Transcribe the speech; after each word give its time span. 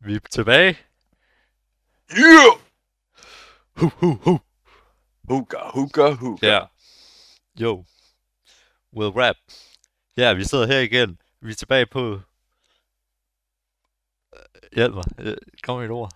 Vi 0.00 0.14
er 0.14 0.18
tilbage. 0.30 0.78
Yeah! 2.18 2.60
Hu, 3.76 3.88
hu, 3.88 4.14
hu. 4.24 4.40
Hooka, 5.28 5.56
hooka, 5.58 6.10
hooka. 6.10 6.46
Ja. 6.46 6.60
Jo. 7.60 7.84
Will 8.96 9.10
rap. 9.10 9.36
Ja, 10.16 10.32
vi 10.32 10.44
sidder 10.44 10.66
her 10.66 10.78
igen. 10.78 11.20
Vi 11.40 11.50
er 11.50 11.54
tilbage 11.54 11.86
på... 11.86 12.20
Øh, 14.36 14.40
Hjælp 14.72 14.94
mig. 14.94 15.04
Øh, 15.18 15.36
Kom 15.62 15.76
med 15.78 15.84
et 15.84 15.90
ord. 15.90 16.10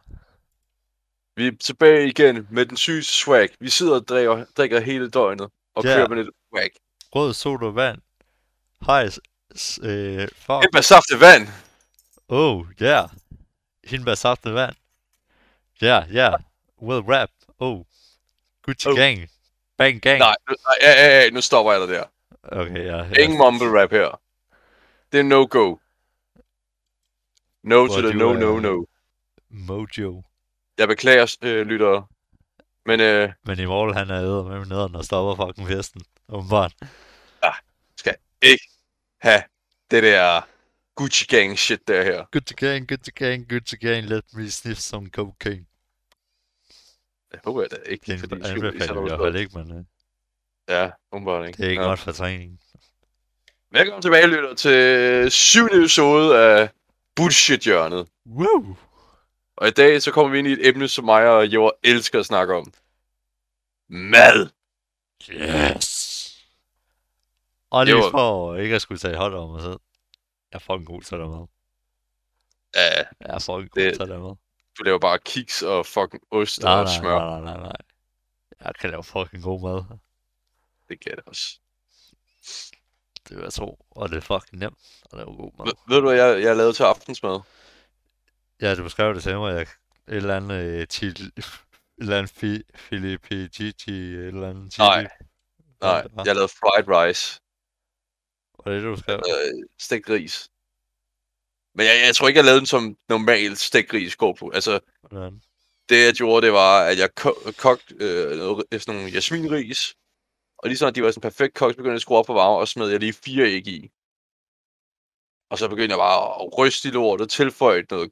Vi 1.37 1.47
er 1.47 1.53
tilbage 1.61 2.09
igen 2.09 2.47
med 2.51 2.67
den 2.67 2.77
syge 2.77 3.03
swag. 3.03 3.49
Vi 3.61 3.69
sidder 3.71 3.95
og 3.95 4.09
drikker, 4.09 4.45
drikker 4.57 4.81
hele 4.81 5.11
døgnet 5.11 5.51
og 5.75 5.85
Ja. 5.85 5.95
kører 5.97 6.09
med 6.09 6.17
lidt 6.17 6.35
swag. 6.49 6.71
Rød 7.15 7.35
soda 7.35 7.67
vand. 7.67 8.01
Hej. 8.87 9.05
Øh, 9.83 10.29
fuck. 10.29 10.73
Med 10.73 10.83
saftet 10.83 11.21
vand. 11.21 11.49
Oh, 12.29 12.67
ja. 12.81 12.87
Yeah. 12.87 13.09
Hindbær 13.87 14.15
saft 14.15 14.45
med 14.45 14.53
vand. 14.53 14.75
Ja, 15.83 15.87
yeah, 15.87 16.15
ja. 16.15 16.31
Yeah. 16.31 16.41
Will 16.83 17.03
rap. 17.03 17.31
Oh. 17.59 17.85
Gucci 18.63 18.89
Oh. 18.89 18.97
gang. 18.97 19.29
Bang 19.79 20.03
gang. 20.03 20.19
Nej, 20.19 20.35
nu- 20.49 20.55
nej, 20.67 20.77
ja, 20.83 21.05
ja, 21.05 21.23
ja, 21.25 21.31
nu 21.31 21.41
stopper 21.41 21.73
jeg 21.73 21.81
dig 21.81 21.89
der. 21.89 22.05
Okay, 22.43 22.85
ja. 22.87 22.97
ja. 22.97 23.23
Ingen 23.23 23.39
mumble 23.39 23.81
rap 23.83 23.91
her. 23.91 24.21
Det 25.13 25.21
er 25.21 25.25
no-go. 25.25 25.77
No 27.63 27.87
Hvor 27.87 27.95
to 28.01 28.09
the 28.09 28.19
no, 28.19 28.31
er- 28.33 28.39
no, 28.39 28.59
no. 28.61 28.85
Mojo. 29.49 30.23
Jeg 30.79 30.89
beklager, 30.89 31.37
øh, 31.43 31.67
lyttere. 31.67 32.07
Men 32.87 33.01
øh, 33.01 33.33
Men 33.45 33.59
i 33.59 33.65
morgen 33.65 33.95
han 33.97 34.11
er 34.11 34.17
æder 34.23 34.43
med 34.43 34.67
nederen 34.67 34.95
og 34.97 35.05
stopper 35.05 35.47
fucking 35.47 35.69
festen. 35.69 36.03
Åbenbart. 36.29 36.75
ikke 38.43 38.65
have 39.21 39.43
det 39.91 40.03
der 40.03 40.49
Gucci 40.97 41.27
gang 41.27 41.59
shit 41.59 41.89
der 41.89 42.03
her. 42.03 42.25
Gucci 42.33 42.55
gang, 42.55 42.89
Gucci 42.93 43.11
gang, 43.11 43.53
Gucci 43.53 43.77
gang, 43.77 44.07
let 44.07 44.25
me 44.33 44.51
sniff 44.51 44.79
some 44.79 45.09
cocaine. 45.11 45.67
Jeg 47.33 47.41
håber 47.45 47.61
jeg 47.63 47.71
da 47.71 47.77
ikke, 47.77 48.13
er 48.13 48.19
fordi 48.19 48.35
er 48.41 48.47
anbefaling 48.47 48.81
der 48.81 49.01
i 49.01 49.09
hvert 49.09 49.21
fald 49.21 49.37
ikke, 49.37 49.59
men 49.59 49.79
øh, 49.79 49.85
Ja, 50.69 50.91
umiddelbart 51.13 51.47
ikke. 51.47 51.57
det 51.57 51.67
er 51.67 51.71
ikke 51.71 51.83
ja. 51.83 51.89
godt 51.89 52.01
for 52.01 52.13
træning. 52.13 52.61
Velkommen 53.71 54.03
tilbage, 54.03 54.27
lytter, 54.27 54.55
til 54.55 55.31
syvende 55.31 55.79
episode 55.79 56.39
af 56.39 56.71
Bullshit-hjørnet. 57.17 58.09
Woo! 58.27 58.77
Og 59.57 59.69
i 59.69 59.71
dag 59.71 60.03
så 60.03 60.11
kommer 60.11 60.33
vi 60.33 60.39
ind 60.39 60.49
i 60.49 60.53
et 60.53 60.67
emne, 60.69 60.89
som 60.89 61.05
mig 61.05 61.29
og 61.29 61.47
Jord 61.47 61.73
elsker 61.83 62.21
at 62.21 62.27
snakke 62.27 62.55
om. 62.55 62.73
Mad! 63.89 64.49
Yes! 65.31 66.45
Og 67.71 67.85
lige 67.87 68.03
for 68.11 68.57
ikke 68.57 68.75
at 68.75 68.83
skulle 68.83 68.99
tage 68.99 69.17
hold 69.17 69.35
om 69.35 69.51
mig 69.51 69.63
selv. 69.63 69.79
Jeg 70.55 70.59
er 70.61 70.65
fucking 70.65 70.87
god 70.87 71.01
det 71.01 71.31
mad. 71.31 71.47
Ja, 72.77 72.97
Jeg 73.21 73.35
er 73.35 73.39
fucking 73.39 73.71
god 73.71 73.83
Det- 73.83 73.99
det 74.01 74.09
mad. 74.09 74.37
du 74.79 74.83
laver 74.85 74.99
bare 74.99 75.19
kiks 75.19 75.63
og 75.63 75.87
fucking 75.87 76.23
ost 76.31 76.63
Nej, 76.63 76.73
og 76.73 76.85
nej, 76.85 76.93
smør. 76.99 77.19
nej, 77.19 77.41
nej, 77.41 77.53
nej, 77.55 77.63
nej. 77.63 77.73
Jeg 78.61 78.75
kan 78.81 78.91
lave 78.91 79.05
fucking 79.05 79.43
god 79.43 79.61
mad. 79.61 79.99
Det 80.89 81.01
kan 81.01 81.17
da 81.17 81.23
også. 81.27 81.61
Det 83.29 83.37
vil 83.37 83.43
jeg 83.43 83.53
tro. 83.53 83.87
Og 83.91 84.09
det 84.09 84.17
er 84.17 84.21
fucking 84.21 84.59
nemt 84.61 84.79
at 85.13 85.19
lave 85.19 85.37
god 85.37 85.53
mad. 85.59 85.67
Ved, 85.67 85.75
ved 85.89 85.97
du, 85.97 86.07
hvad 86.09 86.17
jeg, 86.27 86.43
jeg 86.43 86.57
lavede 86.57 86.73
til 86.73 86.83
aftensmad? 86.83 87.41
Ja, 88.61 88.75
du 88.75 88.83
beskrev 88.83 89.15
det 89.15 89.23
til 89.23 89.37
mig. 89.39 89.53
Jeg, 89.55 89.61
et 89.63 89.69
eller 90.09 90.37
andet 90.37 90.55
øh, 90.65 90.87
chili, 90.87 91.25
et 91.37 91.45
eller 91.99 92.19
andet 92.19 92.33
fi, 92.33 92.63
Filipe 92.75 93.49
Gigi, 93.49 93.93
et 94.15 94.27
eller 94.27 94.51
andet 94.51 94.73
chili. 94.73 94.87
Nej. 94.89 95.09
Nej, 95.81 96.03
det 96.03 96.27
jeg 96.27 96.35
lavede 96.35 96.49
fried 96.49 96.89
rice. 96.89 97.41
Var 98.59 98.73
det 98.73 98.83
det, 98.83 98.89
du 98.91 98.97
skrev? 98.97 99.17
Øh, 99.29 99.65
stegt 99.79 100.11
ris. 100.11 100.51
Men 101.75 101.87
jeg, 101.87 102.03
jeg 102.07 102.17
tror 102.17 102.29
ikke, 102.29 102.39
jeg 102.39 102.45
lavede 102.45 102.59
den 102.61 102.67
som 102.67 102.97
normal 103.09 103.57
stegt 103.57 103.93
ris 103.93 104.17
går 104.17 104.33
på. 104.33 104.51
Altså, 104.55 104.81
Hvordan? 105.01 105.43
det 105.89 106.05
jeg 106.07 106.15
gjorde, 106.15 106.47
det 106.47 106.53
var, 106.55 106.85
at 106.85 106.99
jeg 106.99 107.15
ko- 107.15 107.39
kogte 107.59 107.95
øh, 108.01 108.37
noget, 108.39 108.65
sådan 108.73 108.95
nogle 108.95 109.11
jasminris. 109.11 109.95
Og 110.59 110.69
lige 110.69 110.87
at 110.87 110.95
de 110.95 111.03
var 111.03 111.11
sådan 111.11 111.21
perfekt 111.31 111.55
kogt, 111.55 111.73
så 111.73 111.77
begyndte 111.77 111.91
jeg 111.91 111.95
at 111.97 112.03
skrue 112.03 112.19
op 112.19 112.27
på 112.27 112.33
varme, 112.33 112.57
og 112.57 112.69
smed 112.69 112.89
jeg 112.89 113.01
lige 113.01 113.13
fire 113.13 113.45
æg 113.45 113.67
i. 113.67 113.91
Og 115.51 115.59
så 115.59 115.69
begyndte 115.69 115.93
jeg 115.93 115.99
bare 115.99 116.43
at 116.45 116.59
ryste 116.59 116.89
i 116.89 116.93
lortet, 116.93 117.31
tilføje 117.31 117.85
noget, 117.91 118.11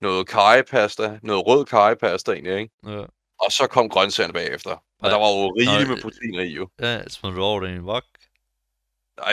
noget 0.00 0.28
karripasta, 0.28 1.18
noget 1.22 1.46
rød 1.46 1.64
karripasta 1.64 2.32
egentlig, 2.32 2.58
ikke? 2.58 2.74
Ja. 2.86 3.04
Og 3.38 3.52
så 3.52 3.66
kom 3.70 3.88
grøntsagerne 3.88 4.32
bagefter. 4.32 4.70
Og 4.70 4.82
Ja. 5.02 5.08
der 5.10 5.16
var 5.16 5.28
jo 5.28 5.48
rigeligt 5.60 5.90
med 5.90 6.02
proteiner 6.02 6.42
i 6.42 6.48
jo. 6.48 6.68
Ja, 6.80 7.08
smed 7.08 7.32
du 7.32 7.42
over 7.42 7.60
det 7.60 7.68
i 7.68 7.72
en 7.72 7.86
vok? 7.86 8.04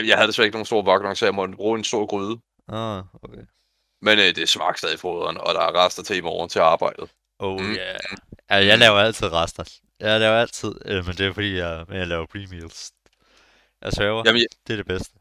Jeg 0.06 0.16
havde 0.16 0.28
desværre 0.28 0.46
ikke 0.46 0.56
nogen 0.56 0.66
stor 0.66 1.00
nok, 1.03 1.18
så 1.18 1.25
jeg 1.25 1.36
måtte 1.36 1.56
bruge 1.56 1.78
en 1.78 1.84
stor 1.84 2.06
gryde. 2.06 2.40
Ah, 2.70 3.03
okay. 3.24 3.42
Men 4.02 4.20
øh, 4.20 4.36
det 4.36 4.50
smagte 4.50 4.78
stadig 4.80 4.94
i 4.96 4.98
foderen, 4.98 5.38
og 5.38 5.53
der 5.53 5.62
er 5.62 5.86
rester 5.86 6.03
til 6.03 6.16
i 6.18 6.22
morgen 6.22 6.50
til 6.50 6.59
arbejdet. 6.59 7.09
Oh, 7.40 7.59
Mm. 7.62 7.72
yeah. 7.74 8.00
Ja, 8.50 8.56
jeg 8.56 8.78
laver 8.78 9.00
altid 9.00 9.31
rester. 9.34 9.64
Jeg 10.00 10.20
laver 10.20 10.38
altid, 10.42 10.76
øh, 10.86 11.06
men 11.06 11.16
det 11.16 11.26
er 11.26 11.34
fordi, 11.34 11.56
jeg, 11.58 11.86
men 11.88 11.97
jeg 11.97 12.08
laver 12.08 12.26
pre-meals. 12.26 12.92
Jeg 13.81 13.94
sværger, 13.94 14.24
Jamen, 14.26 14.42
jeg, 14.42 14.47
det 14.68 14.74
er 14.74 14.78
det 14.78 14.86
bedste. 14.88 15.14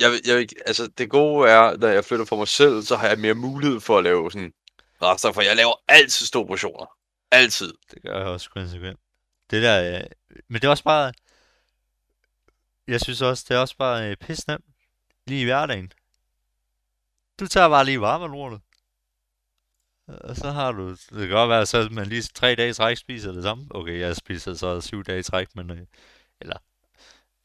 jeg, 0.00 0.20
jeg, 0.26 0.46
altså, 0.66 0.86
det 0.98 1.10
gode 1.10 1.50
er, 1.50 1.76
når 1.76 1.88
jeg 1.88 2.04
flytter 2.04 2.24
for 2.24 2.36
mig 2.36 2.48
selv, 2.48 2.82
så 2.82 2.96
har 2.96 3.08
jeg 3.08 3.18
mere 3.18 3.34
mulighed 3.34 3.80
for 3.80 3.98
at 3.98 4.04
lave 4.04 4.30
sådan 4.32 4.52
rester, 5.02 5.32
for 5.32 5.42
jeg 5.42 5.56
laver 5.56 5.72
altid 5.88 6.26
store 6.26 6.46
portioner. 6.46 6.86
Altid. 7.32 7.72
Det 7.90 8.02
gør 8.02 8.18
jeg 8.18 8.26
også 8.26 8.50
konsekvent. 8.50 8.98
Det 9.50 9.62
der, 9.62 9.94
øh, 9.98 10.04
men 10.48 10.60
det 10.60 10.64
er 10.66 10.70
også 10.70 10.84
bare, 10.84 11.12
jeg 12.90 13.00
synes 13.00 13.22
også, 13.22 13.44
det 13.48 13.54
er 13.56 13.60
også 13.60 13.76
bare 13.76 14.10
øh, 14.10 14.16
pisse 14.16 14.44
nemt. 14.48 14.64
Lige 15.26 15.40
i 15.40 15.44
hverdagen. 15.44 15.92
Du 17.40 17.46
tager 17.46 17.68
bare 17.68 17.84
lige 17.84 18.00
varme 18.00 18.26
lortet. 18.26 18.60
Og 20.06 20.36
så 20.36 20.50
har 20.50 20.72
du, 20.72 20.90
det 20.90 20.98
kan 21.10 21.28
godt 21.28 21.50
være, 21.50 21.66
så 21.66 21.78
at 21.78 21.92
man 21.92 22.06
lige 22.06 22.22
tre 22.22 22.54
dage 22.54 22.70
i 22.70 22.72
træk 22.72 22.96
spiser 22.96 23.32
det 23.32 23.42
samme. 23.42 23.66
Okay, 23.70 24.00
jeg 24.00 24.16
spiser 24.16 24.54
så 24.54 24.80
syv 24.80 25.04
dage 25.04 25.18
i 25.18 25.22
træk, 25.22 25.56
men, 25.56 25.70
øh, 25.70 25.86
eller, 26.40 26.56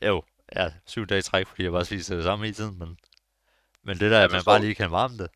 jo, 0.02 0.24
ja, 0.56 0.72
syv 0.86 1.06
dage 1.06 1.20
i 1.20 1.22
træk, 1.22 1.48
fordi 1.48 1.64
jeg 1.64 1.72
bare 1.72 1.86
spiser 1.86 2.16
det 2.16 2.24
samme 2.24 2.46
hele 2.46 2.56
tiden, 2.56 2.80
men, 2.80 2.98
men 3.84 4.00
det 4.00 4.12
der, 4.12 4.24
at 4.24 4.32
man 4.32 4.44
bare 4.46 4.62
lige 4.62 4.76
kan 4.76 4.92
varme 4.92 5.18
det, 5.18 5.32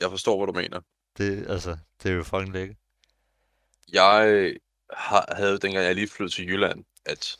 Jeg 0.00 0.10
forstår, 0.10 0.36
hvad 0.38 0.46
du 0.54 0.60
mener. 0.60 0.80
det, 1.18 1.46
altså, 1.50 1.76
det 2.02 2.10
er 2.10 2.14
jo 2.14 2.24
fucking 2.24 2.52
lækkert. 2.52 2.76
Jeg 3.92 4.52
har, 4.92 5.34
havde, 5.36 5.58
dengang 5.58 5.86
jeg 5.86 5.94
lige 5.94 6.08
flyttede 6.08 6.34
til 6.36 6.46
Jylland, 6.46 6.84
at 7.04 7.38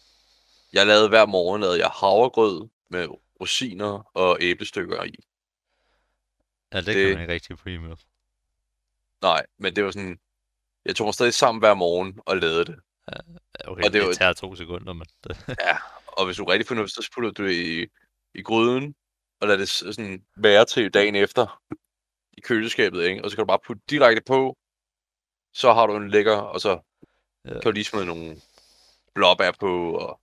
jeg 0.72 0.86
lavede 0.86 1.08
hver 1.08 1.26
morgen 1.26 1.60
lavede 1.60 1.78
jeg 1.78 1.88
havregrød 1.88 2.68
med 2.90 3.08
rosiner 3.40 4.10
og 4.16 4.38
æblestykker 4.40 5.02
i. 5.04 5.14
Ja, 6.72 6.78
det, 6.78 6.86
Det- 6.86 6.94
kan 6.94 7.12
man 7.12 7.20
ikke 7.20 7.32
rigtig 7.32 7.58
premium. 7.58 7.96
Nej, 9.22 9.46
men 9.58 9.76
det 9.76 9.84
var 9.84 9.90
sådan, 9.90 10.18
jeg 10.84 10.96
tog 10.96 11.04
mig 11.06 11.14
stadig 11.14 11.34
sammen 11.34 11.58
hver 11.60 11.74
morgen 11.74 12.20
og 12.26 12.36
lavede 12.36 12.64
det. 12.64 12.80
Okay, 13.64 13.82
Og 13.84 13.84
det 13.84 13.92
det, 13.92 14.06
var- 14.06 14.12
tager 14.12 14.32
to 14.32 14.54
sekunder, 14.54 14.92
men 14.92 15.06
det, 15.24 15.36
Og 16.06 16.24
hvis 16.26 16.36
du 16.36 16.44
er 16.44 16.48
rigtig 16.52 16.66
fornuftig, 16.68 17.04
så 17.04 17.10
putter 17.14 17.30
du 17.30 17.46
det 17.46 17.52
i, 17.54 17.86
i 18.34 18.42
gryden, 18.42 18.94
og 19.40 19.48
lader 19.48 19.58
det 19.58 19.68
sådan 19.68 20.24
være 20.36 20.64
til 20.64 20.90
dagen 20.94 21.14
efter 21.14 21.62
i 22.32 22.40
køleskabet, 22.40 23.04
ikke? 23.04 23.24
Og 23.24 23.30
så 23.30 23.36
kan 23.36 23.42
du 23.42 23.46
bare 23.46 23.58
putte 23.66 23.82
direkte 23.90 24.22
på, 24.26 24.56
så 25.52 25.72
har 25.72 25.86
du 25.86 25.96
en 25.96 26.10
lækker, 26.10 26.36
og 26.36 26.60
så 26.60 26.80
Ja. 27.44 27.52
kan 27.52 27.60
du 27.62 27.70
lige 27.70 27.84
smide 27.84 28.06
nogle 28.06 28.40
blåbær 29.14 29.50
på, 29.60 29.92
og 29.94 30.20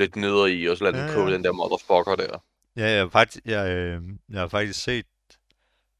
lidt 0.00 0.16
nødder 0.16 0.46
i, 0.46 0.64
og 0.68 0.76
så 0.76 0.84
lade 0.84 0.96
Ja, 0.98 1.06
den 1.06 1.14
koge 1.14 1.26
ja. 1.28 1.34
den 1.34 1.44
der 1.44 1.52
motherfucker 1.52 2.16
der. 2.16 2.38
Ja, 2.76 2.90
jeg 2.90 3.00
har 3.00 3.08
faktisk, 3.08 3.44
jeg, 3.44 3.70
øh, 3.70 4.02
jeg 4.28 4.40
har 4.40 4.48
faktisk 4.48 4.82
set 4.82 5.06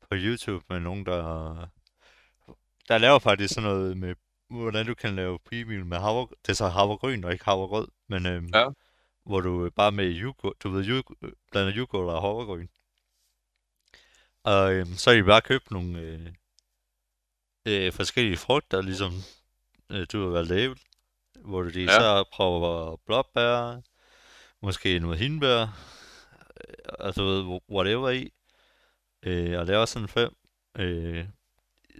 på 0.01 0.09
YouTube 0.13 0.65
med 0.69 0.81
nogen, 0.81 1.07
der, 1.07 1.23
der 2.89 2.99
laver 2.99 3.19
faktisk 3.19 3.55
sådan 3.55 3.71
noget 3.71 3.97
med, 3.97 4.15
hvordan 4.51 4.87
du 4.87 4.95
kan 4.95 5.17
lave 5.17 5.39
pre-meal 5.49 5.85
med 5.85 5.99
havre, 5.99 6.27
det 6.43 6.49
er 6.49 6.55
så 6.55 6.69
havregryn 6.69 7.25
og 7.25 7.33
ikke 7.33 7.45
havregrød, 7.45 7.89
men 8.09 8.27
øh, 8.27 8.43
Ja. 8.55 8.67
hvor 9.25 9.41
du 9.41 9.65
øh, 9.65 9.71
bare 9.71 9.93
med 9.93 10.05
yoghurt, 10.15 10.63
du 10.63 10.71
ved, 10.71 10.89
yoghurt, 10.89 11.17
blander 11.53 11.73
yoghurt 11.77 12.15
og 12.15 12.21
havregryn. 12.21 12.67
Og 14.45 14.73
øh, 14.75 14.87
så 14.87 15.11
har 15.11 15.17
de 15.17 15.25
bare 15.25 15.41
købt 15.41 15.71
nogle 15.71 15.99
øh, 16.01 16.27
øh, 17.67 17.93
forskellige 17.93 18.37
frugter, 18.37 18.83
ligesom 18.83 19.13
øh, 19.91 20.07
du 20.13 20.23
har 20.25 20.31
valgt 20.31 20.53
æble, 20.53 20.77
hvor 21.45 21.63
de 21.63 21.81
Ja. 21.83 21.87
så 22.01 22.25
prøver 22.33 22.97
blåbær, 23.07 23.81
måske 24.63 24.99
noget 24.99 25.19
hindbær, 25.19 25.61
øh, 25.61 26.75
altså 26.99 27.23
ved, 27.23 27.61
whatever 27.71 28.11
i, 28.11 28.33
øh, 29.23 29.59
og 29.59 29.67
laver 29.67 29.85
sådan 29.85 30.09
fem, 30.09 30.37
øh, 30.79 31.27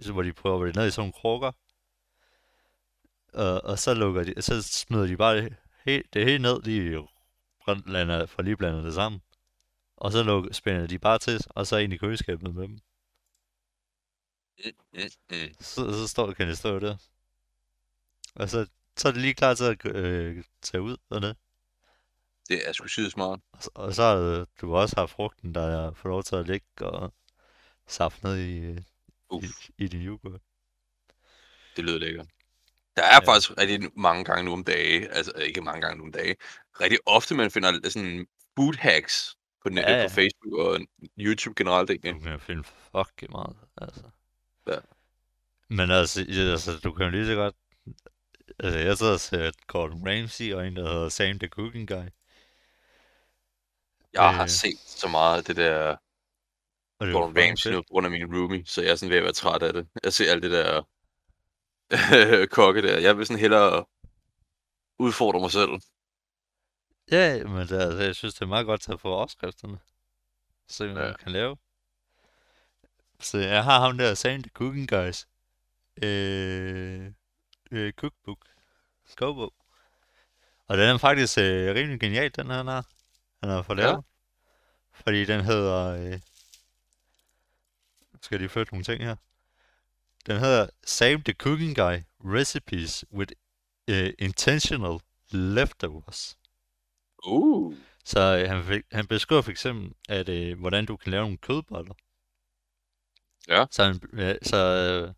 så 0.01 0.13
hvor 0.13 0.23
de 0.23 0.33
prøver 0.33 0.63
at 0.63 0.67
det 0.67 0.75
ned 0.75 0.87
i 0.87 0.91
sådan 0.91 1.01
nogle 1.01 1.13
krukker, 1.13 1.51
og, 3.33 3.63
og 3.63 3.79
så 3.79 3.93
lukker 3.93 4.23
de, 4.23 4.41
så 4.41 4.61
smider 4.61 5.07
de 5.07 5.17
bare 5.17 5.37
det 5.37 5.55
helt, 5.85 6.13
det 6.13 6.25
helt 6.25 6.41
ned, 6.41 6.61
de 6.61 7.07
blander, 7.85 8.25
for 8.25 8.41
lige 8.41 8.57
blander 8.57 8.81
det 8.81 8.93
sammen, 8.93 9.21
og 9.97 10.11
så 10.11 10.23
lukker, 10.23 10.53
spænder 10.53 10.87
de 10.87 10.99
bare 10.99 11.19
til, 11.19 11.39
og 11.49 11.67
så 11.67 11.77
ind 11.77 11.93
i 11.93 11.97
køleskabet 11.97 12.55
med 12.55 12.63
dem. 12.63 12.79
Så, 15.59 15.91
så 15.91 16.07
står, 16.07 16.31
kan 16.31 16.47
det 16.47 16.57
stå 16.57 16.79
der. 16.79 16.97
Og 18.35 18.49
så, 18.49 18.67
så 18.97 19.07
er 19.07 19.11
det 19.11 19.21
lige 19.21 19.33
klar 19.33 19.53
til 19.53 19.63
at 19.63 19.85
øh, 19.85 20.43
tage 20.61 20.81
ud 20.81 20.97
dernede. 21.09 21.35
Det 22.51 22.67
er 22.69 22.73
sgu 22.73 22.87
skide 22.87 23.11
smart. 23.11 23.39
Og, 23.73 23.93
så- 23.93 24.03
har 24.03 24.45
du 24.61 24.75
også 24.75 24.95
haft 24.97 25.11
frugten, 25.11 25.55
der 25.55 25.93
får 25.93 26.09
lov 26.09 26.23
til 26.23 26.35
at 26.35 26.47
ligge 26.47 26.67
og 26.79 27.13
saft 27.87 28.23
ned 28.23 28.37
i, 28.37 28.71
i, 29.43 29.47
i 29.77 29.87
din 29.87 30.01
yoghurt. 30.01 30.41
Det 31.75 31.83
lyder 31.85 31.99
lækkert. 31.99 32.27
Der 32.95 33.03
er 33.03 33.19
Ja. 33.21 33.31
faktisk 33.31 33.51
rigtig 33.57 33.89
mange 33.95 34.23
gange 34.25 34.43
nu 34.43 34.53
om 34.53 34.63
dage, 34.63 35.09
altså 35.09 35.31
ikke 35.31 35.61
mange 35.61 35.81
gange 35.81 35.97
nu 35.97 36.03
om 36.03 36.11
dage, 36.11 36.35
rigtig 36.81 36.99
ofte 37.05 37.35
man 37.35 37.51
finder 37.51 37.89
sådan 37.89 38.27
food 38.57 38.73
hacks 38.79 39.35
på 39.63 39.69
nettet, 39.69 39.91
Ja, 39.93 40.01
ja, 40.01 40.07
på 40.07 40.13
Facebook 40.13 40.53
og 40.59 40.79
YouTube 41.19 41.53
generelt 41.57 41.89
egentlig. 41.89 42.13
Du 42.13 42.19
kan 42.19 42.31
jo 42.31 42.37
finde 42.37 42.63
fucking 42.63 43.31
meget, 43.31 43.55
altså. 43.77 44.03
Ja. 44.67 44.77
Men 45.69 45.91
altså, 45.91 46.25
altså, 46.51 46.79
du 46.83 46.91
kan 46.93 47.05
jo 47.05 47.11
lige 47.11 47.25
så 47.25 47.35
godt... 47.35 47.55
Altså, 48.59 48.79
jeg 48.79 48.97
sidder 48.97 49.13
og 49.13 49.19
ser 49.19 49.51
Gordon 49.67 50.07
Ramsay 50.07 50.53
og 50.53 50.67
en, 50.67 50.75
der 50.75 50.93
hedder 50.93 51.09
Sam 51.09 51.39
the 51.39 51.47
Cooking 51.47 51.87
Guy. 51.87 52.05
Jeg 54.13 54.35
har 54.35 54.43
Øh. 54.43 54.49
set 54.49 54.79
så 54.79 55.07
meget 55.07 55.37
af 55.37 55.43
det 55.43 55.55
der 55.55 55.97
Og 56.99 57.07
det 57.07 57.13
Gordon 57.13 57.37
Ramsay 57.37 57.71
nu 57.71 57.81
på 57.81 57.87
grund 57.89 58.05
af 58.05 58.11
min 58.11 58.35
roomie, 58.35 58.65
så 58.65 58.81
jeg 58.81 58.91
er 58.91 58.95
sådan 58.95 59.09
ved 59.09 59.17
at 59.17 59.23
være 59.23 59.33
træt 59.33 59.63
af 59.63 59.73
det. 59.73 59.87
Jeg 60.03 60.13
ser 60.13 60.31
alt 60.31 60.43
det 60.43 60.51
der 60.51 60.83
kokke 62.57 62.81
der. 62.81 62.99
Jeg 62.99 63.17
vil 63.17 63.25
sådan 63.25 63.39
hellere 63.39 63.85
udfordre 64.99 65.39
mig 65.39 65.51
selv. 65.51 65.69
Ja, 67.11 67.43
men 67.43 67.67
det, 67.67 67.79
altså, 67.81 67.99
jeg 68.03 68.15
synes, 68.15 68.33
det 68.33 68.41
er 68.41 68.45
meget 68.45 68.65
godt 68.65 68.89
at 68.89 68.99
få 68.99 69.09
opskrifterne. 69.15 69.79
Så 70.67 70.83
man 70.83 70.97
Ja. 70.97 71.07
ja. 71.07 71.13
kan 71.17 71.31
lave. 71.31 71.57
Så 73.19 73.37
jeg 73.37 73.63
har 73.63 73.79
ham 73.79 73.97
der, 73.97 74.13
Sam 74.13 74.43
the 74.43 74.49
Cooking 74.53 74.89
Guys. 74.89 75.27
Øh, 76.03 77.11
øh, 77.71 77.93
cookbook. 77.93 78.37
Kogebog. 79.17 79.53
Og 80.67 80.77
den 80.77 80.89
er 80.89 80.97
faktisk 80.97 81.37
øh, 81.37 81.75
rimelig 81.75 81.99
genial, 81.99 82.31
den 82.35 82.47
her, 82.47 82.81
han 83.41 83.49
har. 83.49 83.61
Fået 83.61 83.77
Ja. 83.77 83.83
lavet. 83.83 84.05
Fordi 84.93 85.25
den 85.25 85.41
hedder... 85.41 85.85
Øh, 85.87 86.19
skal 88.21 88.39
lige 88.39 88.49
flytte 88.49 88.73
nogle 88.73 88.83
ting 88.83 89.03
her. 89.03 89.15
Den 90.25 90.39
hedder 90.39 90.67
Sam 90.83 91.23
the 91.23 91.33
Cooking 91.33 91.75
Guy 91.75 91.97
Recipes 92.25 93.05
with 93.13 93.33
uh, 93.91 94.09
Intentional 94.19 94.99
Leftovers. 95.31 96.37
Uh. 97.27 97.75
Så 98.05 98.19
øh, 98.19 98.49
han, 98.49 98.63
fik, 98.63 98.83
han 98.91 99.07
beskriver 99.07 99.41
for 99.41 99.51
eksempel, 99.51 99.93
at 100.09 100.29
øh, 100.29 100.59
hvordan 100.59 100.85
du 100.85 100.97
kan 100.97 101.11
lave 101.11 101.21
nogle 101.23 101.37
kødboller. 101.37 101.93
Ja. 103.47 103.65
Så, 103.71 103.83
han, 103.83 104.01
øh, 104.13 104.35
så, 104.41 104.57
øh, 104.57 105.13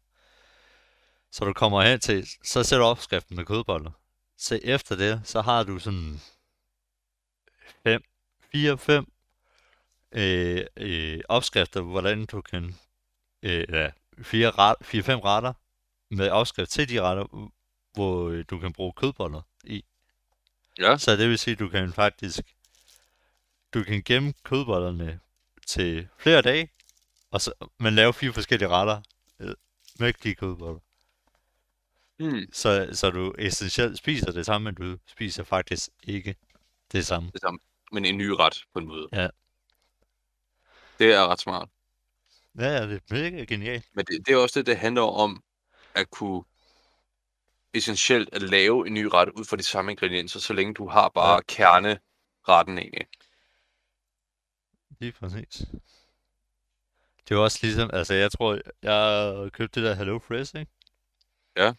så 1.31 1.45
du 1.45 1.53
kommer 1.53 1.81
hen 1.81 1.99
til, 1.99 2.27
så 2.43 2.63
ser 2.63 2.77
du 2.77 2.83
opskriften 2.83 3.35
med 3.35 3.45
kødboller. 3.45 3.91
Så 4.37 4.59
efter 4.63 4.95
det, 4.95 5.21
så 5.25 5.41
har 5.41 5.63
du 5.63 5.79
sådan 5.79 6.21
5, 7.83 8.03
4, 8.55 8.77
5 8.77 9.05
øh, 10.11 10.65
øh, 10.77 11.19
opskrifter, 11.29 11.81
hvordan 11.81 12.25
du 12.25 12.41
kan, 12.41 12.75
øh, 13.43 13.65
ja, 13.69 13.91
4, 14.21 14.51
ret, 14.51 14.75
4, 14.81 15.03
5 15.03 15.19
retter 15.19 15.53
med 16.09 16.29
opskrift 16.29 16.71
til 16.71 16.89
de 16.89 17.01
retter, 17.01 17.51
hvor 17.93 18.29
øh, 18.29 18.45
du 18.49 18.59
kan 18.59 18.73
bruge 18.73 18.93
kødboller 18.93 19.41
i. 19.63 19.83
Ja. 20.79 20.97
Så 20.97 21.15
det 21.15 21.29
vil 21.29 21.39
sige, 21.39 21.51
at 21.51 21.59
du 21.59 21.69
kan 21.69 21.93
faktisk 21.93 22.41
du 23.73 23.83
kan 23.83 24.01
gemme 24.05 24.33
kødbollerne 24.43 25.19
til 25.67 26.07
flere 26.17 26.41
dage, 26.41 26.69
og 27.31 27.41
så, 27.41 27.53
men 27.79 27.93
lave 27.93 28.13
fire 28.13 28.33
forskellige 28.33 28.69
retter 28.69 29.01
øh, 29.39 29.55
med 29.99 30.13
de 30.13 30.35
kødboller. 30.35 30.79
Hmm. 32.19 32.53
Så, 32.53 32.89
så 32.93 33.09
du 33.09 33.35
essentielt 33.39 33.97
spiser 33.97 34.31
det 34.31 34.45
samme, 34.45 34.65
men 34.65 34.75
du 34.75 34.97
spiser 35.07 35.43
faktisk 35.43 35.89
ikke 36.03 36.35
det 36.91 37.05
samme. 37.05 37.31
Det 37.33 37.41
samme. 37.41 37.59
Men 37.93 38.05
en 38.05 38.17
ny 38.17 38.27
ret 38.27 38.63
på 38.73 38.79
en 38.79 38.87
måde. 38.87 39.07
Ja. 39.13 39.27
Det 40.99 41.13
er 41.13 41.27
ret 41.27 41.39
smart. 41.39 41.69
Ja, 42.59 42.65
ja, 42.65 42.87
det 42.87 42.95
er 42.95 43.13
mega 43.15 43.43
genialt. 43.43 43.85
Men 43.93 44.05
det, 44.05 44.27
det 44.27 44.33
er 44.33 44.37
også 44.37 44.59
det, 44.59 44.65
det 44.65 44.77
handler 44.77 45.01
om 45.01 45.43
at 45.95 46.09
kunne 46.09 46.43
essentielt 47.73 48.29
at 48.33 48.41
lave 48.41 48.87
en 48.87 48.93
ny 48.93 49.03
ret 49.05 49.29
ud 49.29 49.45
fra 49.45 49.57
de 49.57 49.63
samme 49.63 49.91
ingredienser, 49.91 50.39
så 50.39 50.53
længe 50.53 50.73
du 50.73 50.87
har 50.87 51.09
bare 51.09 51.33
Ja. 51.33 51.39
kerneretten 51.47 52.77
egentlig. 52.77 53.07
Lige 54.99 55.11
præcis. 55.11 55.65
Det 57.29 57.35
er 57.35 57.39
også 57.39 57.59
ligesom, 57.61 57.89
altså 57.93 58.13
jeg 58.13 58.31
tror, 58.31 58.59
jeg 58.81 59.51
købte 59.51 59.81
det 59.81 59.89
der 59.89 59.95
Hello 59.95 60.19
Fresh, 60.19 60.55
ikke? 60.55 60.71
Ja. 61.57 61.73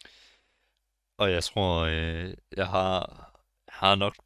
Og 1.16 1.30
jeg 1.32 1.44
tror, 1.44 1.80
øh, 1.80 2.34
jeg 2.56 2.68
har, 2.68 3.30
har 3.68 3.94
nok 3.94 4.16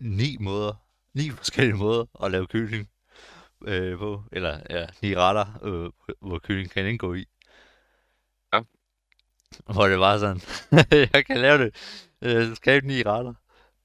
ni 0.00 0.36
måder, 0.40 0.74
ni 1.14 1.30
forskellige 1.30 1.76
måder 1.76 2.24
at 2.24 2.30
lave 2.30 2.46
kylling 2.46 2.90
øh, 3.66 3.98
på, 3.98 4.22
eller 4.32 4.60
ja, 4.70 4.86
ni 5.02 5.16
retter, 5.16 5.46
øh, 5.62 6.14
hvor 6.20 6.38
kylling 6.38 6.70
kan 6.70 6.86
indgå 6.86 7.14
i. 7.14 7.26
Ja. 8.52 8.60
Hvor 9.72 9.88
det 9.88 9.98
var 9.98 10.18
sådan, 10.18 10.40
jeg 11.14 11.26
kan 11.26 11.36
lave 11.40 11.64
det, 11.64 11.74
øh, 12.22 12.56
skabe 12.56 12.86
ni 12.86 13.02
retter, 13.02 13.34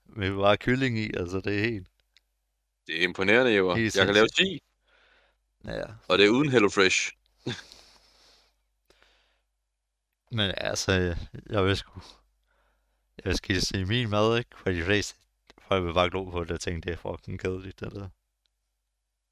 med 0.05 0.35
bare 0.35 0.57
kylling 0.57 0.99
i, 0.99 1.11
altså 1.17 1.39
det 1.39 1.55
er 1.59 1.63
helt, 1.63 1.87
Det 2.87 2.99
er 2.99 3.03
imponerende, 3.03 3.53
Jever. 3.53 3.75
Helt 3.75 3.95
Jeg 3.95 4.05
kan 4.05 4.15
lave 4.15 4.27
sindssygt. 4.27 4.63
10, 5.65 5.69
ja. 5.71 5.83
og 6.07 6.17
det 6.17 6.25
er 6.25 6.29
uden 6.29 6.49
HelloFresh. 6.49 7.11
Men 10.37 10.53
altså, 10.57 11.15
jeg 11.49 11.65
vil 11.65 11.77
sgu... 11.77 12.01
Jeg 13.17 13.29
vil 13.29 13.37
sgu 13.37 13.53
sige 13.53 13.85
min 13.85 14.09
mad, 14.09 14.37
ikke? 14.37 14.49
For 14.57 14.69
de 14.69 14.83
fleste 14.83 15.15
folk 15.73 15.85
vil 15.85 15.93
bare 15.93 16.09
glo 16.09 16.23
på 16.23 16.43
det 16.43 16.51
og 16.51 16.59
tænke, 16.59 16.81
det 16.87 16.93
er 16.93 16.97
fucking 16.97 17.39
kedeligt, 17.39 17.79
det 17.79 17.91
der. 17.91 18.09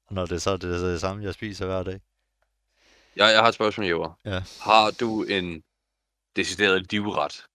Og 0.06 0.14
når 0.14 0.26
det 0.26 0.34
er 0.34 0.38
så 0.38 0.56
det, 0.56 0.74
er 0.74 0.78
det 0.78 1.00
samme, 1.00 1.24
jeg 1.24 1.34
spiser 1.34 1.66
hver 1.66 1.82
dag. 1.82 2.00
Jeg, 3.16 3.32
jeg 3.32 3.40
har 3.40 3.48
et 3.48 3.54
spørgsmål, 3.54 3.86
Jever. 3.86 4.18
Ja. 4.24 4.42
Har 4.60 4.90
du 4.90 5.22
en 5.22 5.62
decideret 6.36 6.92
livret? 6.92 7.46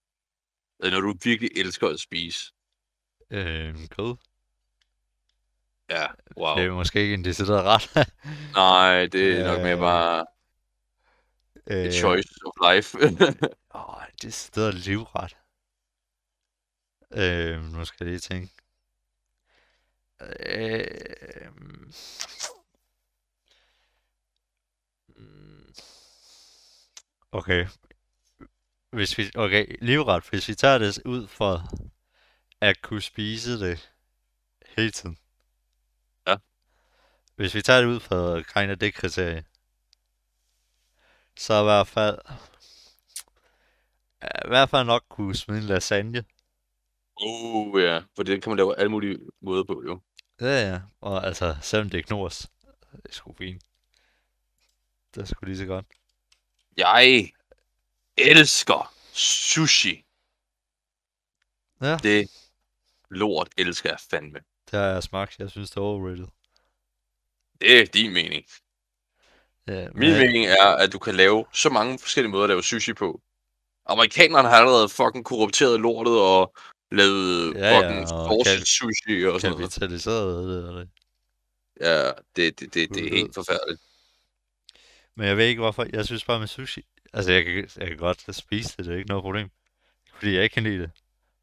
Eller 0.79 0.99
når 0.99 1.07
du 1.07 1.15
virkelig 1.23 1.51
elsker 1.55 1.87
at 1.87 1.99
spise? 1.99 2.53
Øhm, 3.31 3.87
kød. 3.87 4.15
Ja, 5.89 6.07
wow. 6.37 6.55
Det 6.55 6.65
er 6.65 6.71
måske 6.71 7.01
ikke 7.01 7.13
en 7.13 7.25
decideret 7.25 7.63
ret. 7.63 8.07
Nej, 8.55 9.05
det 9.05 9.39
er 9.39 9.47
nok 9.47 9.61
mere 9.61 9.73
Øh, 9.73 9.79
bare 9.79 10.25
øh, 11.67 11.85
et 11.85 11.93
choice 11.93 12.29
of 12.45 12.73
life. 12.73 12.97
Åh, 13.75 14.03
en 14.07 14.15
decideret 14.21 14.73
livret. 14.73 15.37
Øhm, 17.13 17.63
nu 17.63 17.85
skal 17.85 18.05
jeg 18.05 18.11
lige 18.11 18.19
tænke. 18.19 18.56
Øhm, 20.21 21.91
mm, 25.15 25.73
Okay. 27.31 27.67
Hvis 28.91 29.17
vi, 29.17 29.31
okay, 29.35 29.75
livret, 29.81 30.29
hvis 30.29 30.47
vi 30.49 30.55
tager 30.55 30.77
det 30.77 30.99
ud 31.05 31.27
for 31.27 31.63
at 32.61 32.81
kunne 32.81 33.01
spise 33.01 33.59
det 33.59 33.91
hele 34.77 34.91
tiden. 34.91 35.17
Ja. 36.27 36.37
Hvis 37.35 37.55
vi 37.55 37.61
tager 37.61 37.81
det 37.81 37.87
ud 37.87 37.99
for 37.99 38.41
kind 38.41 38.71
of 38.71 38.77
det 38.77 38.93
kriterie, 38.93 39.45
så 41.37 41.61
i 41.61 41.63
hvert 41.63 41.87
fald, 41.87 42.19
i 44.45 44.47
hvert 44.47 44.69
fald 44.69 44.85
nok 44.85 45.03
kunne 45.09 45.35
smide 45.35 45.59
en 45.59 45.65
lasagne. 45.65 46.23
uh, 47.21 47.81
ja. 47.81 48.03
For 48.15 48.23
det 48.23 48.43
kan 48.43 48.49
man 48.49 48.57
lave 48.57 48.79
alle 48.79 48.91
mulige 48.91 49.19
måder 49.41 49.63
på, 49.63 49.83
jo. 49.87 49.99
Ja, 50.41 50.69
ja. 50.69 50.79
Og 51.01 51.25
altså, 51.25 51.55
selvom 51.61 51.89
det 51.89 51.97
er 51.97 52.03
knors, 52.03 52.39
det 52.91 53.05
er 53.09 53.13
sgu 53.13 53.33
fint. 53.37 53.63
Det 55.15 55.21
er 55.21 55.25
sgu 55.25 55.45
lige 55.45 55.57
så 55.57 55.65
godt. 55.65 55.85
Jeg 56.77 57.31
elsker 58.17 58.93
sushi. 59.13 60.03
Ja. 61.81 61.97
Det 62.03 62.29
lort 63.09 63.49
elsker 63.57 63.89
jeg 63.89 63.99
fandme. 64.09 64.39
Det 64.71 64.79
har 64.79 64.85
jeg 64.85 65.03
smagt. 65.03 65.39
Jeg 65.39 65.49
synes, 65.49 65.69
det 65.69 65.77
er 65.77 65.81
overrated. 65.81 66.27
Det 67.61 67.79
er 67.81 67.85
din 67.85 68.13
mening. 68.13 68.45
Ja, 69.67 69.87
Min 69.89 70.09
men- 70.09 70.19
mening 70.19 70.45
er, 70.45 70.65
at 70.75 70.93
du 70.93 70.99
kan 70.99 71.15
lave 71.15 71.45
så 71.53 71.69
mange 71.69 71.99
forskellige 71.99 72.31
måder 72.31 72.43
at 72.43 72.49
lave 72.49 72.63
sushi 72.63 72.93
på. 72.93 73.21
Amerikanerne 73.85 74.47
har 74.49 74.55
allerede 74.55 74.89
fucking 74.89 75.25
korrupteret 75.25 75.79
lortet 75.79 76.19
og 76.21 76.55
lavet 76.91 77.55
Ja, 77.55 77.59
ja, 77.79 77.79
fucking 77.79 78.11
og 78.13 78.27
sauce 78.45 78.57
kan- 78.57 78.65
sushi 78.65 79.25
og 79.27 79.41
sådan 79.41 79.57
noget. 79.57 79.71
kapitaliseret 79.71 80.47
det, 80.49 80.69
og 80.69 80.79
det. 80.79 80.89
Ja, 81.81 82.07
det, 82.07 82.59
det, 82.59 82.73
det, 82.73 82.89
det 82.89 83.05
er 83.05 83.09
helt 83.15 83.33
forfærdeligt. 83.35 83.81
Men 85.15 85.27
jeg 85.27 85.37
ved 85.37 85.45
ikke 85.45 85.61
hvorfor. 85.61 85.85
Jeg 85.93 86.05
synes 86.05 86.25
bare 86.25 86.39
med 86.39 86.47
sushi. 86.47 86.85
Altså, 87.13 87.31
jeg 87.31 87.45
kan, 87.45 87.69
jeg 87.77 87.87
kan 87.87 87.97
godt 87.97 88.35
spise 88.35 88.77
det. 88.77 88.85
Det 88.85 88.93
er 88.93 88.97
ikke 88.97 89.09
noget 89.09 89.21
problem. 89.23 89.49
Fordi 90.13 90.33
jeg 90.35 90.43
ikke 90.43 90.53
kan 90.53 90.63
lide 90.63 90.79
det. 90.81 90.91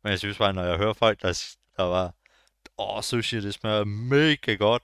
Men 0.02 0.10
jeg 0.10 0.18
synes 0.18 0.38
bare, 0.38 0.52
når 0.52 0.64
jeg 0.64 0.76
hører 0.76 0.92
folk, 0.92 1.22
der, 1.22 1.44
der 1.76 1.82
var... 1.82 2.14
Åh, 2.78 3.02
sushi, 3.02 3.40
det 3.40 3.54
smager 3.54 3.84
mega 3.84 4.54
godt. 4.54 4.82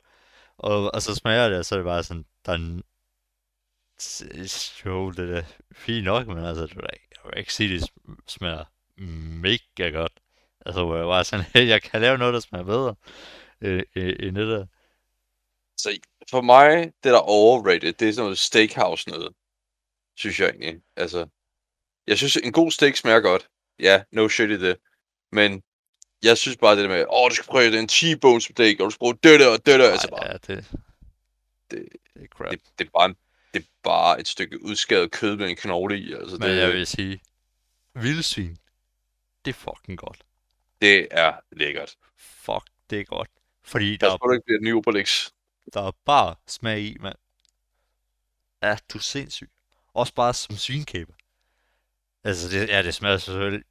Og, 0.59 0.95
og 0.95 1.03
så 1.03 1.15
smager 1.15 1.49
det, 1.49 1.59
og 1.59 1.65
så 1.65 1.75
er 1.75 1.79
det 1.79 1.85
bare 1.85 2.03
sådan... 2.05 2.25
Der 2.47 2.53
er 2.53 2.81
Jo, 4.87 5.11
det 5.11 5.37
er 5.39 5.43
fint 5.73 6.05
nok, 6.05 6.27
men 6.27 6.39
altså, 6.45 6.63
jeg 6.63 6.77
vil 7.25 7.39
ikke 7.39 7.55
sige, 7.55 7.75
det 7.75 7.83
sm- 7.83 8.17
smager 8.29 8.65
mega 9.41 9.89
godt. 9.89 10.13
Altså, 10.67 10.85
hvor 10.85 10.97
jeg 10.97 11.05
bare 11.07 11.25
sådan, 11.25 11.47
jeg 11.75 11.83
kan 11.83 12.01
lave 12.01 12.19
noget, 12.19 12.35
der 12.35 12.41
smager 12.41 12.65
bedre 12.65 12.95
øh, 13.61 13.83
øh, 13.97 14.17
end 14.19 14.37
det 14.37 14.49
der. 14.49 14.67
Så 15.77 15.99
for 16.31 16.41
mig, 16.41 16.85
det 16.85 17.05
der 17.05 17.15
er 17.15 17.29
overrated, 17.29 17.93
det 17.93 18.09
er 18.09 18.13
sådan 18.13 18.25
noget 18.25 18.39
steakhouse 18.39 19.09
noget. 19.09 19.33
synes 20.17 20.41
jeg 20.41 20.49
egentlig. 20.49 20.83
Altså, 20.97 21.27
jeg 22.07 22.19
synes, 22.19 22.37
en 22.37 22.53
god 22.53 22.71
steak 22.71 22.97
smager 22.97 23.21
godt. 23.21 23.49
Ja, 23.79 24.03
no 24.13 24.29
shit 24.29 24.51
i 24.51 24.61
det. 24.61 24.77
Men 25.33 25.63
jeg 26.23 26.39
synes 26.39 26.57
bare 26.57 26.77
det 26.77 26.83
der 26.83 26.89
med, 26.89 27.05
åh, 27.11 27.31
du 27.31 27.35
skal 27.35 27.47
prøve 27.47 27.73
den 27.73 27.89
T-bone 27.89 28.41
steak, 28.41 28.81
og 28.81 28.85
du 28.85 28.91
skal 28.91 28.99
bruge 28.99 29.19
det 29.23 29.41
der 29.41 29.49
og 29.49 29.67
det 29.67 29.81
der. 29.81 29.87
Ej, 29.87 29.93
Altså 29.93 30.09
bare, 30.11 30.27
ja, 30.27 30.33
det, 30.33 30.47
det, 31.71 31.89
det 32.15 32.23
er 32.23 32.27
crap. 32.27 32.51
det, 32.51 32.61
det, 32.79 32.87
er 32.87 32.91
bare, 32.91 33.15
det 33.55 33.63
er 33.63 33.67
bare 33.83 34.21
et 34.21 34.29
stykke 34.29 34.63
udskæret 34.65 35.11
kød 35.11 35.37
med 35.37 35.49
en 35.49 35.57
knogle 35.57 35.99
i. 35.99 36.13
Altså, 36.13 36.37
Men 36.37 36.49
det, 36.51 36.57
jeg 36.57 36.73
vil 36.73 36.87
sige, 36.87 37.21
vildsvin, 37.95 38.59
det 39.45 39.51
er 39.51 39.55
fucking 39.55 39.99
godt. 39.99 40.23
Det 40.81 41.09
er 41.11 41.41
lækkert. 41.53 41.97
Fuck, 42.17 42.71
det 42.91 43.01
er 43.01 43.05
godt. 43.05 43.29
Fordi 43.63 43.97
Der 43.97 44.09
der, 44.09 44.17
skal 44.17 44.29
du 44.29 44.33
ikke 44.33 44.45
blive 44.45 44.57
et 44.57 44.63
ny 44.63 44.73
Obelix. 44.75 45.31
der 45.75 45.83
er 45.83 45.93
bare 46.05 46.35
smag 46.47 46.81
i, 46.81 46.97
mand. 47.01 47.17
Ja, 48.63 48.77
du 48.93 48.99
er 48.99 49.03
sindssyg. 49.03 49.51
Også 49.95 50.15
bare 50.15 50.35
som 50.35 50.57
svinkæber. 50.57 51.13
Altså, 52.25 52.49
det, 52.49 52.69
ja, 52.69 52.83
det 52.83 52.95
smager 52.95 53.19
selvfølgelig... 53.19 53.65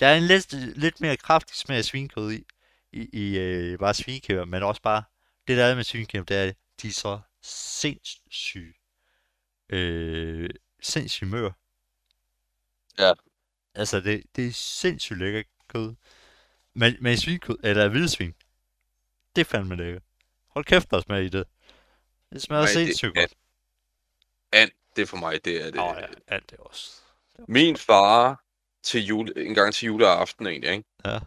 Der 0.00 0.06
er 0.06 0.16
en 0.16 0.22
lidt, 0.22 0.52
lidt 0.78 1.00
mere 1.00 1.16
kraftig 1.16 1.56
smag 1.56 1.76
af 1.78 1.84
svinkød 1.84 2.32
i, 2.32 2.44
i, 2.92 3.08
i 3.12 3.38
øh, 3.38 3.78
bare 3.78 3.94
svinkæber, 3.94 4.44
men 4.44 4.62
også 4.62 4.82
bare... 4.82 5.02
Det 5.48 5.56
der 5.58 5.64
er 5.64 5.74
med 5.74 5.84
svinkæber, 5.84 6.24
det 6.24 6.36
er, 6.36 6.52
de 6.82 6.88
er 6.88 6.92
så 6.92 7.20
sindssyge. 7.42 8.74
Øh, 9.68 10.50
sindssygt 10.82 11.30
mør. 11.30 11.50
Ja. 12.98 13.12
Altså, 13.74 14.00
det, 14.00 14.22
det 14.36 14.46
er 14.46 14.52
sindssygt 14.52 15.18
lækker 15.18 15.42
kød. 15.68 15.94
Men, 16.74 16.96
men 17.00 17.16
svinkød, 17.16 17.56
eller 17.62 17.88
vildsvin, 17.88 18.34
det 19.36 19.40
er 19.40 19.44
fandme 19.44 19.76
lækkert. 19.76 20.02
Hold 20.48 20.64
kæft, 20.64 20.90
der 20.90 20.96
er 20.96 21.00
smag 21.00 21.24
i 21.24 21.28
det. 21.28 21.44
Det 22.32 22.42
smager 22.42 22.62
Nej, 22.62 22.72
sindssygt 22.72 23.14
godt. 23.14 23.34
And, 24.52 24.70
det 24.96 25.02
er 25.02 25.06
for 25.06 25.16
mig, 25.16 25.44
det 25.44 25.60
er 25.60 25.64
det. 25.64 25.74
Nå 25.74 25.82
ja, 25.82 26.06
alt 26.28 26.50
det 26.50 26.58
også. 26.58 26.90
Min 27.48 27.76
far 27.76 28.44
til 28.82 29.04
jule, 29.04 29.46
en 29.46 29.54
gang 29.54 29.74
til 29.74 29.86
juleaften 29.86 30.46
egentlig, 30.46 30.70
ikke? 30.70 30.84
Ja. 31.04 31.18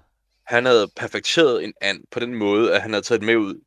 han 0.44 0.66
havde 0.66 0.88
perfekteret 0.96 1.64
en 1.64 1.74
and 1.82 2.04
på 2.12 2.20
den 2.20 2.36
måde, 2.36 2.76
at 2.76 2.82
han 2.82 2.94
havde 2.94 3.04
taget 3.04 3.22
den 3.22 3.26
med 3.26 3.36
ud. 3.36 3.62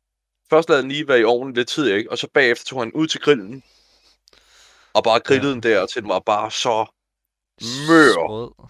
Først 0.49 0.69
lavede 0.69 0.81
den 0.81 0.91
lige 0.91 1.07
være 1.07 1.19
i 1.19 1.23
ovnen 1.23 1.53
lidt 1.53 1.67
tid, 1.67 1.87
ikke? 1.87 2.11
Og 2.11 2.17
så 2.17 2.27
bagefter 2.33 2.65
tog 2.65 2.81
han 2.81 2.91
ud 2.93 3.07
til 3.07 3.21
grillen. 3.21 3.63
Og 4.93 5.03
bare 5.03 5.19
grillede 5.19 5.47
ja. 5.47 5.53
den 5.53 5.63
der, 5.63 5.85
til 5.85 6.01
den 6.01 6.09
var 6.09 6.19
bare 6.19 6.51
så 6.51 6.85
mør. 7.61 8.13
Sprød. 8.13 8.69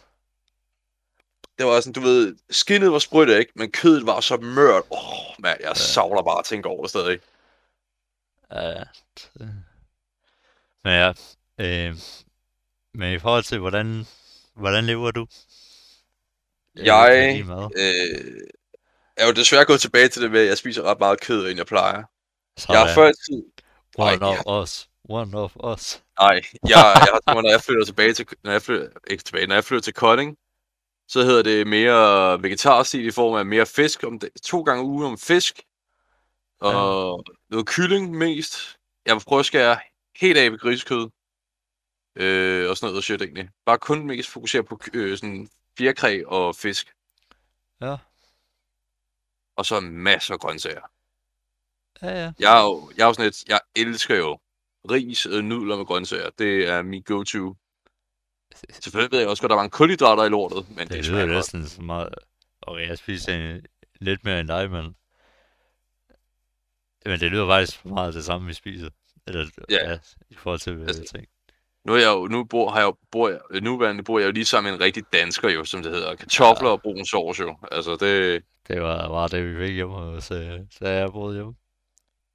Det 1.58 1.66
var 1.66 1.80
sådan, 1.80 1.94
du 1.94 2.00
ved, 2.02 2.36
skinnet 2.50 2.92
var 2.92 3.00
sprødt, 3.00 3.30
ikke? 3.40 3.52
Men 3.56 3.72
kødet 3.72 4.06
var 4.06 4.20
så 4.20 4.38
mørt. 4.38 4.84
Åh, 4.92 5.10
oh, 5.10 5.36
mand, 5.40 5.58
jeg 5.60 5.68
Ja. 5.70 5.74
savler 5.74 6.24
bare 6.24 6.40
at 6.40 6.46
tænke 6.46 6.70
over 6.70 6.82
det 6.82 6.90
stadig. 6.90 7.20
Ja. 8.52 8.84
Men 10.84 10.94
ja, 10.94 11.14
øh, 11.60 11.96
men 12.94 13.14
i 13.14 13.20
forhold 13.20 13.44
til, 13.44 13.60
hvordan, 13.60 14.06
hvordan 14.56 14.84
lever 14.86 15.12
du? 15.12 15.28
Øh, 16.78 16.86
Jeg-? 16.86 17.44
Øh, 17.76 18.42
jeg 19.18 19.24
er 19.24 19.28
jo 19.28 19.34
desværre 19.34 19.66
gået 19.66 19.82
tilbage 19.82 20.08
til 20.08 20.22
det 20.22 20.32
med, 20.32 20.42
at 20.42 20.48
jeg 20.48 20.58
spiser 20.58 20.84
ret 20.84 21.00
meget 21.00 21.22
kød, 21.22 21.50
end 21.50 21.58
jeg 21.58 21.66
plejer. 21.66 22.04
Sådan. 22.58 22.74
Jeg 22.76 22.88
har 22.88 22.94
før 22.96 23.10
i 23.10 23.14
tid... 23.14 23.44
One 23.98 24.18
Nej, 24.18 24.38
of 24.46 24.64
us. 24.64 24.90
One 25.10 25.38
of 25.38 25.56
us. 25.74 26.02
Nej, 26.20 26.30
jeg, 26.34 26.70
jeg 26.70 26.80
har 26.80 27.42
når 27.42 27.50
jeg 27.50 27.62
flytter 27.62 27.86
tilbage 27.86 28.14
til... 28.14 28.28
Når 28.44 28.52
jeg 28.52 28.62
flytter, 28.62 28.88
ikke 29.08 29.24
tilbage, 29.24 29.48
når 29.48 29.56
jeg 29.56 29.64
flytter 29.64 29.82
til 29.82 29.94
Kolding, 29.94 30.38
så 31.08 31.24
hedder 31.24 31.44
det 31.44 31.68
mere 31.68 32.44
vegetarstil 32.44 33.06
i 33.06 33.12
form 33.12 33.36
af 33.36 33.46
mere 33.46 33.66
fisk 33.66 34.04
om 34.04 34.20
det, 34.20 34.30
to 34.44 34.62
gange 34.62 34.84
ugen 34.84 35.06
om 35.06 35.18
fisk. 35.18 35.62
Og 36.60 37.24
noget 37.50 37.68
kylling 37.68 38.12
mest. 38.12 38.78
Jeg 39.06 39.16
vil 39.16 39.24
prøve 39.28 39.40
at 39.40 39.46
skære 39.46 39.80
helt 40.16 40.38
af 40.38 40.52
ved 40.52 40.60
grisekød. 40.60 41.10
Øh, 42.16 42.70
og 42.70 42.78
sådan 42.78 42.92
noget 42.92 43.04
shit 43.04 43.22
egentlig. 43.22 43.50
Bare 43.66 43.78
kun 43.78 44.08
mest 44.08 44.30
fokusere 44.30 44.64
på 44.64 44.80
øh, 44.94 45.18
sådan 45.18 45.50
fjerkræ 45.78 46.24
og 46.26 46.56
fisk. 46.56 46.94
Ja. 47.82 47.96
Og 49.56 49.66
så 49.66 49.80
masser 49.80 50.34
af 50.34 50.40
grøntsager. 50.40 50.82
Ja, 52.02 52.24
ja. 52.24 52.32
Jeg 52.40 52.60
er 52.60 52.64
jo, 52.64 52.92
jeg 52.98 53.04
er 53.04 53.08
jo 53.08 53.14
sådan 53.14 53.28
et, 53.28 53.44
jeg 53.48 53.60
elsker 53.76 54.16
jo 54.16 54.40
ris 54.92 55.26
og 55.26 55.44
nudler 55.44 55.78
med 55.78 55.86
grøntsager. 55.86 56.30
Det 56.30 56.68
er 56.68 56.82
min 56.82 57.02
go-to. 57.02 57.56
Selvfølgelig 58.70 59.12
ved 59.12 59.20
jeg 59.20 59.30
også 59.30 59.42
godt, 59.44 59.50
at 59.50 59.54
der 59.54 59.60
var 59.60 59.64
en 59.64 59.70
kulhydrater 59.70 60.24
i 60.24 60.30
lortet, 60.30 60.66
men 60.70 60.78
det, 60.78 60.90
Det 60.90 60.90
det 60.90 60.98
lyder 60.98 61.12
smager 61.12 61.26
godt. 61.26 61.36
næsten 61.36 61.68
så 61.68 61.82
meget... 61.82 62.10
Okay, 62.62 62.88
jeg 62.90 62.98
spiser 62.98 63.34
en, 63.36 63.62
lidt 64.02 64.26
mere 64.26 64.40
end 64.40 64.48
dig, 64.48 64.72
men... 64.72 64.96
Men 67.06 67.20
det 67.20 67.32
lyder 67.32 67.48
faktisk 67.48 67.86
meget 67.86 68.14
det 68.14 68.26
samme, 68.26 68.48
vi 68.48 68.54
spiser. 68.54 68.90
Eller, 69.28 69.46
Ja. 69.70 69.90
ja, 69.92 69.98
i 70.30 70.36
forhold 70.36 70.60
til 70.60 70.82
Altså, 70.88 71.04
ting. 71.16 71.26
Nu, 71.86 71.94
er 71.94 71.98
jeg 71.98 72.08
jo, 72.08 72.28
nu 72.28 72.44
bor, 72.44 72.70
har 72.72 72.78
jeg, 72.80 72.86
jo- 72.86 72.98
bor 73.12 73.30
jeg, 73.30 73.40
nuværende 73.62 74.04
bor 74.04 74.20
jeg 74.20 74.26
jo 74.28 74.32
lige 74.32 74.46
sammen 74.46 74.72
med 74.72 74.80
en 74.80 74.84
rigtig 74.86 75.04
dansker 75.14 75.50
jo, 75.50 75.64
som 75.66 75.84
det 75.84 75.92
hedder. 75.92 76.16
Kartofler 76.16 76.68
Ja. 76.70 76.74
og 76.74 76.82
brun 76.82 77.06
sovs 77.06 77.40
jo. 77.40 77.58
Altså 77.72 77.92
det, 77.96 78.44
Det 78.68 78.82
var 78.82 79.08
bare 79.10 79.28
det, 79.28 79.46
vi 79.60 79.66
fik 79.66 79.76
hjemme 79.76 79.94
hos, 79.94 80.32
øh, 80.32 80.60
da 80.82 80.90
jeg 80.98 81.12
boede 81.12 81.36
hjemme. 81.36 81.54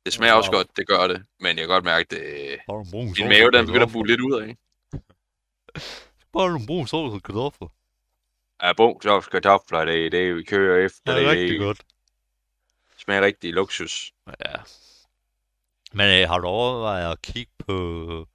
det 0.05 0.13
smager 0.13 0.33
også 0.35 0.51
Wow. 0.51 0.59
godt, 0.59 0.77
det 0.77 0.87
gør 0.87 1.07
det. 1.07 1.23
Men 1.41 1.47
jeg 1.47 1.57
kan 1.57 1.69
godt 1.69 1.85
mærke, 1.85 2.07
det, 2.11 2.53
en 2.53 2.59
brun 2.91 3.15
min 3.19 3.29
mave 3.29 3.47
og 3.47 3.53
den 3.53 3.67
begynder 3.67 3.87
at 3.87 3.93
bulle 3.93 4.13
lidt 4.13 4.21
ud 4.21 4.41
af. 4.43 4.57
Bare 6.33 6.51
nogle 6.51 6.67
brun 6.67 6.87
sovs 6.87 7.15
og 7.15 7.23
kartofler. 7.23 7.69
Ja, 8.63 8.73
brun 8.73 9.03
sovs 9.03 9.27
kartofler, 9.27 9.85
det 9.85 10.07
er 10.07 10.11
det, 10.11 10.37
vi 10.37 10.43
kører 10.43 10.87
efter. 10.87 11.15
Det 11.15 11.25
er 11.25 11.29
Det, 11.29 11.39
rigtig 11.39 11.59
godt. 11.59 11.83
smager 12.97 13.23
rigtig 13.23 13.53
luksus. 13.53 14.13
Ja. 14.27 14.55
Men 15.93 16.23
øh, 16.23 16.29
har 16.29 16.39
du 16.39 16.47
overvejet 16.47 17.13
at 17.13 17.23
kigge 17.23 17.53
på... 17.59 18.29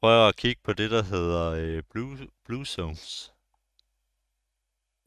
Prøv 0.00 0.28
at 0.28 0.36
kigge 0.36 0.60
på 0.64 0.72
det, 0.72 0.90
der 0.90 1.02
hedder 1.02 1.50
øh, 1.50 1.82
Blue, 1.90 2.18
Blue 2.46 2.66
Zones. 2.66 3.32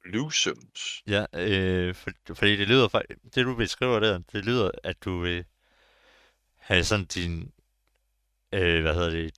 Lusums. 0.06 1.04
Ja, 1.08 1.26
øh, 1.34 1.96
for, 1.96 2.12
fordi 2.34 2.56
det 2.56 2.68
lyder 2.68 2.88
faktisk... 2.88 3.20
Det 3.36 3.46
du 3.46 3.56
beskriver 3.56 4.00
der, 4.00 4.20
det 4.32 4.46
lyder, 4.46 4.72
at 4.84 5.04
du 5.04 5.20
vil 5.20 5.46
have 6.58 6.84
sådan 6.84 7.06
din... 7.06 7.52
Øh, 8.52 8.82
hvad 8.82 8.94
hedder 8.94 9.10
det? 9.10 9.36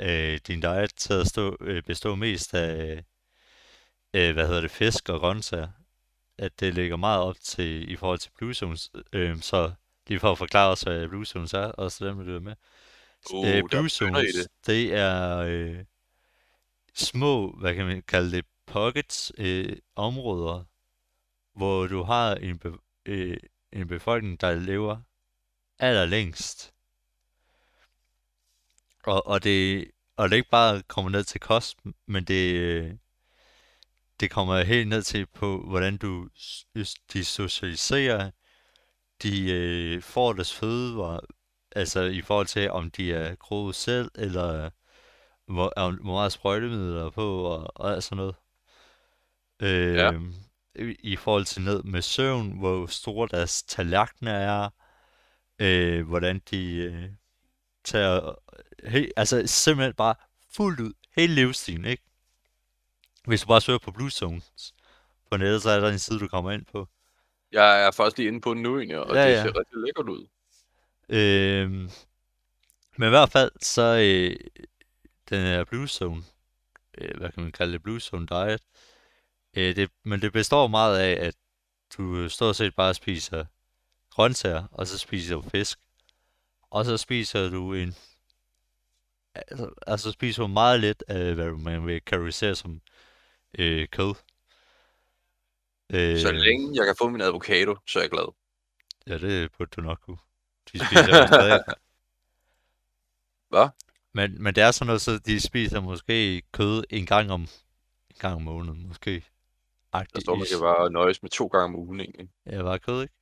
Øh, 0.00 0.38
din 0.46 0.60
diet 0.60 0.94
til 0.94 1.12
at 1.12 1.26
stå, 1.26 1.56
øh, 1.60 1.82
bestå 1.82 2.14
mest 2.14 2.54
af... 2.54 3.04
Øh, 4.14 4.32
hvad 4.32 4.46
hedder 4.46 4.60
det? 4.60 4.70
Fisk 4.70 5.08
og 5.08 5.20
grøntsager. 5.20 5.68
At 6.38 6.60
det 6.60 6.74
ligger 6.74 6.96
meget 6.96 7.22
op 7.22 7.36
til 7.42 7.92
i 7.92 7.96
forhold 7.96 8.18
til 8.18 8.30
Blue 8.38 8.54
Zones. 8.54 8.90
Øh, 9.12 9.40
så 9.40 9.72
lige 10.06 10.20
for 10.20 10.32
at 10.32 10.38
forklare 10.38 10.70
os, 10.70 10.82
hvad 10.82 11.08
Blue 11.08 11.26
Zones 11.26 11.52
er, 11.54 11.66
og 11.66 11.92
så 11.92 12.06
dem 12.06 12.18
vil 12.18 12.34
du 12.34 12.40
med. 12.40 12.54
Uh, 13.32 13.48
Øh, 13.48 13.54
der 13.54 13.68
Blue 13.68 13.88
Zones, 13.88 14.34
det. 14.34 14.48
det 14.66 14.94
er 14.94 15.38
øh, 15.38 15.84
små, 16.94 17.56
hvad 17.60 17.74
kan 17.74 17.86
man 17.86 18.02
kalde 18.02 18.30
det, 18.36 18.44
pockets, 18.66 19.32
øh, 19.38 19.76
områder, 19.96 20.64
hvor 21.58 21.86
du 21.86 22.02
har 22.02 22.34
en, 22.34 22.58
be, 22.58 22.72
øh, 23.06 23.36
en 23.72 23.88
befolkning, 23.88 24.40
der 24.40 24.54
lever 24.54 25.00
allerlængst. 25.78 26.73
Og, 29.06 29.26
og, 29.26 29.44
det, 29.44 29.90
og 30.16 30.30
det 30.30 30.36
ikke 30.36 30.50
bare 30.50 30.82
kommer 30.82 31.10
ned 31.10 31.24
til 31.24 31.40
kost, 31.40 31.78
men 32.06 32.24
det, 32.24 32.98
det 34.20 34.30
kommer 34.30 34.62
helt 34.62 34.88
ned 34.88 35.02
til 35.02 35.26
på, 35.26 35.64
hvordan 35.68 35.96
du 35.96 36.28
de 37.12 37.24
socialiserer, 37.24 38.30
de 39.22 39.50
øh, 39.52 40.02
får 40.02 40.32
deres 40.32 40.54
fødevarer, 40.54 41.20
altså 41.72 42.00
i 42.02 42.22
forhold 42.22 42.46
til, 42.46 42.70
om 42.70 42.90
de 42.90 43.12
er 43.12 43.34
groet 43.34 43.74
selv, 43.74 44.10
eller 44.14 44.70
hvor, 45.46 45.72
om, 45.76 45.94
hvor 45.94 46.12
meget 46.12 46.32
sprøjtemidler 46.32 47.06
er 47.06 47.10
på, 47.10 47.42
og, 47.44 47.72
og 47.74 47.92
alt 47.92 48.04
sådan 48.04 48.16
noget. 48.16 48.34
Øh, 49.62 49.94
Ja. 49.94 50.12
i, 50.74 50.96
I 51.12 51.16
forhold 51.16 51.44
til 51.44 51.62
ned 51.62 51.82
med 51.82 52.02
søvn, 52.02 52.58
hvor 52.58 52.86
store 52.86 53.28
deres 53.30 53.62
tallerkener 53.62 54.32
er, 54.32 54.70
øh, 55.58 56.06
hvordan 56.08 56.42
de 56.50 56.74
øh, 56.74 57.10
tager, 57.84 58.34
he, 58.84 59.10
altså 59.16 59.46
simpelthen 59.46 59.94
bare 59.94 60.14
fuldt 60.50 60.80
ud, 60.80 60.92
hele 61.16 61.34
livsstilen, 61.34 61.84
ikke? 61.84 62.02
Hvis 63.24 63.40
du 63.40 63.46
bare 63.46 63.60
søger 63.60 63.78
på 63.78 63.90
Blue 63.90 64.10
Zones 64.10 64.74
på 65.30 65.36
nettet, 65.36 65.62
så 65.62 65.70
er 65.70 65.80
der 65.80 65.88
en 65.88 65.98
side, 65.98 66.18
du 66.18 66.28
kommer 66.28 66.50
ind 66.50 66.64
på. 66.72 66.88
Jeg 67.52 67.86
er 67.86 67.90
faktisk 67.90 68.18
lige 68.18 68.28
inde 68.28 68.40
på 68.40 68.54
den 68.54 68.62
nu, 68.62 68.78
egentlig, 68.78 68.98
og 68.98 69.14
Ja, 69.14 69.28
det 69.28 69.32
ja. 69.32 69.42
ser 69.42 69.58
rigtig 69.58 69.78
lækkert 69.78 70.08
ud. 70.08 70.26
Øhm, 71.08 71.90
men 72.96 73.06
i 73.06 73.10
hvert 73.10 73.30
fald, 73.30 73.50
så 73.60 73.82
øh, 73.82 74.36
den 75.30 75.42
her 75.42 75.64
Blue 75.64 75.88
Zone, 75.88 76.22
øh, 76.98 77.18
hvad 77.18 77.32
kan 77.32 77.42
man 77.42 77.52
kalde 77.52 77.72
det, 77.72 77.82
Blue 77.82 78.00
Zone 78.00 78.26
Diet, 78.26 78.62
øh, 79.56 79.76
det, 79.76 79.90
men 80.04 80.22
det 80.22 80.32
består 80.32 80.66
meget 80.66 80.98
af, 80.98 81.26
at 81.26 81.34
du 81.96 82.28
stort 82.28 82.56
set 82.56 82.74
bare 82.74 82.94
spiser 82.94 83.44
grøntsager, 84.10 84.64
og 84.70 84.86
så 84.86 84.98
spiser 84.98 85.34
du 85.34 85.42
fisk, 85.42 85.78
og 86.74 86.84
så 86.84 86.96
spiser 86.96 87.50
du 87.50 87.74
en, 87.74 87.94
altså, 89.34 89.70
altså 89.86 90.12
spiser 90.12 90.42
du 90.42 90.46
meget 90.46 90.80
lidt 90.80 91.04
af, 91.08 91.34
hvad 91.34 91.50
man 91.50 91.86
vil 91.86 92.00
kategorisere 92.00 92.54
som 92.54 92.80
øh, 93.58 93.88
kød. 93.88 94.14
Øh, 95.90 96.20
Så 96.20 96.32
længe 96.32 96.76
jeg 96.76 96.86
kan 96.86 96.94
få 96.98 97.08
min 97.08 97.20
avocado, 97.20 97.76
så 97.86 97.98
er 97.98 98.02
jeg 98.02 98.10
glad. 98.10 98.32
Ja, 99.06 99.18
det 99.18 99.52
burde 99.52 99.70
du 99.76 99.80
nok 99.80 99.98
kunne. 100.06 100.18
De 100.72 100.78
spiser 100.78 101.20
jo 101.20 101.26
stadig. 101.26 101.64
Hvad? 103.52 103.68
Men, 104.12 104.42
men 104.42 104.54
det 104.54 104.62
er 104.62 104.70
sådan 104.70 104.86
noget, 104.86 105.00
så 105.00 105.18
de 105.18 105.40
spiser 105.40 105.80
måske 105.80 106.42
kød 106.52 106.84
en 106.90 107.06
gang 107.06 107.30
om, 107.30 107.40
en 108.10 108.16
gang 108.18 108.34
om 108.34 108.42
måneden, 108.42 108.88
måske. 108.88 109.24
Der 109.92 110.20
står, 110.20 110.34
man 110.34 110.46
kan 110.50 110.60
bare 110.60 110.90
nøjes 110.90 111.22
med 111.22 111.30
to 111.30 111.46
gange 111.46 111.64
om 111.64 111.76
ugen, 111.76 112.00
egentlig. 112.00 112.28
Ja, 112.46 112.62
bare 112.62 112.78
kød, 112.78 113.02
ikke? 113.02 113.14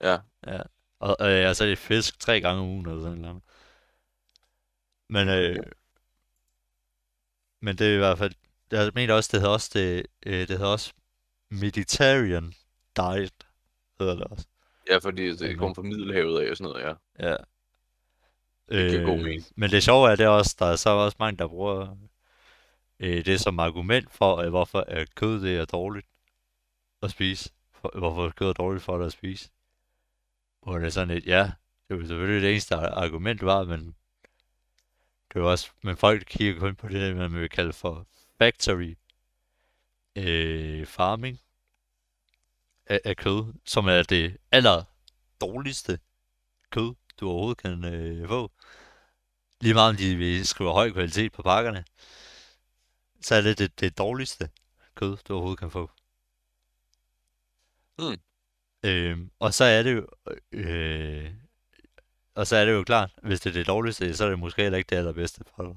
Ja. 0.00 0.18
Ja. 0.46 0.62
Og, 1.02 1.16
øh, 1.20 1.48
altså, 1.48 1.64
det 1.64 1.72
er 1.72 1.76
fisk 1.76 2.20
tre 2.20 2.40
gange 2.40 2.60
om 2.62 2.68
ugen, 2.68 2.86
eller 2.88 3.02
sådan 3.02 3.18
noget. 3.18 3.42
Men, 5.08 5.28
øh, 5.28 5.56
men 7.60 7.78
det 7.78 7.86
er 7.86 7.94
i 7.94 7.98
hvert 7.98 8.18
fald, 8.18 8.34
jeg 8.70 8.92
mener 8.94 9.14
også, 9.14 9.28
det 9.32 9.40
hedder 9.40 9.54
også, 9.54 9.70
det, 9.74 10.06
øh, 10.26 10.48
det 10.48 10.48
hedder 10.48 10.72
også 10.72 10.92
Mediterranean 11.50 12.52
Diet, 12.96 13.46
hedder 14.00 14.14
det 14.14 14.24
også. 14.24 14.46
Ja, 14.90 14.98
fordi 14.98 15.36
det 15.36 15.58
kommer 15.58 15.74
fra 15.74 15.82
Middelhavet 15.82 16.44
af 16.46 16.50
og 16.50 16.56
sådan 16.56 16.72
noget, 16.72 16.84
ja. 17.18 17.28
Ja. 17.28 17.36
Det 18.68 18.90
giver 18.90 19.02
god 19.04 19.18
Øh, 19.18 19.24
mening. 19.24 19.44
men 19.56 19.70
det 19.70 19.82
sjove 19.82 20.10
er, 20.10 20.16
det 20.16 20.24
er 20.24 20.28
også, 20.28 20.56
der 20.58 20.66
er 20.66 20.76
så 20.76 20.90
også 20.90 21.16
mange, 21.20 21.38
der 21.38 21.48
bruger 21.48 21.96
øh, 23.00 23.24
det 23.24 23.40
som 23.40 23.58
argument 23.58 24.12
for, 24.12 24.36
øh, 24.36 24.48
hvorfor 24.48 24.80
at 24.80 25.14
kød 25.14 25.42
det 25.42 25.56
er 25.56 25.64
dårligt 25.64 26.06
at 27.02 27.10
spise. 27.10 27.50
For, 27.72 27.98
hvorfor 27.98 28.30
kød 28.30 28.48
er 28.48 28.52
dårligt 28.52 28.84
for 28.84 28.96
dig 28.98 29.06
at 29.06 29.12
spise. 29.12 29.50
Hvor 30.62 30.78
det 30.78 30.86
er 30.86 30.90
sådan 30.90 31.08
lidt, 31.08 31.26
ja, 31.26 31.42
det 31.88 31.94
er 31.94 31.94
jo 31.94 32.06
selvfølgelig 32.06 32.42
det 32.42 32.50
eneste 32.50 32.76
argument, 32.76 33.44
var, 33.44 33.64
men 33.64 33.96
det 35.32 35.40
er 35.40 35.44
også, 35.44 35.70
men 35.82 35.96
folk 35.96 36.24
kigger 36.26 36.60
kun 36.60 36.76
på 36.76 36.88
det, 36.88 37.16
man 37.16 37.34
vil 37.34 37.48
kalde 37.48 37.72
for 37.72 38.06
factory 38.38 38.94
øh, 40.16 40.86
farming 40.86 41.40
af, 42.86 43.00
af 43.04 43.16
kød, 43.16 43.54
som 43.64 43.86
er 43.86 44.02
det 44.02 44.36
aller 44.50 44.84
dårligste 45.40 45.98
kød, 46.70 46.94
du 47.20 47.28
overhovedet 47.28 47.58
kan 47.58 47.84
øh, 47.84 48.28
få. 48.28 48.50
Lige 49.60 49.74
meget 49.74 49.90
om 49.90 49.96
de 49.96 50.16
vil 50.16 50.46
skrive 50.46 50.72
høj 50.72 50.90
kvalitet 50.90 51.32
på 51.32 51.42
pakkerne, 51.42 51.84
så 53.20 53.34
er 53.34 53.40
det 53.40 53.58
det, 53.58 53.80
det 53.80 53.98
dårligste 53.98 54.50
kød, 54.94 55.16
du 55.28 55.34
overhovedet 55.34 55.58
kan 55.58 55.70
få. 55.70 55.90
Mm. 57.98 58.20
Øh, 58.84 59.18
og 59.38 59.54
så 59.54 59.64
er 59.64 59.82
det 59.82 59.94
jo, 59.94 60.06
øh, 60.52 61.30
og 62.34 62.46
så 62.46 62.56
er 62.56 62.64
det 62.64 62.72
jo 62.72 62.84
klart, 62.84 63.10
hvis 63.22 63.40
det 63.40 63.50
er 63.50 63.54
det 63.54 63.66
dårligste, 63.66 64.14
så 64.14 64.24
er 64.24 64.28
det 64.28 64.38
måske 64.38 64.62
heller 64.62 64.78
ikke 64.78 64.88
det 64.88 64.96
allerbedste 64.96 65.44
for 65.56 65.62
dig. 65.62 65.76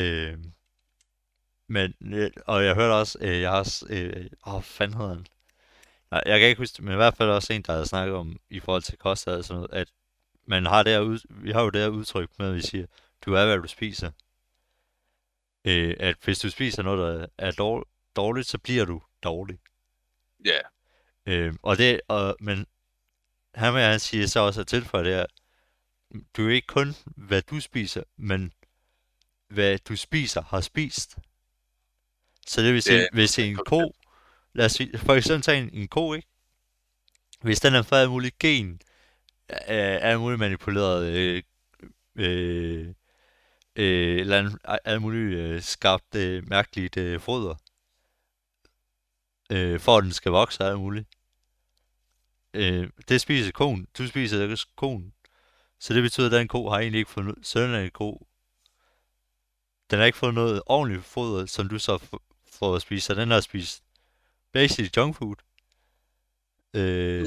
Øhm, 0.00 0.40
øh, 0.40 0.44
men, 1.68 1.94
og 2.46 2.64
jeg 2.64 2.74
hørte 2.74 2.92
også, 2.92 3.18
øh, 3.20 3.40
jeg 3.40 3.50
har 3.50 3.58
også, 3.58 3.86
øh, 3.90 4.26
åh, 4.46 4.62
fanden 4.62 4.96
hedder 4.96 5.14
han? 5.14 5.26
Nej, 6.10 6.22
jeg 6.26 6.40
kan 6.40 6.48
ikke 6.48 6.58
huske 6.58 6.76
det, 6.76 6.84
men 6.84 6.92
i 6.92 6.96
hvert 6.96 7.16
fald 7.16 7.28
også 7.28 7.52
en, 7.52 7.62
der 7.62 7.76
har 7.76 7.84
snakket 7.84 8.16
om, 8.16 8.40
i 8.50 8.60
forhold 8.60 8.82
til 8.82 8.98
kost 8.98 9.28
og 9.28 9.44
sådan 9.44 9.56
noget, 9.60 9.72
at 9.72 9.88
man 10.46 10.66
har 10.66 10.82
det 10.82 10.92
her 10.92 11.00
ud, 11.00 11.18
vi 11.28 11.50
har 11.52 11.62
jo 11.62 11.70
det 11.70 11.80
her 11.80 11.88
udtryk 11.88 12.30
med, 12.38 12.48
at 12.48 12.54
vi 12.54 12.60
siger, 12.60 12.86
du 13.26 13.34
er, 13.34 13.46
hvad 13.46 13.58
du 13.58 13.68
spiser. 13.68 14.10
Øh, 15.64 15.96
at 16.00 16.16
hvis 16.24 16.38
du 16.38 16.50
spiser 16.50 16.82
noget, 16.82 17.20
der 17.20 17.26
er 17.38 17.50
dårligt, 17.50 17.90
dårligt 18.16 18.46
så 18.48 18.58
bliver 18.58 18.84
du 18.84 19.02
dårlig. 19.22 19.58
Ja. 20.44 20.58
Øh, 21.26 21.54
og 21.62 21.78
det, 21.78 22.00
og, 22.08 22.36
men 22.40 22.66
han 23.54 23.72
med, 23.72 23.82
han 23.82 24.00
siger 24.00 24.26
så 24.26 24.40
også 24.40 24.60
at 24.60 24.66
tilføje 24.66 25.04
det 25.04 25.14
her, 25.14 25.26
du 26.36 26.48
er 26.48 26.52
ikke 26.52 26.66
kun, 26.66 26.94
hvad 27.04 27.42
du 27.42 27.60
spiser, 27.60 28.02
men 28.16 28.52
hvad 29.48 29.78
du 29.78 29.96
spiser 29.96 30.42
har 30.42 30.60
spist. 30.60 31.18
Så 32.46 32.62
det 32.62 32.74
vil 32.74 32.82
sige, 32.82 32.98
Ja, 32.98 33.06
hvis 33.12 33.38
en 33.38 33.56
ko, 33.56 33.92
lad 34.52 34.64
os 34.64 34.72
sige, 34.72 34.98
for 34.98 35.14
eksempel 35.14 35.42
tage 35.42 35.62
en, 35.62 35.70
en 35.72 35.88
ko, 35.88 36.14
ikke? 36.14 36.28
Hvis 37.42 37.60
den 37.60 37.72
har 37.72 37.82
fået 37.82 37.98
alt 37.98 38.10
muligt 38.10 38.38
gen, 38.38 38.80
af 39.48 40.10
alt 40.10 40.20
muligt 40.20 40.38
manipuleret, 40.38 41.06
øh, 41.06 41.42
øh, 42.16 42.86
øh, 43.76 44.20
eller 44.20 44.58
alt 44.84 45.02
muligt 45.02 45.38
øh, 45.38 45.62
skabt 45.62 46.14
øh, 46.14 46.48
mærkeligt 46.48 46.96
øh, 46.96 47.20
foder, 47.20 47.54
øh, 49.52 49.80
for 49.80 49.98
at 49.98 50.04
den 50.04 50.12
skal 50.12 50.32
vokse 50.32 50.64
og 50.64 50.70
alt 50.70 50.78
muligt. 50.78 51.08
Øh, 52.54 52.90
det 53.08 53.20
spiser 53.20 53.52
konen. 53.52 53.86
Du 53.98 54.06
spiser 54.06 54.42
ikke 54.42 54.56
konen. 54.76 55.12
Så 55.80 55.94
det 55.94 56.02
betyder, 56.02 56.26
at 56.26 56.32
den 56.32 56.48
ko 56.48 56.68
har 56.70 56.78
egentlig 56.78 56.98
ikke 56.98 57.10
fået 57.10 57.26
noget, 57.26 57.46
søn 57.46 57.74
af 57.74 57.84
en 57.84 57.90
ko. 57.90 58.26
Den 59.90 59.98
har 59.98 60.06
ikke 60.06 60.18
fået 60.18 60.34
noget 60.34 60.62
ordentligt 60.66 61.04
foder, 61.04 61.46
som 61.46 61.68
du 61.68 61.78
så 61.78 61.96
f- 61.96 62.48
får 62.52 62.76
at 62.76 62.82
spise. 62.82 63.06
Så 63.06 63.14
den 63.14 63.30
har 63.30 63.40
spist 63.40 63.82
basic 64.52 64.96
junk 64.96 65.16
food. 65.16 65.36
Øh, 66.74 67.26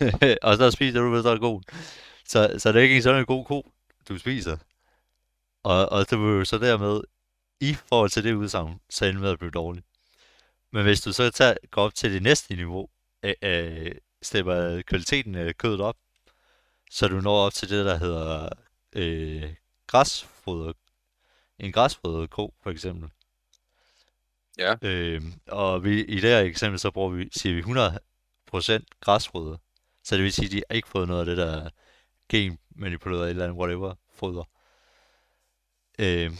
og 0.42 0.56
så 0.56 0.70
spiser 0.70 1.00
du, 1.00 1.22
der 1.22 1.32
er 1.32 1.38
god. 1.38 1.62
Så, 2.26 2.54
så 2.58 2.72
det 2.72 2.78
er 2.78 2.82
ikke 2.82 2.96
en 2.96 3.02
sådan 3.02 3.20
en 3.20 3.26
god 3.26 3.44
ko, 3.44 3.72
du 4.08 4.18
spiser. 4.18 4.56
Og, 5.62 5.88
og 5.92 6.10
det 6.10 6.18
vil 6.18 6.26
jo 6.26 6.44
så 6.44 6.58
dermed, 6.58 7.00
i 7.60 7.74
forhold 7.74 8.10
til 8.10 8.24
det 8.24 8.34
udsagn, 8.34 8.80
så 8.90 9.04
ende 9.06 9.20
med 9.20 9.30
at 9.30 9.38
blive 9.38 9.50
dårlig. 9.50 9.82
Men 10.72 10.82
hvis 10.82 11.00
du 11.00 11.12
så 11.12 11.30
tager, 11.30 11.54
går 11.70 11.82
op 11.82 11.94
til 11.94 12.12
det 12.12 12.22
næste 12.22 12.56
niveau, 12.56 12.88
af, 13.22 13.36
af, 13.42 13.98
stepper 14.24 14.82
kvaliteten 14.82 15.34
af 15.34 15.58
kødet 15.58 15.80
op, 15.80 15.96
så 16.90 17.08
du 17.08 17.20
når 17.20 17.46
op 17.46 17.54
til 17.54 17.70
det, 17.70 17.84
der 17.84 17.96
hedder 17.96 18.48
øh, 18.92 19.54
græsfoder. 19.86 20.72
En 21.58 21.72
græsfodret 21.72 22.30
ko, 22.30 22.54
for 22.62 22.70
eksempel. 22.70 23.10
Ja. 24.58 24.74
Øh, 24.82 25.22
og 25.46 25.84
vi, 25.84 26.04
i 26.04 26.14
det 26.14 26.30
her 26.30 26.40
eksempel, 26.40 26.78
så 26.80 26.90
bruger 26.90 27.10
vi, 27.10 27.28
siger 27.32 27.54
vi 27.54 27.62
100% 28.80 28.84
græsfoder. 29.00 29.56
Så 30.02 30.14
det 30.14 30.24
vil 30.24 30.32
sige, 30.32 30.46
at 30.46 30.52
de 30.52 30.62
har 30.68 30.74
ikke 30.74 30.88
fået 30.88 31.08
noget 31.08 31.20
af 31.20 31.26
det 31.26 31.36
der 31.36 31.70
genmanipuleret 32.28 33.30
eller 33.30 33.44
andet, 33.44 33.58
whatever, 33.58 33.94
foder. 34.14 34.44
Øh, 35.98 36.30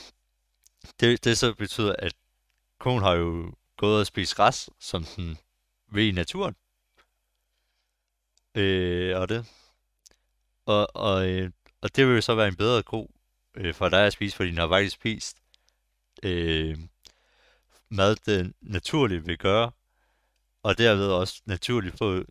det, 1.00 1.24
det 1.24 1.38
så 1.38 1.54
betyder, 1.54 1.94
at 1.98 2.14
konen 2.78 3.02
har 3.02 3.12
jo 3.12 3.54
gået 3.76 4.00
og 4.00 4.06
spist 4.06 4.34
græs, 4.34 4.70
som 4.80 5.04
den 5.04 5.38
vil 5.92 6.08
i 6.08 6.12
naturen. 6.12 6.56
Øh, 8.54 9.20
og 9.20 9.28
det. 9.28 9.46
Og, 10.66 10.96
og, 10.96 11.30
øh, 11.30 11.50
og 11.80 11.96
det 11.96 12.06
vil 12.06 12.14
jo 12.14 12.20
så 12.20 12.34
være 12.34 12.48
en 12.48 12.56
bedre 12.56 12.82
ko 12.82 13.10
øh, 13.56 13.74
for 13.74 13.88
dig 13.88 14.06
at 14.06 14.12
spise, 14.12 14.36
fordi 14.36 14.50
den 14.50 14.58
har 14.58 14.68
faktisk 14.68 14.94
spist 14.94 15.36
øh, 16.22 16.78
mad, 17.88 18.16
den 18.16 18.54
naturligt 18.60 19.26
vil 19.26 19.38
gøre, 19.38 19.70
og 20.62 20.78
derved 20.78 21.06
også 21.06 21.42
naturligt 21.44 21.98
få 21.98 22.24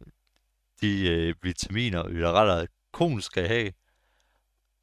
de 0.81 1.09
øh, 1.09 1.36
vitaminer, 1.41 2.07
mineraler, 2.07 2.65
konen 2.91 3.21
skal 3.21 3.47
have, 3.47 3.73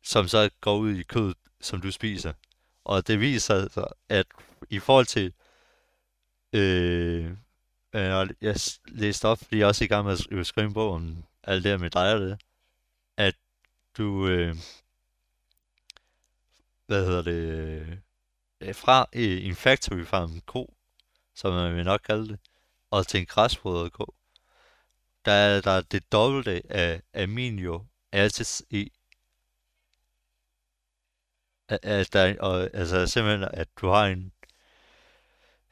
som 0.02 0.28
så 0.28 0.50
går 0.60 0.76
ud 0.76 0.90
i 0.90 1.02
kødet, 1.02 1.36
som 1.60 1.80
du 1.80 1.90
spiser. 1.90 2.32
Og 2.84 3.06
det 3.06 3.20
viser 3.20 3.68
sig, 3.68 3.86
at 4.08 4.26
i 4.70 4.78
forhold 4.78 5.06
til, 5.06 5.32
øh, 6.52 7.30
øh, 7.94 8.28
jeg 8.40 8.56
læste 8.88 9.28
op, 9.28 9.38
fordi 9.38 9.56
jeg 9.56 9.64
er 9.64 9.68
også 9.68 9.84
i 9.84 9.86
gang 9.86 10.06
med 10.06 10.38
at 10.40 10.46
skrive 10.46 10.66
en 10.66 10.72
bog 10.72 10.94
om 10.94 11.24
alt 11.50 11.64
det 11.64 11.70
her 11.70 11.78
med 11.78 11.90
dig 11.90 12.14
og 12.14 12.20
det, 12.20 12.42
at 13.16 13.34
du, 13.96 14.28
øh, 14.28 14.56
hvad 16.86 17.06
hedder 17.06 17.22
det, 17.22 18.00
øh, 18.60 18.74
fra 18.74 19.06
øh, 19.12 19.44
en 19.46 19.54
factory 19.54 20.04
farm 20.04 20.40
ko, 20.40 20.74
som 21.34 21.52
man 21.52 21.76
vil 21.76 21.84
nok 21.84 22.00
kalde 22.04 22.28
det, 22.28 22.38
og 22.90 23.06
til 23.06 23.20
en 23.20 23.26
græsfodret 23.26 23.92
ko, 23.92 24.14
der 25.24 25.32
er 25.32 25.60
der 25.60 25.70
er 25.70 25.80
det 25.80 26.12
dobbelte 26.12 26.62
af 26.72 27.02
amino 27.14 27.80
acids 28.12 28.62
i. 28.70 28.92
At, 31.68 31.78
at 31.82 32.12
der, 32.12 32.40
og, 32.40 32.70
altså 32.74 33.06
simpelthen, 33.06 33.48
at 33.52 33.68
du 33.80 33.88
har 33.88 34.06
en 34.06 34.32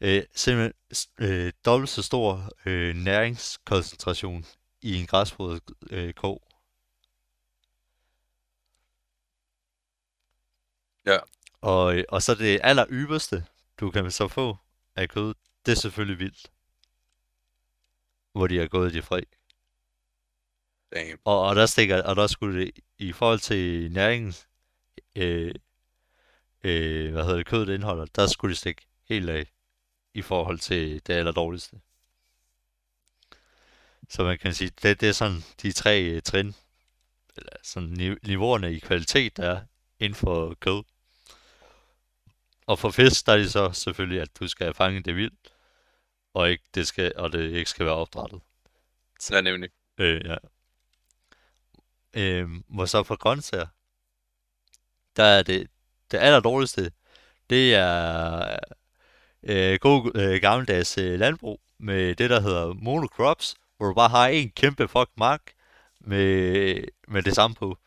øh, 0.00 0.22
simpelthen 0.34 0.72
øh, 1.18 1.52
dobbelt 1.64 1.90
så 1.90 2.02
stor 2.02 2.52
øh, 2.66 2.96
næringskoncentration 2.96 4.44
i 4.82 5.00
en 5.00 5.06
græsfodret 5.06 5.62
øh, 5.90 6.12
ko. 6.14 6.42
Ja. 11.06 11.18
Og, 11.60 11.96
øh, 11.96 12.04
og 12.08 12.22
så 12.22 12.34
det 12.34 12.60
aller 12.62 12.86
ypperste, 12.90 13.44
du 13.80 13.90
kan 13.90 14.10
så 14.10 14.28
få 14.28 14.56
af 14.96 15.08
kød, 15.08 15.34
det 15.66 15.72
er 15.72 15.76
selvfølgelig 15.76 16.18
vildt. 16.18 16.52
Hvor 18.32 18.46
de 18.46 18.58
har 18.58 18.66
gået 18.66 18.94
de 18.94 19.02
fri. 19.02 19.20
Damn. 20.94 21.18
Og, 21.24 21.40
og 21.40 21.56
der 21.56 21.66
stikker, 21.66 22.02
og 22.02 22.16
der 22.16 22.26
skulle 22.26 22.60
det, 22.60 22.70
i 22.98 23.12
forhold 23.12 23.38
til 23.38 23.92
næringens, 23.92 24.48
øh, 25.16 25.54
øh, 26.64 27.12
hvad 27.12 27.22
hedder 27.24 27.36
det, 27.36 27.46
kødet 27.46 27.68
indeholder, 27.74 28.06
der 28.06 28.26
skulle 28.26 28.50
det 28.50 28.58
stikke 28.58 28.86
helt 29.04 29.30
af, 29.30 29.52
i 30.14 30.22
forhold 30.22 30.58
til 30.58 31.06
det 31.06 31.14
aller 31.14 31.32
dårligste. 31.32 31.80
Så 34.08 34.24
man 34.24 34.38
kan 34.38 34.54
sige, 34.54 34.70
det, 34.82 35.00
det 35.00 35.08
er 35.08 35.12
sådan 35.12 35.44
de 35.62 35.72
tre 35.72 36.02
øh, 36.02 36.22
trin, 36.22 36.54
eller 37.36 37.52
sådan 37.62 37.88
ni- 37.88 38.18
niveauerne 38.22 38.72
i 38.72 38.78
kvalitet, 38.78 39.36
der 39.36 39.50
er 39.50 39.60
inden 40.00 40.14
for 40.14 40.54
kød. 40.60 40.82
Og 42.66 42.78
for 42.78 42.90
fisk, 42.90 43.26
der 43.26 43.32
er 43.32 43.36
det 43.36 43.52
så 43.52 43.72
selvfølgelig, 43.72 44.20
at 44.20 44.40
du 44.40 44.48
skal 44.48 44.74
fange 44.74 45.02
det 45.02 45.16
vildt, 45.16 45.52
og, 46.34 46.50
ikke, 46.50 46.64
det 46.74 46.86
skal, 46.86 47.12
og 47.16 47.32
det 47.32 47.50
ikke 47.50 47.70
skal 47.70 47.86
være 47.86 47.94
opdrettet. 47.94 48.40
Ja, 49.30 49.40
nemlig. 49.40 49.70
Øh, 49.98 50.24
ja. 50.24 50.36
Øh, 52.14 52.48
hvor 52.68 52.86
så 52.86 53.02
for 53.02 53.16
grøntsager, 53.16 53.66
der 55.16 55.24
er 55.24 55.42
det, 55.42 55.70
det 56.10 56.18
aller 56.18 56.40
dårligste, 56.40 56.92
det 57.50 57.74
er 57.74 58.56
øh, 59.42 59.78
god 59.80 60.10
øh, 60.14 60.40
gammeldags 60.40 60.98
øh, 60.98 61.18
landbrug 61.18 61.60
med 61.78 62.14
det, 62.14 62.30
der 62.30 62.40
hedder 62.40 62.72
monocrops, 62.72 63.56
hvor 63.78 63.86
du 63.86 63.94
bare 63.94 64.08
har 64.08 64.28
en 64.28 64.50
kæmpe 64.50 64.88
fuck 64.88 65.10
mark 65.16 65.42
med, 66.00 66.84
med 67.08 67.22
det 67.22 67.34
samme 67.34 67.54
på. 67.54 67.78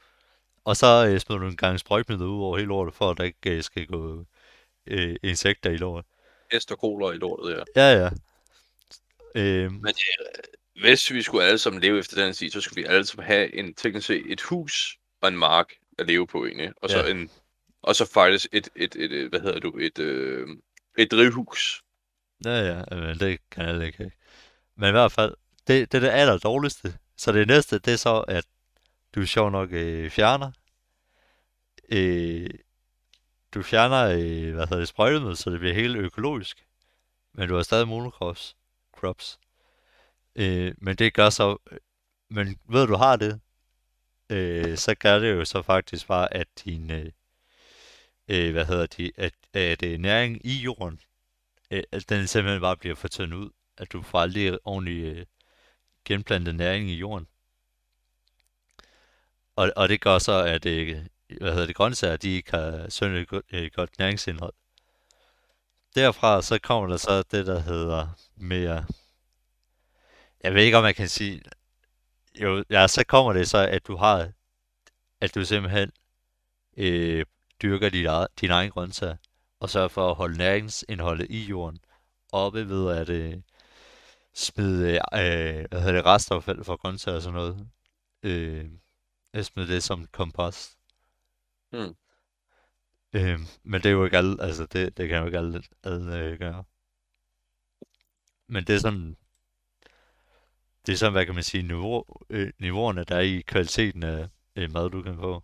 Og 0.65 0.77
så 0.77 1.07
øh, 1.09 1.19
smider 1.19 1.39
du 1.41 1.47
en 1.47 1.57
gang 1.57 1.79
sprøjtmiddel 1.79 2.25
ud 2.27 2.41
over 2.43 2.57
hele 2.57 2.67
lortet, 2.67 2.95
for 2.95 3.11
at 3.11 3.17
der 3.17 3.23
ikke 3.23 3.57
øh, 3.57 3.63
skal 3.63 3.85
gå 3.87 4.25
øh, 4.87 5.15
insekter 5.23 5.69
i 5.69 5.77
lortet. 5.77 6.11
Og 6.71 6.79
koler 6.79 7.11
i 7.11 7.17
lortet, 7.17 7.63
ja. 7.75 7.81
Ja, 7.81 8.03
ja. 8.03 8.09
Øh, 9.35 9.71
Men 9.71 9.87
øh, 9.87 10.81
hvis 10.81 11.13
vi 11.13 11.21
skulle 11.21 11.45
alle 11.45 11.57
sammen 11.57 11.81
leve 11.81 11.99
efter 11.99 12.23
den 12.23 12.33
stil, 12.33 12.51
så 12.51 12.61
skulle 12.61 12.83
vi 12.83 12.87
alle 12.87 13.05
sammen 13.05 13.25
have 13.25 13.55
en 13.55 13.73
teknisk 13.73 14.07
set 14.07 14.31
et 14.31 14.41
hus 14.41 14.97
og 15.21 15.27
en 15.27 15.37
mark 15.37 15.73
at 15.99 16.07
leve 16.07 16.27
på 16.27 16.45
egentlig. 16.45 16.71
Og 16.81 16.89
så 16.89 16.97
Ja. 16.97 17.11
en 17.11 17.29
og 17.83 17.95
så 17.95 18.05
faktisk 18.13 18.47
et, 18.51 18.69
et, 18.75 18.95
et, 18.95 19.11
et 19.11 19.29
hvad 19.29 19.39
hedder 19.39 19.59
du, 19.59 19.77
et, 19.77 19.99
øh, 19.99 20.47
et 20.97 21.11
drivhus. 21.11 21.83
ja, 22.45 22.59
ja, 22.67 22.95
men 22.95 23.19
det 23.19 23.39
kan 23.51 23.65
alle 23.65 23.85
ikke. 23.85 24.11
Men 24.75 24.89
i 24.89 24.91
hvert 24.91 25.11
fald, 25.11 25.35
det, 25.67 25.91
det 25.91 25.97
er 25.97 25.99
det 25.99 26.09
aller 26.09 26.37
dårligste. 26.37 26.97
Så 27.17 27.31
det 27.31 27.47
næste, 27.47 27.79
det 27.79 27.93
er 27.93 27.97
så, 27.97 28.19
at 28.19 28.45
du 29.15 29.25
sjov 29.25 29.51
nok 29.51 29.69
øh, 29.71 30.09
fjerner 30.09 30.51
øh, 31.91 32.49
du 33.53 33.63
fjerner, 33.63 34.03
øh, 34.05 34.53
hvad 34.53 34.67
hedder 34.67 34.77
det, 34.77 34.87
sprøjtemiddel, 34.87 35.37
så 35.37 35.49
det 35.49 35.59
bliver 35.59 35.73
helt 35.73 35.97
økologisk. 35.97 36.65
Men 37.33 37.49
du 37.49 37.55
har 37.55 37.63
stadig 37.63 37.87
monocrops. 37.87 38.55
Crops. 38.97 39.39
Øh, 40.35 40.73
men 40.77 40.95
det 40.95 41.13
gør 41.13 41.29
så, 41.29 41.57
øh, 41.71 41.77
men 42.29 42.59
ved 42.69 42.87
du 42.87 42.95
har 42.95 43.15
det, 43.15 43.41
øh, 44.29 44.77
så 44.77 44.95
gør 44.95 45.19
det 45.19 45.31
jo 45.31 45.45
så 45.45 45.61
faktisk 45.61 46.07
bare, 46.07 46.33
at 46.33 46.47
din, 46.65 46.91
øh, 46.91 47.11
øh, 48.27 48.51
hvad 48.51 48.65
hedder 48.65 48.85
det, 48.85 49.11
at, 49.17 49.33
at 49.53 49.83
øh, 49.83 49.99
næring 49.99 50.45
i 50.45 50.53
jorden, 50.53 50.99
øh, 51.71 51.83
at 51.91 52.09
den 52.09 52.27
simpelthen 52.27 52.61
bare 52.61 52.77
bliver 52.77 52.95
fortyndet 52.95 53.37
ud. 53.37 53.49
At 53.77 53.91
du 53.91 54.01
får 54.01 54.19
aldrig 54.19 54.57
ordentlig 54.63 55.03
øh, 55.03 55.25
genplante 56.05 56.53
næring 56.53 56.89
i 56.89 56.95
jorden. 56.95 57.27
Og, 59.55 59.71
og 59.75 59.89
det 59.89 60.01
gør 60.01 60.19
så, 60.19 60.43
at 60.43 60.65
øh, 60.65 61.05
hvad 61.39 61.51
hedder 61.51 61.65
det, 61.65 61.75
grøntsager, 61.75 62.17
de 62.17 62.29
ikke 62.29 62.51
har 62.51 62.89
synderligt 62.89 63.29
godt, 63.29 63.45
øh, 63.51 63.71
godt 63.75 63.99
næringsindhold. 63.99 64.53
Derfra 65.95 66.41
så 66.41 66.59
kommer 66.59 66.89
der 66.89 66.97
så 66.97 67.23
det, 67.31 67.45
der 67.45 67.59
hedder 67.59 68.07
mere... 68.35 68.85
Jeg 70.43 70.53
ved 70.53 70.63
ikke, 70.63 70.77
om 70.77 70.83
man 70.83 70.93
kan 70.93 71.09
sige... 71.09 71.41
Jo, 72.41 72.63
ja, 72.69 72.87
så 72.87 73.03
kommer 73.07 73.33
det 73.33 73.49
så, 73.49 73.57
at 73.57 73.87
du 73.87 73.95
har... 73.95 74.31
At 75.21 75.35
du 75.35 75.45
simpelthen 75.45 75.91
øh, 76.77 77.25
dyrker 77.61 77.89
dit 77.89 78.05
eget, 78.05 78.27
din 78.41 78.51
egen 78.51 78.71
grøntsager, 78.71 79.15
og 79.59 79.69
sørger 79.69 79.87
for 79.87 80.09
at 80.09 80.15
holde 80.15 80.37
næringsindholdet 80.37 81.27
i 81.29 81.45
jorden 81.45 81.79
oppe 82.31 82.69
ved 82.69 82.97
at 82.97 83.09
øh, 83.09 83.37
smide 84.33 84.91
øh, 84.93 85.65
hvad 85.69 85.79
hedder 85.79 85.91
det, 85.91 86.05
restaffald 86.05 86.63
fra 86.63 86.75
grøntsager 86.75 87.15
og 87.15 87.21
sådan 87.21 87.33
noget. 87.33 87.67
Øh, 88.23 88.71
at 89.33 89.45
smide 89.45 89.67
det 89.67 89.83
som 89.83 90.07
kompost. 90.07 90.77
Hmm. 91.71 91.95
Øh, 93.13 93.39
men 93.63 93.81
det 93.81 93.85
er 93.85 93.91
jo 93.93 94.05
ikke 94.05 94.17
alle, 94.17 94.43
altså 94.43 94.65
det, 94.65 94.97
det 94.97 95.09
kan 95.09 95.19
jo 95.19 95.25
ikke 95.25 95.37
alle, 95.37 95.63
alle 95.83 96.17
øh, 96.19 96.39
gøre. 96.39 96.63
Men 98.47 98.63
det 98.63 98.75
er 98.75 98.79
sådan, 98.79 99.17
det 100.85 100.93
er 100.93 100.97
sådan, 100.97 101.13
hvad 101.13 101.25
kan 101.25 101.35
man 101.35 101.43
sige, 101.43 101.63
niveau, 101.63 102.05
øh, 102.29 102.53
niveauerne, 102.59 103.03
der 103.03 103.15
er 103.15 103.21
i 103.21 103.41
kvaliteten 103.41 104.03
af 104.03 104.29
øh, 104.55 104.71
mad, 104.71 104.89
du 104.89 105.01
kan 105.01 105.15
få. 105.15 105.43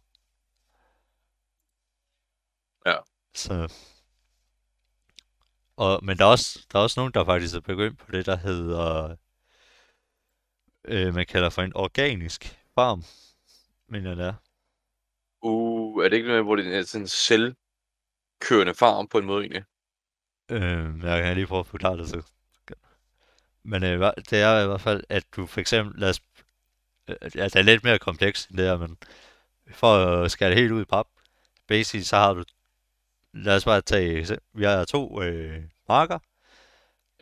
Ja. 2.85 2.95
Så, 3.35 3.73
og, 5.77 6.05
men 6.05 6.17
der 6.17 6.25
er, 6.25 6.29
også, 6.29 6.65
der 6.71 6.79
er 6.79 6.83
også 6.83 6.99
nogen, 6.99 7.13
der 7.13 7.25
faktisk 7.25 7.55
er 7.55 7.59
begyndt 7.59 7.99
på 7.99 8.11
det, 8.11 8.25
der 8.25 8.35
hedder, 8.35 9.15
øh, 10.85 11.13
man 11.13 11.25
kalder 11.25 11.49
for 11.49 11.61
en 11.61 11.75
organisk 11.75 12.59
farm, 12.75 13.03
mener 13.87 14.09
jeg 14.09 14.17
det 14.17 14.25
er. 14.25 14.33
Uh, 15.41 16.05
er 16.05 16.09
det 16.09 16.15
ikke 16.15 16.27
noget, 16.27 16.43
hvor 16.43 16.55
det 16.55 16.75
er 16.75 16.83
sådan 16.83 17.03
en 17.03 17.07
selvkørende 17.07 18.73
farm 18.73 19.07
på 19.07 19.17
en 19.17 19.25
måde 19.25 19.41
egentlig? 19.41 19.63
Øh, 20.51 21.03
jeg 21.03 21.23
kan 21.23 21.35
lige 21.35 21.47
prøve 21.47 21.59
at 21.59 21.67
forklare 21.67 21.97
det 21.97 22.09
så. 22.09 22.21
Men 23.63 23.83
øh, 23.83 24.11
det 24.29 24.41
er 24.41 24.63
i 24.63 24.67
hvert 24.67 24.81
fald, 24.81 25.03
at 25.09 25.25
du 25.35 25.45
for 25.45 25.59
eksempel, 25.59 25.99
lad 25.99 26.09
os, 26.09 26.21
øh, 27.07 27.15
ja, 27.35 27.43
det 27.43 27.55
er 27.55 27.61
lidt 27.61 27.83
mere 27.83 27.99
komplekst 27.99 28.49
end 28.49 28.57
det 28.57 28.65
her, 28.65 28.77
men 28.77 28.97
for 29.71 29.95
at 29.95 30.31
skære 30.31 30.49
det 30.49 30.57
helt 30.57 30.71
ud 30.71 30.81
i 30.81 30.85
pap, 30.85 31.07
basic, 31.67 32.07
så 32.07 32.15
har 32.15 32.33
du, 32.33 32.43
lad 33.43 33.55
os 33.55 33.65
bare 33.65 33.81
tage, 33.81 34.37
vi 34.53 34.63
har 34.63 34.85
to 34.85 35.21
øh, 35.21 35.63
marker. 35.89 36.19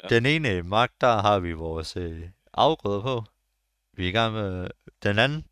Ja. 0.03 0.07
Den 0.07 0.25
ene 0.25 0.63
mark, 0.63 0.91
der 1.01 1.21
har 1.21 1.39
vi 1.39 1.51
vores 1.51 1.97
øh, 1.97 2.29
afgrøder 2.53 3.01
på. 3.01 3.23
Vi 3.93 4.05
er 4.05 4.09
i 4.09 4.11
gang 4.11 4.33
med 4.33 4.69
den 5.03 5.19
anden. 5.19 5.45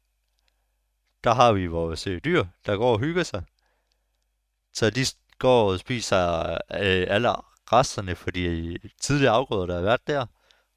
Der 1.23 1.34
har 1.34 1.52
vi 1.54 1.67
vores 1.67 2.08
øh, 2.08 2.21
dyr, 2.26 2.45
der 2.65 2.78
går 2.78 2.93
og 2.93 2.99
hygger 2.99 3.23
sig. 3.23 3.43
Så 4.73 4.89
de 4.89 5.06
går 5.39 5.71
og 5.71 5.80
spiser 5.80 6.52
øh, 6.54 7.06
alle 7.10 7.30
resterne 7.71 8.15
for 8.15 8.32
de 8.32 8.78
tidligere 9.02 9.34
afgrøder, 9.34 9.65
der 9.65 9.76
har 9.76 9.82
været 9.82 10.08
der. 10.08 10.26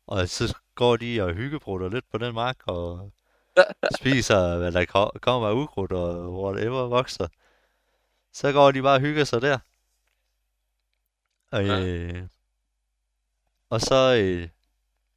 Og 0.07 0.29
så 0.29 0.57
går 0.75 0.96
de 0.96 1.22
og 1.22 1.35
hyggebrutter 1.35 1.88
lidt 1.88 2.05
på 2.11 2.18
den 2.18 2.35
mark 2.35 2.57
og 2.66 3.12
spiser, 4.01 4.59
hvad 4.59 4.72
der 4.72 4.85
ko- 4.85 5.18
kommer 5.22 5.49
af 5.49 5.53
ukrudt 5.53 5.92
og 5.92 6.33
whatever 6.42 6.83
vokser. 6.83 7.29
Så 8.33 8.53
går 8.53 8.70
de 8.72 8.83
bare 8.83 8.94
og 8.96 9.01
hygger 9.01 9.25
sig 9.25 9.42
der. 9.42 9.59
Og, 11.51 11.65
Ja. 11.67 11.85
øh, 11.87 12.23
og 13.71 13.81
så, 13.81 14.17
øh, 14.23 14.49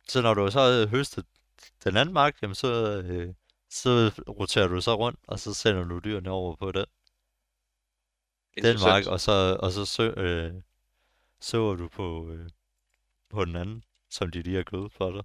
så 0.07 0.21
når 0.21 0.33
du 0.33 0.51
så 0.51 0.59
har 0.59 0.87
høstet 0.87 1.25
den 1.83 1.97
anden 1.97 2.13
mark, 2.13 2.41
jamen 2.41 2.55
så, 2.55 3.01
øh, 3.01 3.33
så 3.69 4.11
roterer 4.27 4.67
du 4.67 4.81
så 4.81 4.95
rundt, 4.95 5.19
og 5.27 5.39
så 5.39 5.53
sender 5.53 5.83
du 5.83 5.99
dyrene 5.99 6.29
over 6.29 6.55
på 6.55 6.71
den, 6.71 6.85
den 8.63 8.77
mark, 8.85 9.05
og 9.05 9.21
så, 9.21 9.57
og 9.59 9.71
så 9.71 9.85
sø, 9.85 10.09
øh, 10.17 10.53
søger 11.41 11.75
du 11.75 11.87
på, 11.87 12.29
øh, 12.31 12.49
på 13.29 13.45
den 13.45 13.55
anden, 13.55 13.83
som 14.09 14.31
de 14.31 14.41
lige 14.41 14.55
har 14.55 14.63
gået 14.63 14.91
for 14.91 15.11
dig. 15.11 15.23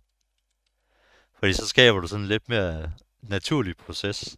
Fordi 1.35 1.53
så 1.53 1.69
skaber 1.69 2.01
du 2.01 2.07
sådan 2.07 2.23
en 2.23 2.29
lidt 2.29 2.49
mere 2.49 2.93
naturlig 3.23 3.77
proces, 3.77 4.37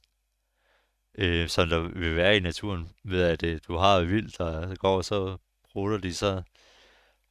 øh, 1.14 1.48
som 1.48 1.68
der 1.68 1.78
vil 1.78 2.16
være 2.16 2.36
i 2.36 2.40
naturen, 2.40 2.92
ved 3.02 3.22
at 3.22 3.42
øh, 3.42 3.60
du 3.68 3.76
har 3.76 4.00
vildt, 4.00 4.38
der 4.38 4.74
går, 4.74 4.96
og 4.96 5.04
så 5.04 5.36
ruller 5.76 5.98
de 5.98 6.14
så 6.14 6.42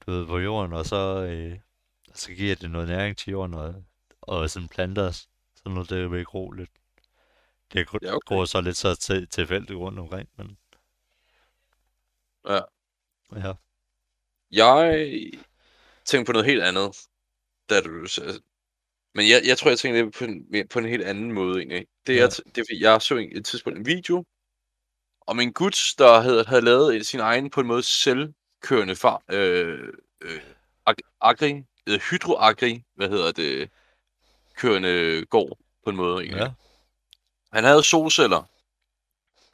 du 0.07 0.11
ved, 0.11 0.25
på 0.27 0.39
jorden, 0.39 0.73
og 0.73 0.85
så, 0.85 1.23
øh, 1.25 1.59
så 2.13 2.31
giver 2.31 2.55
det 2.55 2.71
noget 2.71 2.87
næring 2.87 3.17
til 3.17 3.31
jorden, 3.31 3.53
og, 3.53 3.83
og 4.21 4.49
sådan 4.49 4.69
planter, 4.69 5.11
sådan 5.11 5.71
noget, 5.73 5.89
det 5.89 6.11
vil 6.11 6.25
gro 6.25 6.51
lidt. 6.51 6.69
Det 7.73 7.87
gr- 7.89 7.97
Ja, 8.01 8.15
okay. 8.15 8.25
går 8.35 8.45
så 8.45 8.61
lidt 8.61 8.77
så 8.77 8.95
til, 8.95 9.27
tilfældigt 9.27 9.79
rundt 9.79 9.99
omkring, 9.99 10.29
men 10.37 10.57
Ja. 12.49 12.59
ja. 13.35 13.53
Jeg 14.51 15.07
tænkte 16.05 16.29
på 16.29 16.31
noget 16.33 16.45
helt 16.45 16.63
andet, 16.63 16.97
da 17.69 17.81
du. 17.81 18.07
Men 19.13 19.29
jeg, 19.29 19.41
jeg 19.45 19.57
tror, 19.57 19.69
jeg 19.69 19.79
tænkte 19.79 20.11
på 20.19 20.23
en, 20.25 20.67
på 20.69 20.79
en 20.79 20.85
helt 20.85 21.03
anden 21.03 21.31
måde 21.31 21.57
egentlig. 21.57 21.87
Det, 22.07 22.15
Ja. 22.15 22.19
jeg, 22.21 22.29
det 22.55 22.57
er, 22.57 22.75
jeg 22.79 23.01
så 23.01 23.15
en- 23.15 23.37
et 23.37 23.45
tidspunkt 23.45 23.79
en 23.79 23.85
video 23.85 24.25
om 25.27 25.39
en 25.39 25.53
gut, 25.53 25.77
der 25.97 26.21
havde, 26.21 26.43
havde 26.45 26.61
lavet 26.61 26.95
et, 26.95 27.07
sin 27.07 27.19
egen 27.19 27.49
på 27.49 27.61
en 27.61 27.67
måde 27.67 27.83
selvkørende 28.63 28.95
far, 28.95 29.23
øh, 29.31 29.93
øh, 30.21 30.41
ag- 30.85 30.95
agri, 31.21 31.63
øh, 31.89 31.99
hydroagri, 32.09 32.83
hvad 32.95 33.09
hedder 33.09 33.31
det, 33.31 33.69
kørende 34.55 35.25
gård 35.25 35.57
på 35.83 35.89
en 35.89 35.95
måde 35.95 36.23
egentlig. 36.23 36.41
Ja, 36.41 36.51
Han 37.51 37.63
havde 37.63 37.83
solceller 37.83 38.43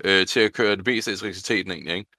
øh, 0.04 0.28
til 0.28 0.40
at 0.40 0.54
køre 0.54 0.76
det 0.76 0.86
meste 0.86 1.12
af 1.12 1.16
elektriciteten 1.16 1.72
egentlig, 1.72 1.96
ikke? 1.96 2.10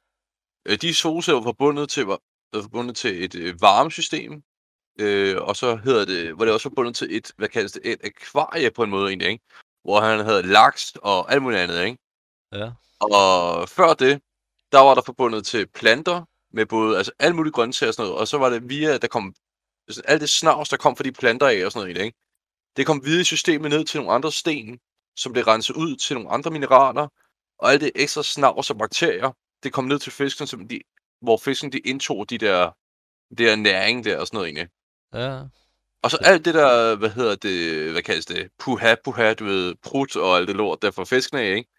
Øh, 0.66 0.78
de 0.80 0.94
solceller 0.94 1.40
var 1.40 1.44
forbundet 1.44 1.90
til, 1.90 2.06
var, 2.06 2.18
var 2.52 2.62
forbundet 2.62 2.96
til 2.96 3.24
et 3.24 3.34
øh, 3.34 3.60
varmesystem, 3.60 4.42
øh, 5.00 5.36
og 5.42 5.56
så 5.56 5.76
hedder 5.76 6.04
det, 6.04 6.38
var 6.38 6.44
det 6.44 6.54
også 6.54 6.68
forbundet 6.68 6.96
til 6.96 7.16
et, 7.16 7.32
hvad 7.36 7.48
kaldes 7.48 7.72
det, 7.72 7.82
et 7.92 8.00
akvarie 8.04 8.70
på 8.70 8.82
en 8.82 8.90
måde 8.90 9.08
egentlig, 9.08 9.28
ikke? 9.28 9.44
Hvor 9.84 10.00
han 10.00 10.24
havde 10.24 10.42
laks 10.42 10.92
og 11.02 11.32
alt 11.32 11.42
muligt 11.42 11.60
andet, 11.60 11.84
ikke? 11.84 11.98
ja, 12.52 12.70
Og 13.00 13.68
før 13.68 13.94
det, 13.94 14.22
der 14.72 14.78
var 14.78 14.94
der 14.94 15.02
forbundet 15.06 15.46
til 15.46 15.66
planter, 15.66 16.24
med 16.52 16.66
både, 16.66 16.98
altså 16.98 17.12
alle 17.18 17.36
mulige 17.36 17.52
grøntsager 17.52 17.90
og 17.90 17.94
sådan 17.94 18.08
noget, 18.08 18.20
og 18.20 18.28
så 18.28 18.38
var 18.38 18.50
det 18.50 18.68
via, 18.68 18.98
der 18.98 19.08
kom, 19.08 19.34
altså, 19.88 20.02
alt 20.04 20.20
det 20.20 20.30
snavs, 20.30 20.68
der 20.68 20.76
kom 20.76 20.96
fra 20.96 21.04
de 21.04 21.12
planter 21.12 21.48
af 21.48 21.64
og 21.64 21.72
sådan 21.72 21.88
noget, 21.88 22.04
ikke? 22.04 22.18
Det 22.76 22.86
kom 22.86 23.04
videre 23.04 23.20
i 23.20 23.24
systemet 23.24 23.70
ned 23.70 23.84
til 23.84 24.00
nogle 24.00 24.12
andre 24.12 24.32
sten, 24.32 24.78
som 25.16 25.32
blev 25.32 25.44
renset 25.44 25.76
ud 25.76 25.96
til 25.96 26.14
nogle 26.14 26.30
andre 26.30 26.50
mineraler, 26.50 27.08
og 27.58 27.72
alt 27.72 27.80
det 27.80 27.92
ekstra 27.94 28.22
snavs 28.22 28.70
og 28.70 28.78
bakterier, 28.78 29.32
det 29.62 29.72
kom 29.72 29.84
ned 29.84 29.98
til 29.98 30.12
fisken, 30.12 30.46
som 30.46 30.68
de, 30.68 30.80
hvor 31.20 31.36
fisken 31.36 31.72
de 31.72 31.78
indtog 31.78 32.30
de 32.30 32.38
der, 32.38 32.70
der 33.38 33.56
næring 33.56 34.04
der 34.04 34.18
og 34.18 34.26
sådan 34.26 34.36
noget 34.36 34.48
egentlig. 34.48 34.68
ja, 35.14 35.44
Og 36.02 36.10
så 36.10 36.18
alt 36.20 36.44
det 36.44 36.54
der, 36.54 36.96
hvad 36.96 37.10
hedder 37.10 37.36
det, 37.36 37.92
hvad 37.92 38.02
kaldes 38.02 38.26
det, 38.26 38.50
puha, 38.58 38.94
puha, 39.04 39.34
du 39.34 39.44
ved, 39.44 39.74
prut 39.82 40.16
og 40.16 40.36
alt 40.36 40.48
det 40.48 40.56
lort 40.56 40.82
der 40.82 40.90
fra 40.90 41.04
fisken 41.04 41.38
af, 41.38 41.56
ikke? 41.56 41.70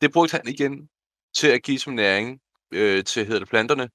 Det 0.00 0.12
brugte 0.12 0.32
han 0.36 0.48
igen 0.48 0.88
til 1.34 1.48
at 1.48 1.62
give 1.62 1.78
som 1.78 1.92
næring 1.92 2.40
øh, 2.72 3.04
til 3.04 3.24
hedder 3.26 3.38
det, 3.38 3.48
planterne. 3.48 3.88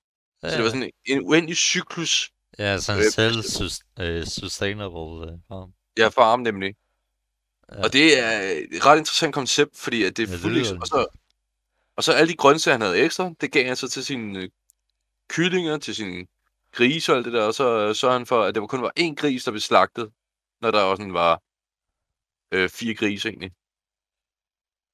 Ja. 0.43 0.49
Så 0.49 0.55
det 0.55 0.63
var 0.63 0.69
sådan 0.69 0.83
en, 0.83 0.91
en 1.05 1.21
uendelig 1.21 1.57
cyklus. 1.57 2.31
Ja, 2.59 2.77
sådan 2.77 3.01
en 3.01 3.05
øh, 3.05 3.43
selv-sustainable 3.43 5.31
øh, 5.31 5.37
farm. 5.47 5.73
Ja, 5.97 6.07
farm 6.07 6.39
nemlig. 6.39 6.75
Ja. 7.71 7.83
Og 7.83 7.93
det 7.93 8.19
er 8.19 8.39
et 8.71 8.85
ret 8.85 8.97
interessant 8.97 9.33
koncept, 9.33 9.77
fordi 9.77 10.03
at 10.03 10.17
det 10.17 10.29
er 10.29 10.31
ja, 10.31 10.37
fuldt... 10.37 10.81
Og 10.81 10.87
så, 10.87 11.07
og 11.95 12.03
så 12.03 12.13
alle 12.13 12.31
de 12.31 12.37
grøntsager, 12.37 12.73
han 12.73 12.81
havde 12.81 12.97
ekstra, 12.97 13.31
det 13.41 13.51
gav 13.51 13.65
han 13.65 13.75
så 13.75 13.89
til 13.89 14.05
sine 14.05 14.39
øh, 14.39 14.49
kyllinger, 15.29 15.77
til 15.77 15.95
sine 15.95 16.25
grise 16.71 17.11
og 17.11 17.17
alt 17.17 17.25
det 17.25 17.33
der, 17.33 17.43
og 17.43 17.53
så 17.53 17.93
sørgede 17.93 18.17
han 18.19 18.25
for, 18.25 18.43
at 18.43 18.55
det 18.55 18.69
kun 18.69 18.81
var 18.81 18.91
én 18.99 19.15
gris, 19.15 19.43
der 19.43 19.51
blev 19.51 19.61
slagtet, 19.61 20.11
når 20.61 20.71
der 20.71 20.81
også 20.81 21.07
var 21.11 21.41
øh, 22.51 22.69
fire 22.69 22.93
grise 22.93 23.29
egentlig. 23.29 23.51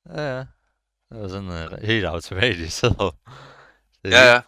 Ja, 0.10 0.38
ja. 0.38 0.46
Det 1.10 1.22
var 1.22 1.28
sådan 1.28 1.50
uh, 1.50 1.84
helt 1.84 2.06
automatisk. 2.06 2.78
Så 2.80 3.14
det 4.04 4.12
ja, 4.12 4.34
ja. 4.34 4.42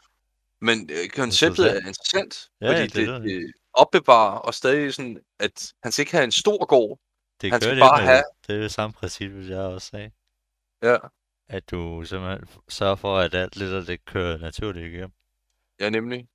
Men 0.61 0.89
øh, 0.91 1.09
konceptet 1.09 1.71
er 1.71 1.87
interessant, 1.87 2.49
ja, 2.61 2.69
fordi 2.69 2.81
det, 2.81 3.07
det, 3.07 3.23
det 3.23 3.53
opbevarer 3.73 4.37
og 4.37 4.53
stadig 4.53 4.93
sådan, 4.93 5.19
at 5.39 5.73
han 5.83 5.91
skal 5.91 6.01
ikke 6.01 6.11
have 6.11 6.23
en 6.23 6.31
stor 6.31 6.65
gård. 6.65 6.99
Det 7.41 7.51
han 7.51 7.61
skal 7.61 7.79
bare 7.79 7.99
det, 7.99 8.07
have... 8.07 8.23
Det 8.47 8.55
er 8.55 8.59
det 8.59 8.71
samme 8.71 8.93
princip, 8.93 9.31
jeg 9.49 9.59
også 9.59 9.87
sagde. 9.87 10.11
Ja. 10.83 10.97
At 11.49 11.71
du 11.71 12.05
simpelthen 12.05 12.47
sørger 12.69 12.95
for, 12.95 13.17
at 13.17 13.35
alt 13.35 13.55
lidt 13.55 13.73
af 13.73 13.85
det 13.85 14.05
kører 14.05 14.37
naturligt 14.37 14.85
igennem. 14.85 15.11
Ja, 15.79 15.89
nemlig. 15.89 16.27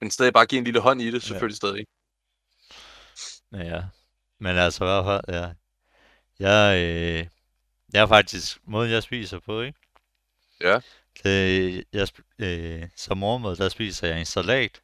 Men 0.00 0.10
stadig 0.10 0.32
bare 0.32 0.46
give 0.46 0.58
en 0.58 0.64
lille 0.64 0.80
hånd 0.80 1.02
i 1.02 1.10
det, 1.10 1.22
selvfølgelig 1.22 1.54
ja. 1.54 1.56
stadig. 1.56 1.86
Ja, 3.52 3.82
men 4.38 4.56
altså 4.56 4.84
i 4.84 4.86
hvert 4.86 5.04
fald, 5.04 5.36
ja. 5.36 5.52
Jeg, 6.38 6.78
øh, 6.78 7.26
jeg 7.92 8.02
er 8.02 8.06
faktisk 8.06 8.58
måden, 8.64 8.90
jeg 8.90 9.02
spiser 9.02 9.38
på, 9.38 9.60
ikke? 9.60 9.78
Ja. 10.60 10.80
Det, 11.22 11.84
jeg, 11.92 12.08
øh, 12.38 12.88
som 12.96 13.18
morgenmad, 13.18 13.56
der 13.56 13.68
spiser 13.68 14.08
jeg 14.08 14.18
en 14.18 14.26
salat, 14.26 14.82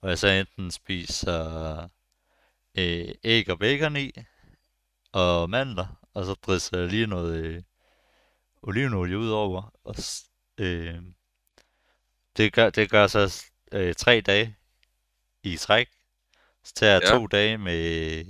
og 0.00 0.08
jeg 0.08 0.18
så 0.18 0.28
enten 0.28 0.70
spiser 0.70 1.88
øh, 2.74 3.14
æg 3.24 3.50
og 3.50 3.58
bacon 3.58 3.96
i, 3.96 4.12
og 5.12 5.50
mandler, 5.50 6.06
og 6.14 6.24
så 6.24 6.34
drysser 6.34 6.78
jeg 6.78 6.88
lige 6.88 7.06
noget 7.06 7.44
øh, 7.44 7.62
olivenolie 8.62 9.18
ud 9.18 9.30
over, 9.30 9.72
og 9.84 9.94
øh, 10.58 11.02
det 12.36 12.52
gør, 12.52 12.70
det 12.70 12.90
gør 12.90 13.06
så 13.06 13.44
øh, 13.72 13.94
tre 13.94 14.20
dage 14.20 14.56
i 15.42 15.56
træk. 15.56 15.88
Så 16.62 16.74
tager 16.74 16.92
jeg 16.92 17.02
ja. 17.02 17.10
to 17.10 17.26
dage 17.26 17.58
med, 17.58 18.24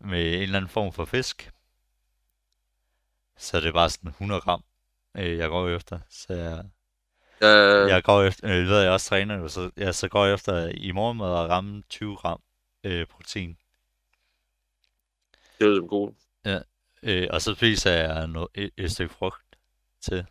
med 0.00 0.34
en 0.34 0.42
eller 0.42 0.56
anden 0.56 0.70
form 0.70 0.92
for 0.92 1.04
fisk. 1.04 1.50
Så 3.36 3.60
det 3.60 3.68
er 3.68 3.72
bare 3.72 3.90
sådan 3.90 4.10
100 4.10 4.40
gram, 4.40 4.64
øh, 5.16 5.38
jeg 5.38 5.48
går 5.48 5.68
efter. 5.68 5.98
Så 6.10 6.32
jeg, 6.32 6.64
øh... 7.42 7.90
jeg 7.90 8.02
går 8.02 8.22
efter, 8.22 8.50
øh, 8.50 8.66
ved 8.66 8.80
jeg 8.80 8.90
også 8.90 9.08
træner, 9.08 9.48
så 9.48 9.70
jeg 9.76 9.94
så 9.94 10.08
går 10.08 10.24
jeg 10.24 10.34
efter 10.34 10.68
i 10.68 10.90
morgenmad 10.90 11.44
at 11.44 11.50
ramme 11.50 11.82
20 11.88 12.16
gram 12.16 12.40
øh, 12.84 13.06
protein. 13.06 13.58
Det 15.58 15.66
er 15.66 15.70
jo 15.70 15.86
godt. 15.88 16.14
Ja, 16.44 16.60
øh, 17.02 17.28
og 17.30 17.42
så 17.42 17.54
spiser 17.54 17.90
jeg 17.90 18.26
noget, 18.26 18.48
et, 18.54 18.70
et 18.76 18.90
stykke 18.92 19.14
frugt 19.14 19.56
til. 20.00 20.26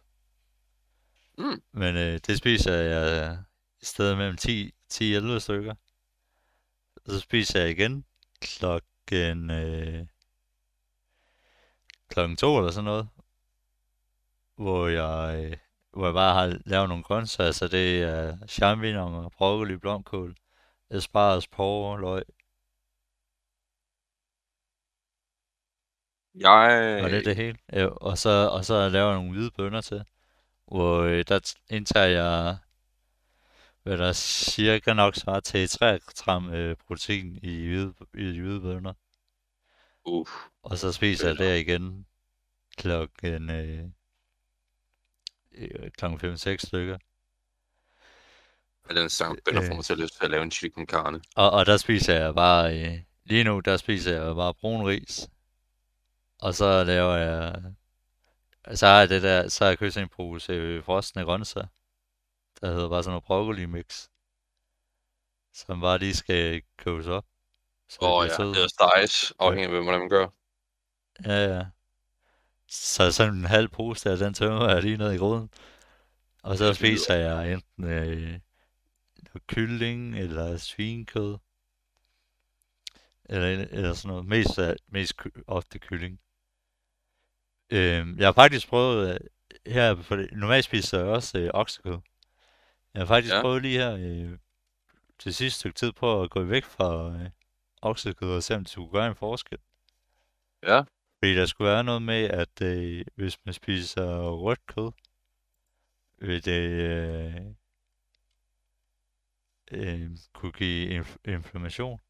Mm. 1.38 1.62
Men 1.72 1.96
øh, 1.96 2.20
det 2.28 2.38
spiser 2.38 2.74
jeg 2.74 3.38
i 3.82 3.86
stedet 3.86 4.18
mellem 4.18 4.38
10-11 5.36 5.40
stykker. 5.40 5.76
Og 7.06 7.12
så 7.12 7.20
spiser 7.20 7.60
jeg 7.60 7.70
igen 7.70 8.06
klokken, 8.40 9.52
øh, 9.52 10.06
klokken 12.10 12.38
to 12.38 12.58
eller 12.58 12.72
sådan 12.72 12.86
noget. 12.86 13.08
Hvor 14.58 14.88
jeg, 14.88 15.46
øh, 15.46 15.58
hvor 15.91 16.06
jeg 16.06 16.13
bare 16.13 16.34
har 16.34 16.60
lavet 16.65 16.89
nogle 16.89 17.04
grøntsager, 17.04 17.52
så 17.52 17.67
det 17.67 18.04
er 18.04 18.48
champignon, 18.48 19.32
broccoli, 19.32 19.78
blomkål, 19.78 20.36
asparges, 20.89 21.48
porre, 21.48 22.02
løg. 22.02 22.24
Jeg... 26.36 27.02
Og 27.04 27.10
det 27.10 27.17
er 27.17 27.24
det 27.24 27.36
hele. 27.36 27.58
Ja, 27.74 27.86
og 27.86 28.17
så, 28.17 28.50
og 28.52 28.65
så 28.65 28.89
laver 28.89 29.08
jeg 29.08 29.15
nogle 29.15 29.32
hvide 29.32 29.52
bønner 29.52 29.82
til, 29.82 30.04
hvor 30.65 31.02
øh, 31.02 31.26
der 31.28 31.56
indtager 31.70 32.06
jeg 32.06 32.58
hvad 33.88 33.98
der 33.98 34.13
cirka 34.13 34.93
nok 34.93 35.15
svarer 35.15 35.39
til 35.39 35.70
3 35.70 36.00
gram 36.00 36.54
øh, 36.54 36.76
protein 36.88 37.39
i 37.43 37.67
hvide, 37.67 37.93
i 38.13 38.39
hvide 38.39 38.62
bønner. 38.62 38.93
Uff. 40.06 40.32
Og 40.63 40.78
så 40.78 40.91
spiser 40.91 41.28
jeg 41.28 41.38
der 41.38 41.54
igen 41.54 42.06
klokken, 42.78 43.50
øh, 43.50 43.80
øh 43.80 43.89
klokken 45.98 46.34
5-6 46.34 46.58
stykker. 46.58 46.98
Ja, 48.89 49.02
den 49.02 49.10
sang 49.10 49.39
bønner 49.46 49.62
får 49.62 49.76
mig 49.76 49.86
til 49.86 49.93
at 49.93 50.00
lyst 50.00 50.17
til 50.17 50.26
at 50.26 50.32
lave 50.32 50.43
en 50.43 50.52
chili 50.52 50.72
con 50.72 50.86
carne. 50.86 51.22
Og, 51.36 51.52
og 51.52 51.65
der 51.65 51.78
spiser 51.78 52.13
jeg 52.13 52.36
bare, 52.36 52.80
øh, 52.80 53.00
lige 53.26 53.43
nu 53.43 53.60
der 53.60 53.78
spiser 53.78 54.24
jeg 54.24 54.36
bare 54.36 54.54
brun 54.54 54.88
ris. 54.88 55.30
Og 56.39 56.54
så 56.54 56.84
laver 56.84 57.15
jeg, 57.15 57.63
så 58.78 58.88
har 58.88 59.00
jeg 59.00 59.10
det 59.10 59.24
der, 59.24 59.48
så 59.48 59.63
har 59.63 59.70
jeg 59.70 59.78
købt 59.78 59.98
en 59.98 60.10
pose 60.10 60.54
øh, 60.54 60.84
frostende 60.84 61.26
grøntsager 61.26 61.67
der 62.62 62.74
hedder 62.74 62.89
bare 62.89 63.04
sådan 63.04 63.12
noget 63.12 63.24
broccoli 63.24 63.65
mix, 63.65 64.08
som 65.54 65.82
bare 65.82 65.98
lige 65.98 66.15
skal 66.15 66.62
koges 66.78 67.08
op. 67.08 67.26
Åh 68.02 68.12
oh, 68.12 68.28
ja, 68.28 68.43
det 68.43 68.63
er 68.63 68.67
steges, 68.67 69.34
afhængig 69.39 69.78
af, 69.78 69.84
hvordan 69.84 70.00
man 70.00 70.10
gør. 70.10 70.28
Ja, 71.26 71.56
ja. 71.56 71.65
Så 72.68 73.12
sådan 73.12 73.34
en 73.34 73.46
halv 73.46 73.70
pose 73.70 74.10
der, 74.10 74.16
den 74.16 74.34
tømmer 74.34 74.70
jeg 74.70 74.84
lige 74.84 74.98
ned 74.98 75.12
i 75.12 75.18
gryden. 75.18 75.50
Og 76.44 76.58
så 76.58 76.74
spiser 76.74 77.16
jeg 77.16 77.54
enten 77.54 77.84
øh, 77.84 78.40
kylling 79.48 80.20
eller 80.20 80.58
svinekød. 80.58 81.38
Eller, 83.26 83.68
eller 83.72 83.94
sådan 83.94 84.10
noget. 84.10 84.26
Mest, 84.26 84.60
mest 84.88 85.16
ofte 85.48 85.80
kylling. 85.80 86.20
Øh, 87.70 88.18
jeg 88.18 88.28
har 88.28 88.34
faktisk 88.34 88.68
prøvet, 88.68 89.14
øh, 89.14 89.20
her, 89.74 90.02
for 90.02 90.26
normalt 90.32 90.66
spiser 90.66 90.98
jeg 90.98 91.08
også 91.08 91.38
øh, 91.38 91.50
oksekød. 91.54 91.98
Jeg 92.94 93.02
har 93.02 93.06
faktisk 93.06 93.34
ja. 93.34 93.42
prøvet 93.42 93.62
lige 93.62 93.78
her 93.78 93.96
øh, 93.96 94.38
til 95.20 95.34
sidste 95.34 95.60
stykke 95.60 95.76
tid 95.76 95.92
på 95.92 96.22
at 96.22 96.30
gå 96.30 96.44
væk 96.44 96.66
fra 96.66 97.12
øh, 97.12 97.30
oksekød 97.82 98.36
og 98.36 98.44
se 98.44 98.56
om 98.56 98.64
det 98.64 98.72
skulle 98.72 98.92
gøre 98.92 99.08
en 99.08 99.16
forskel. 99.16 99.58
Ja. 100.64 100.84
Fordi 101.20 101.36
der 101.36 101.46
skulle 101.46 101.72
være 101.72 101.84
noget 101.84 102.02
med, 102.02 102.24
at 102.24 102.62
øh, 102.62 103.06
hvis 103.16 103.40
man 103.46 103.54
spiser 103.54 104.20
rødt 104.30 104.66
kød, 104.66 104.92
vil 106.18 106.46
det 106.46 106.70
øh, 106.70 107.36
øh, 109.72 110.10
kunne 110.34 110.52
give 110.52 111.02
inf- 111.02 111.18
inflammation. 111.26 112.02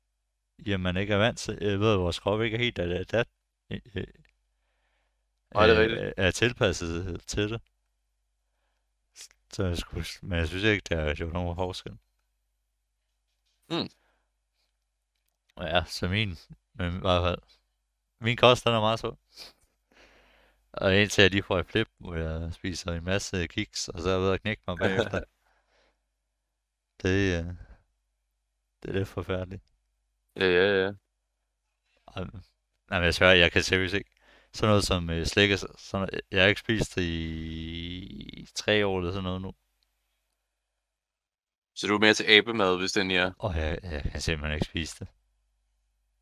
I 0.58 0.72
at 0.72 0.80
man 0.80 0.98
ikke 0.98 1.14
er 1.14 1.18
vant 1.18 1.38
til, 1.40 1.58
jeg 1.62 1.80
ved, 1.80 1.94
at 1.94 2.00
vores 2.00 2.20
krop 2.20 2.42
ikke 2.42 2.56
er 2.58 2.62
helt 2.62 2.80
at, 2.80 3.14
at, 3.14 3.28
øh, 3.72 4.04
Nej, 5.54 5.68
det 5.68 5.78
er 5.78 5.82
rigtigt. 5.82 6.14
er 6.18 6.32
tilpasset 6.32 7.22
til 7.28 7.50
det. 7.50 7.62
Så 9.54 9.66
jeg 9.66 9.78
skulle, 9.78 10.06
men 10.22 10.40
jeg 10.40 10.48
synes 10.48 10.64
ikke, 10.64 10.84
det 10.90 10.98
er 10.98 11.16
jo 11.20 11.30
nogen 11.30 11.56
forskel. 11.56 11.98
Mm. 13.70 13.90
Ja, 15.58 15.84
så 15.86 16.08
min, 16.08 16.38
men 16.74 16.98
i 16.98 17.00
hvert 17.00 17.24
fald, 17.24 17.40
min 18.20 18.38
kost, 18.38 18.66
den 18.66 18.74
er 18.74 18.80
meget 18.80 19.00
så. 19.00 19.16
Og 20.74 20.96
indtil 21.02 21.22
jeg 21.22 21.32
lige 21.32 21.44
får 21.44 21.60
et 21.60 21.66
flip, 21.66 21.88
hvor 21.98 22.16
jeg 22.16 22.54
spiser 22.54 22.92
en 22.92 23.04
masse 23.04 23.48
kiks, 23.48 23.88
og 23.88 24.02
så 24.02 24.10
er 24.10 24.14
jeg 24.14 24.22
ved 24.22 24.34
at 24.34 24.42
knække 24.42 24.64
mig 24.68 24.78
bagefter. 24.78 25.20
det, 27.02 27.40
øh, 27.40 27.46
det 28.84 28.90
er 28.90 28.94
lidt 28.94 29.08
forfærdeligt. 29.08 29.64
Ja, 30.36 30.46
ja, 30.46 30.84
ja. 30.84 30.92
Nej, 32.16 33.00
men 33.00 33.04
jeg 33.04 33.14
svær, 33.14 33.32
jeg 33.32 33.52
kan 33.52 33.64
seriøst 33.64 33.94
ikke 33.94 34.12
sådan 34.54 34.70
noget 34.70 34.84
som 34.84 35.10
øh, 35.10 35.26
slikker, 35.26 35.58
sådan, 35.78 36.10
jeg 36.32 36.42
har 36.42 36.48
ikke 36.48 36.62
spist 36.62 36.96
det 36.96 37.02
i, 37.02 38.48
tre 38.56 38.86
år 38.86 39.00
eller 39.00 39.12
sådan 39.12 39.24
noget 39.24 39.42
nu. 39.42 39.54
Så 41.76 41.88
du 41.88 41.96
er 41.96 42.00
mere 42.00 42.14
til 42.14 42.26
abemad, 42.30 42.78
hvis 42.78 42.92
den 42.92 43.12
er? 43.12 43.32
Åh, 43.40 43.56
jeg, 43.58 43.80
jeg 43.84 44.04
kan 44.12 44.22
simpelthen 44.22 44.56
ikke 44.56 44.66
spise 44.66 44.96
det. 45.00 45.08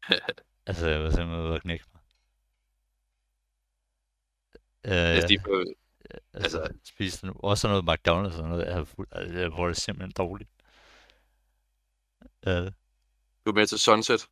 altså, 0.65 0.88
jeg 0.88 1.04
var 1.04 1.10
simpelthen 1.10 1.45
ude 1.45 1.54
og 1.54 1.62
knække 1.62 1.86
mig. 1.93 2.01
Øh, 4.86 5.15
altså, 5.15 5.28
de 5.28 5.39
altså, 6.34 6.60
altså, 6.60 6.78
spise 6.84 7.28
den. 7.28 7.36
Også 7.36 7.62
sådan 7.62 7.84
noget 7.84 7.99
McDonald's 7.99 8.25
og 8.25 8.32
sådan 8.32 8.49
noget. 8.49 8.65
Jeg, 8.65 8.88
fuld, 8.88 9.08
altså, 9.12 9.39
jeg 9.39 9.51
får 9.51 9.67
det 9.67 9.78
simpelthen 9.78 10.12
dårligt. 10.12 10.49
Øh. 12.47 12.71
Du 13.45 13.49
er 13.49 13.54
mere 13.54 13.65
til 13.65 13.80
Sunset? 13.80 14.28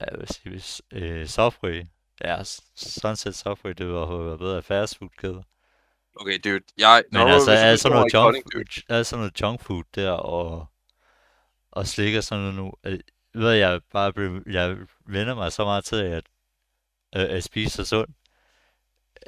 jeg 0.00 0.18
vil 0.18 0.28
sige, 0.28 0.50
hvis 0.50 0.82
øh, 0.92 1.26
Subway, 1.26 1.84
ja, 2.24 2.44
Sunset 2.76 3.34
Subway, 3.34 3.72
det 3.78 3.88
var 3.88 4.36
bedre 4.36 4.62
fast 4.62 4.98
food 4.98 5.10
kæder. 5.18 5.42
Okay, 6.16 6.38
dude, 6.44 6.60
jeg... 6.78 7.04
Men 7.12 7.20
altså, 7.20 7.50
er 7.50 7.76
sådan 7.76 7.96
noget, 7.96 8.14
junk, 8.14 8.36
food, 8.52 8.82
er 8.88 9.02
sådan 9.02 9.20
noget 9.20 9.40
junk 9.40 9.60
food 9.60 9.84
der, 9.94 10.10
og, 10.10 10.66
og 11.70 11.86
slikker 11.86 12.20
sådan 12.20 12.42
noget 12.42 12.54
nu, 12.54 12.72
øh, 12.84 13.00
ved 13.34 13.52
jeg 13.52 13.80
bare, 13.92 14.42
jeg 14.46 14.76
vender 15.06 15.34
mig 15.34 15.52
så 15.52 15.64
meget 15.64 15.84
til 15.84 15.96
at, 15.96 16.24
øh, 17.16 17.36
at 17.36 17.44
spise 17.44 17.70
så 17.70 17.84
sundt, 17.84 18.16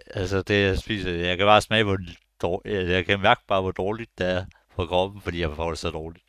altså 0.07 0.43
det 0.43 0.63
jeg 0.63 0.79
spiser, 0.79 1.11
jeg 1.11 1.37
kan 1.37 1.47
bare 1.47 1.61
smage, 1.63 1.85
hvor 1.85 1.99
dårligt, 2.43 2.89
jeg 2.89 3.07
kan 3.07 3.21
mærke 3.21 3.41
bare, 3.49 3.61
hvor 3.63 3.71
dårligt 3.73 4.19
det 4.19 4.27
er 4.27 4.45
på 4.75 4.87
kroppen, 4.87 5.21
fordi 5.21 5.41
jeg 5.41 5.57
får 5.57 5.71
det 5.71 5.79
så 5.79 5.91
dårligt. 5.91 6.25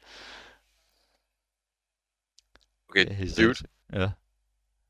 Okay, 2.89 3.05
dude. 3.37 3.55
Ja. 3.93 4.11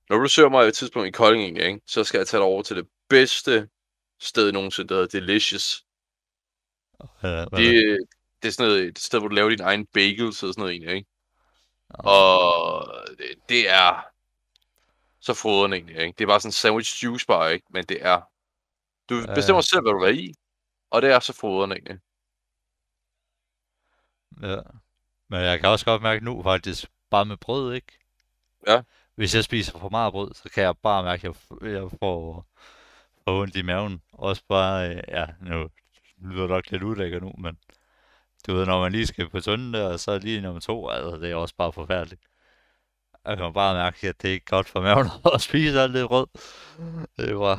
Når 0.10 0.18
du 0.18 0.28
søger 0.28 0.50
mig 0.50 0.68
et 0.68 0.74
tidspunkt 0.74 1.08
i 1.08 1.12
Kolding, 1.12 1.58
ikke, 1.58 1.82
så 1.88 2.04
skal 2.04 2.18
jeg 2.18 2.28
tage 2.28 2.40
dig 2.40 2.48
over 2.48 2.62
til 2.64 2.76
det 2.76 2.88
bedste 3.10 3.70
sted 4.20 4.52
nogensinde, 4.52 4.90
der 4.90 4.96
hedder 4.96 5.20
Delicious. 5.20 5.84
Ja, 7.24 7.42
Det, 7.42 7.52
det? 7.52 7.98
det 8.42 8.48
er 8.48 8.52
sådan 8.52 8.72
noget, 8.72 8.84
et 8.88 9.00
sted, 9.00 9.20
hvor 9.20 9.28
du 9.28 9.36
laver 9.36 9.50
din 9.50 9.62
egen 9.62 9.86
bagels 9.94 10.44
og 10.44 10.54
sådan 10.54 10.62
noget 10.62 10.72
egentlig, 10.74 10.96
ikke? 10.96 11.10
Nå, 11.90 12.10
Og 12.10 12.88
det, 13.18 13.50
det 13.50 13.70
er 13.70 14.08
så 15.20 15.34
fodrende 15.34 15.78
egentlig, 15.78 15.98
ikke? 15.98 16.16
Det 16.18 16.24
er 16.24 16.28
bare 16.28 16.40
sådan 16.40 16.50
en 16.50 16.52
sandwich 16.52 17.04
juice 17.04 17.26
bar, 17.26 17.48
ikke? 17.48 17.66
Men 17.70 17.86
det 17.86 18.06
er... 18.06 18.22
Du 19.10 19.16
Ja, 19.16 19.34
bestemmer 19.34 19.62
selv, 19.62 19.82
hvad 19.82 19.92
du 19.92 20.06
vil 20.06 20.20
i, 20.20 20.34
og 20.90 21.02
det 21.02 21.12
er 21.12 21.20
så 21.20 21.34
fodrende 21.34 21.76
egentlig. 21.76 22.00
Ja. 24.42 24.62
Men 25.30 25.42
jeg 25.42 25.60
kan 25.60 25.70
også 25.70 25.86
godt 25.86 26.02
mærke 26.02 26.26
nu 26.26 26.44
faktisk, 26.44 26.86
bare 27.10 27.26
med 27.26 27.38
brød, 27.38 27.74
ikke? 27.74 28.00
Ja. 28.68 28.82
Hvis 29.16 29.36
jeg 29.36 29.44
spiser 29.44 29.80
for 29.80 29.90
meget 29.90 30.14
brød, 30.14 30.34
så 30.34 30.50
kan 30.50 30.64
jeg 30.64 30.78
bare 30.78 31.04
mærke, 31.04 31.28
at 31.28 31.36
jeg, 31.62 31.72
jeg 31.72 31.90
får, 32.00 32.46
får 33.24 33.42
ondt 33.42 33.56
i 33.56 33.62
maven. 33.62 34.02
Også 34.12 34.44
bare, 34.48 34.90
øh, 34.90 35.02
ja, 35.08 35.26
nu 35.42 35.70
lyder 36.18 36.42
det 36.42 36.50
nok 36.50 36.72
lidt 36.72 36.84
udlækker 36.84 37.20
nu, 37.20 37.34
men 37.38 37.58
du 38.48 38.54
ved, 38.56 38.66
når 38.66 38.82
man 38.82 38.92
lige 38.92 39.08
skal 39.08 39.30
på 39.30 39.40
tunden 39.42 39.74
der, 39.74 39.84
og 39.84 40.00
så 40.00 40.18
lige 40.20 40.42
nummer 40.42 40.60
to, 40.62 40.90
altså 40.90 41.18
det 41.22 41.32
er 41.32 41.36
også 41.36 41.56
bare 41.58 41.74
forfærdeligt. 41.74 42.22
Jeg 43.26 43.38
kan 43.38 43.54
bare 43.54 43.74
mærke, 43.76 44.08
at 44.08 44.22
det 44.22 44.28
er 44.30 44.34
ikke 44.34 44.46
godt 44.46 44.70
for 44.70 44.82
maven 44.82 45.08
at 45.34 45.42
spise 45.42 45.82
alt 45.82 45.94
det 45.94 46.12
rød. 46.12 46.28
Det 47.18 47.38
var... 47.40 47.56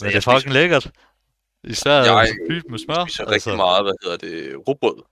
Men 0.00 0.08
det 0.10 0.16
er 0.16 0.20
spiser- 0.20 0.32
fucking 0.32 0.52
lækkert. 0.52 0.90
Især 1.64 1.92
Jeg 1.92 2.28
fyldt 2.50 2.70
med 2.70 2.78
smør. 2.78 2.94
Jeg 2.94 3.06
spiser 3.08 3.30
rigtig 3.30 3.56
meget, 3.56 3.84
hvad 3.84 3.92
hedder 4.02 4.16
det, 4.16 4.68
rugbrød. 4.68 5.02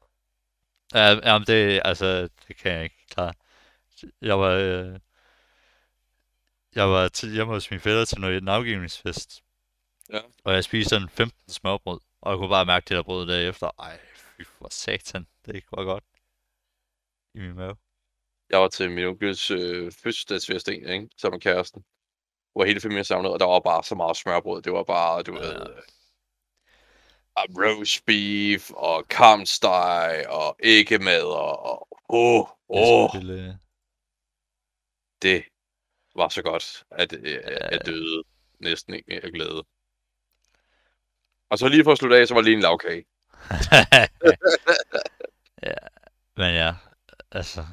Ja, 0.94 1.30
jamen 1.30 1.46
det, 1.46 1.80
altså, 1.84 2.28
det 2.48 2.56
kan 2.56 2.72
jeg 2.72 2.82
ikke 2.84 3.06
klare. 3.10 3.32
Jeg 4.22 4.38
var, 4.40 4.50
øh, 4.50 4.98
jeg 6.74 6.90
var 6.90 7.08
til, 7.08 7.32
hjemme 7.32 7.52
hos 7.54 7.70
min 7.70 7.80
fætter 7.80 8.04
til 8.04 8.20
noget, 8.20 8.42
en 8.42 8.48
afgivningsfest. 8.48 9.42
Ja. 10.12 10.18
Og 10.44 10.54
jeg 10.54 10.64
spiste 10.64 10.88
sådan 10.88 11.08
15 11.08 11.52
smørbrød, 11.52 12.00
og 12.22 12.30
jeg 12.32 12.38
kunne 12.38 12.48
bare 12.48 12.64
mærke 12.66 12.84
det 12.88 12.96
der 12.96 13.02
brød 13.02 13.26
derefter. 13.26 13.70
Ej, 13.82 13.98
for 14.66 14.70
satan, 14.70 15.26
det 15.46 15.54
ikke 15.56 15.68
var 15.72 15.84
godt 15.84 16.04
i 17.34 17.38
min 17.38 17.54
mave. 17.54 17.76
Jeg 18.50 18.60
var 18.60 18.68
til 18.68 18.90
min 18.90 19.04
onkels 19.04 19.50
øh, 19.50 19.92
fødselsdagsfest, 19.92 20.68
ikke? 20.68 21.08
Sammen 21.16 21.34
med 21.36 21.40
kæresten. 21.40 21.84
Hvor 22.52 22.64
hele 22.64 22.80
familien 22.80 23.04
samlet, 23.04 23.32
og 23.32 23.40
der 23.40 23.46
var 23.46 23.60
bare 23.60 23.84
så 23.84 23.94
meget 23.94 24.16
smørbrød. 24.16 24.62
Det 24.62 24.72
var 24.72 24.82
bare, 24.84 25.22
du 25.22 25.34
Ja. 25.34 25.40
ved... 25.40 25.54
Øh, 25.70 25.82
og 27.36 27.44
roast 27.56 28.06
beef, 28.06 28.70
og 28.70 29.08
kamsteg, 29.08 30.24
og 30.28 30.56
æggemad, 30.62 31.22
og... 31.22 31.88
Åh, 32.08 32.40
oh, 32.40 32.46
Jeg 32.70 33.02
åh, 33.04 33.10
skulle, 33.10 33.48
øh, 33.48 33.54
det 35.22 35.44
var 36.14 36.28
så 36.28 36.42
godt, 36.42 36.84
at 36.90 37.12
øh, 37.12 37.24
Ja. 37.32 37.68
jeg 37.68 37.86
døde 37.86 38.24
næsten 38.58 38.94
ikke 38.94 39.24
af 39.24 39.32
glæde. 39.32 39.64
Og 41.50 41.58
så 41.58 41.68
lige 41.68 41.84
for 41.84 41.92
at 41.92 41.98
slutte 41.98 42.16
af, 42.18 42.28
så 42.28 42.34
var 42.34 42.40
det 42.40 42.44
lige 42.44 42.56
en 42.56 42.62
lavkage. 42.62 43.04
ja, 45.62 45.74
men 46.36 46.54
ja, 46.54 46.74
altså, 47.30 47.64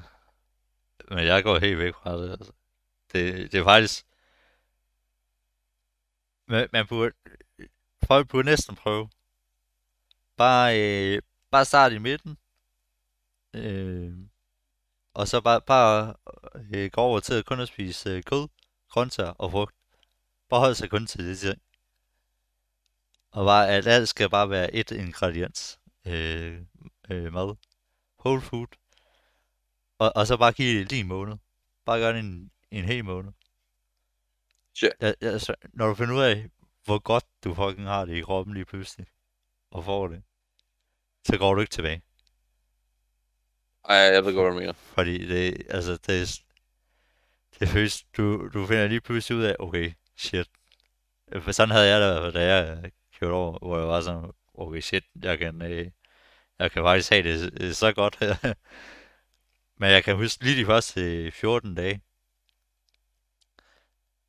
men 1.09 1.25
jeg 1.25 1.43
går 1.43 1.59
helt 1.59 1.79
væk 1.79 1.93
fra 1.93 2.17
det, 2.17 2.31
altså. 2.31 2.51
Det, 3.13 3.51
det 3.51 3.59
er 3.59 3.63
faktisk, 3.63 4.05
man, 6.47 6.69
man 6.73 6.87
burde, 6.87 7.15
folk 8.03 8.27
burde 8.27 8.45
næsten 8.45 8.75
prøve. 8.75 9.09
Bare, 10.37 10.79
øh, 10.79 11.21
bare 11.51 11.65
start 11.65 11.93
i 11.93 11.97
midten, 11.97 12.37
øh, 13.53 14.13
og 15.13 15.27
så 15.27 15.41
bare, 15.41 15.61
bare 15.61 16.15
øh, 16.55 16.91
gå 16.91 17.01
over 17.01 17.19
til 17.19 17.33
at 17.33 17.45
kun 17.45 17.59
at 17.59 17.67
spise 17.67 18.09
øh, 18.09 18.23
kød, 18.23 18.47
grøntsager 18.89 19.33
og 19.37 19.51
frugt. 19.51 19.75
Bare 20.49 20.59
hold 20.59 20.75
sig 20.75 20.89
kun 20.89 21.07
til 21.07 21.27
det 21.27 21.39
ting. 21.39 21.62
Og 23.33 23.45
bare, 23.45 23.69
at 23.69 23.87
alt 23.87 24.09
skal 24.09 24.29
bare 24.29 24.49
være 24.49 24.73
et 24.73 24.91
ingrediens 24.91 25.79
øh, 26.07 26.61
øh, 27.09 27.33
mad. 27.33 27.55
Whole 28.19 28.41
food. 28.41 28.67
Og, 29.97 30.11
og 30.15 30.27
så 30.27 30.37
bare 30.37 30.53
give 30.53 30.79
det 30.79 30.89
lige 30.89 30.99
en 30.99 31.07
måned. 31.07 31.37
Bare 31.85 31.99
gør 31.99 32.11
det 32.11 32.19
en, 32.19 32.51
en 32.71 32.85
hel 32.85 33.05
måned. 33.05 33.31
Ja. 34.81 34.87
Ja, 35.01 35.13
altså, 35.21 35.55
når 35.73 35.87
du 35.87 35.95
finder 35.95 36.15
ud 36.15 36.21
af, 36.21 36.49
hvor 36.85 36.99
godt 36.99 37.25
du 37.43 37.53
fucking 37.53 37.87
har 37.87 38.05
det 38.05 38.15
i 38.15 38.21
kroppen 38.21 38.53
lige 38.53 38.65
pludselig, 38.65 39.07
og 39.71 39.85
får 39.85 40.07
det, 40.07 40.23
så 41.25 41.37
går 41.37 41.53
du 41.53 41.61
ikke 41.61 41.71
tilbage. 41.71 42.01
Ej, 43.89 43.95
jeg 43.95 44.25
ved 44.25 44.33
godt, 44.33 44.45
hvad 44.45 44.53
du 44.53 44.59
mener. 44.59 44.73
Fordi 44.73 45.27
det, 45.27 45.67
altså, 45.69 45.97
det 45.97 46.21
er, 46.21 46.41
det 47.59 47.69
føles, 47.69 48.03
du, 48.17 48.49
du 48.53 48.65
finder 48.65 48.87
lige 48.87 49.01
pludselig 49.01 49.37
ud 49.37 49.43
af, 49.43 49.55
okay, 49.59 49.93
shit. 50.17 50.49
For 51.41 51.51
sådan 51.51 51.71
havde 51.71 51.87
jeg 51.87 52.01
det, 52.01 52.33
da 52.33 52.55
jeg 52.55 52.91
kørte 53.23 53.33
over, 53.33 53.57
hvor 53.59 53.77
jeg 53.77 53.87
var 53.87 54.01
sådan, 54.01 54.31
okay, 54.53 54.81
shit, 54.81 55.03
jeg 55.23 55.39
kan, 55.39 55.61
øh, 55.61 55.91
jeg 56.59 56.71
kan 56.71 56.83
faktisk 56.83 57.09
have 57.09 57.23
det 57.23 57.61
øh, 57.61 57.73
så 57.73 57.93
godt 57.93 58.15
her. 58.19 58.35
Men 59.79 59.89
jeg 59.91 60.03
kan 60.03 60.15
huske 60.15 60.43
lige 60.43 60.61
de 60.61 60.65
første 60.65 61.31
14 61.31 61.75
dage, 61.75 62.01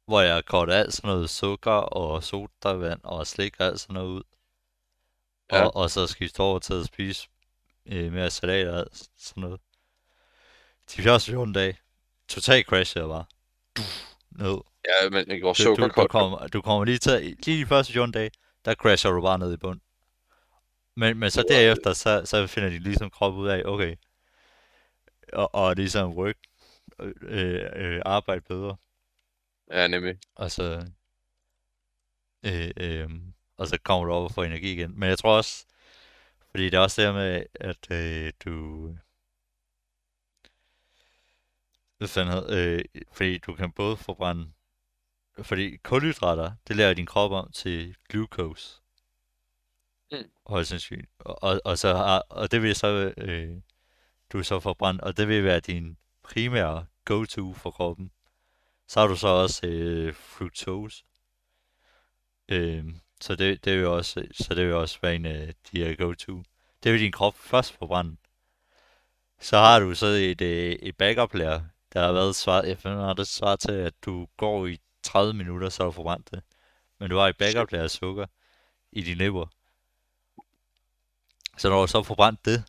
hvor 0.07 0.21
jeg 0.21 0.45
kortede 0.45 0.79
alt 0.79 0.95
sådan 0.95 1.09
noget 1.09 1.31
sukker 1.31 1.71
og 1.71 2.25
sodavand 2.25 3.01
og 3.05 3.27
slik 3.27 3.55
og 3.59 3.67
alt 3.67 3.81
sådan 3.81 3.95
noget 3.95 4.09
ud. 4.09 4.23
Ja. 5.53 5.65
Og, 5.65 5.77
og 5.77 5.91
så 5.91 6.07
skifte 6.07 6.41
over 6.41 6.59
til 6.59 6.75
at 6.75 6.87
spise 6.87 7.29
øh, 7.87 8.13
mere 8.13 8.31
salat 8.31 8.69
og 8.69 8.79
alt 8.79 9.09
sådan 9.19 9.41
noget. 9.41 9.61
De 10.97 11.03
første 11.03 11.31
14 11.31 11.53
dage, 11.53 11.79
totalt 12.29 12.67
crashede 12.67 13.05
jeg 13.05 13.09
bare. 13.09 13.25
Duf, 13.77 14.05
ned. 14.31 14.59
Ja, 14.85 15.11
men 15.11 15.27
det 15.27 15.43
går 15.43 15.53
Du, 15.53 15.63
sukker 15.63 15.85
du, 15.85 15.89
du, 15.89 15.95
koldt. 15.95 16.11
kommer, 16.11 16.47
du 16.47 16.63
kommer 16.63 16.85
lige 16.85 16.99
til, 16.99 17.37
lige 17.47 17.61
de 17.61 17.67
første 17.67 17.93
14 17.93 18.13
dage, 18.13 18.31
der 18.65 18.75
crasher 18.75 19.11
du 19.11 19.23
bare 19.23 19.39
ned 19.39 19.53
i 19.53 19.57
bund. 19.57 19.81
Men, 20.97 21.19
men 21.19 21.31
så 21.31 21.45
derefter, 21.49 21.93
så, 21.93 22.23
så 22.25 22.47
finder 22.47 22.71
de 22.71 22.79
ligesom 22.79 23.11
krop 23.11 23.35
ud 23.35 23.49
af, 23.49 23.63
okay, 23.65 23.97
og, 25.33 25.55
og 25.55 25.77
ligesom 25.77 26.13
work, 26.13 26.37
øh, 27.23 27.71
øh, 27.77 28.03
arbejde 28.05 28.41
bedre, 28.41 28.77
Ja, 29.71 29.87
nemlig. 29.89 30.19
og 30.35 30.51
så, 30.51 30.87
øh, 32.47 32.71
øh, 32.77 33.11
og 33.57 33.69
så 33.69 33.79
kommer 33.85 34.05
du 34.07 34.13
op 34.13 34.25
og 34.25 34.31
får 34.33 34.45
energi 34.45 34.73
igen. 34.73 34.99
Men 35.01 35.09
jeg 35.09 35.19
tror 35.19 35.37
også, 35.37 35.67
fordi 36.51 36.65
det 36.65 36.75
er 36.75 36.79
også 36.81 37.03
det 37.03 37.15
med, 37.15 37.47
at 37.55 37.91
øh, 37.91 38.33
du, 38.45 38.87
hvad 41.99 42.09
fanden 42.09 42.35
hed, 42.35 42.51
øh, 42.51 42.85
fordi 43.13 43.39
du 43.39 43.55
kan 43.55 43.73
både 43.73 43.97
forbrænde, 43.97 44.53
fordi 45.43 45.77
kulhydrater, 45.77 46.53
det 46.69 46.77
lærer 46.77 46.95
din 46.95 47.07
krop 47.07 47.33
om 47.33 47.53
til 47.53 47.97
glucose. 48.09 48.81
Mm. 50.13 50.31
Højst 50.47 50.71
sandsynligt. 50.71 51.11
Og, 51.19 51.43
og, 51.43 51.61
og, 51.65 51.79
så 51.79 51.95
har, 51.95 52.19
og 52.19 52.51
det 52.51 52.63
vil 52.63 52.75
så, 52.75 53.15
øh, 53.17 53.57
du 54.33 54.43
så 54.43 54.61
forbrænde, 54.61 55.05
og 55.05 55.17
det 55.17 55.29
vil 55.29 55.45
være 55.45 55.61
din 55.61 55.97
primære 56.23 56.87
go-to 57.05 57.55
for 57.55 57.71
kroppen. 57.71 58.11
Så 58.89 59.01
har 59.01 59.07
du 59.07 59.17
så 59.17 59.29
også 59.29 59.67
øh, 59.67 60.15
fructose. 60.15 61.05
Øh, 62.49 62.85
så 63.21 63.37
det, 63.37 63.65
det 63.65 63.79
vil 63.79 63.87
også, 63.87 64.27
så 64.33 64.55
det 64.55 64.67
vil 64.67 64.75
også 64.75 64.99
være 65.03 65.15
en 65.15 65.27
af 65.27 65.55
de 65.73 65.85
her 65.85 65.97
go-to. 65.97 66.43
Det 66.83 66.93
vil 66.93 67.01
din 67.01 67.13
krop 67.13 67.35
først 67.39 67.73
forbrænde. 67.73 68.17
Så 69.41 69.59
har 69.59 69.81
du 69.81 69.95
så 69.95 70.07
et, 70.07 70.41
øh, 70.41 70.73
et 70.73 70.97
backup 70.97 71.35
lager, 71.35 71.61
der 71.93 72.01
har 72.01 72.13
været 72.13 72.37
svar, 72.37 72.63
jeg 72.63 72.79
finder, 72.79 73.15
det 73.15 73.29
svar 73.29 73.57
til, 73.57 73.73
at 73.73 73.95
du 74.05 74.27
går 74.37 74.67
i 74.67 74.79
30 75.05 75.35
minutter, 75.35 75.69
så 75.69 75.83
har 75.83 75.87
du 75.87 75.93
forbrændt 75.93 76.31
det. 76.31 76.43
Men 76.99 77.11
du 77.11 77.17
har 77.17 77.29
et 77.29 77.37
backup 77.37 77.73
af 77.73 77.91
sukker 77.91 78.27
i 78.93 79.03
din 79.03 79.17
lever. 79.17 79.47
Så 81.59 81.69
når 81.69 81.81
du 81.81 81.87
så 81.87 81.99
har 81.99 82.03
forbrændt 82.03 82.45
det, 82.45 82.65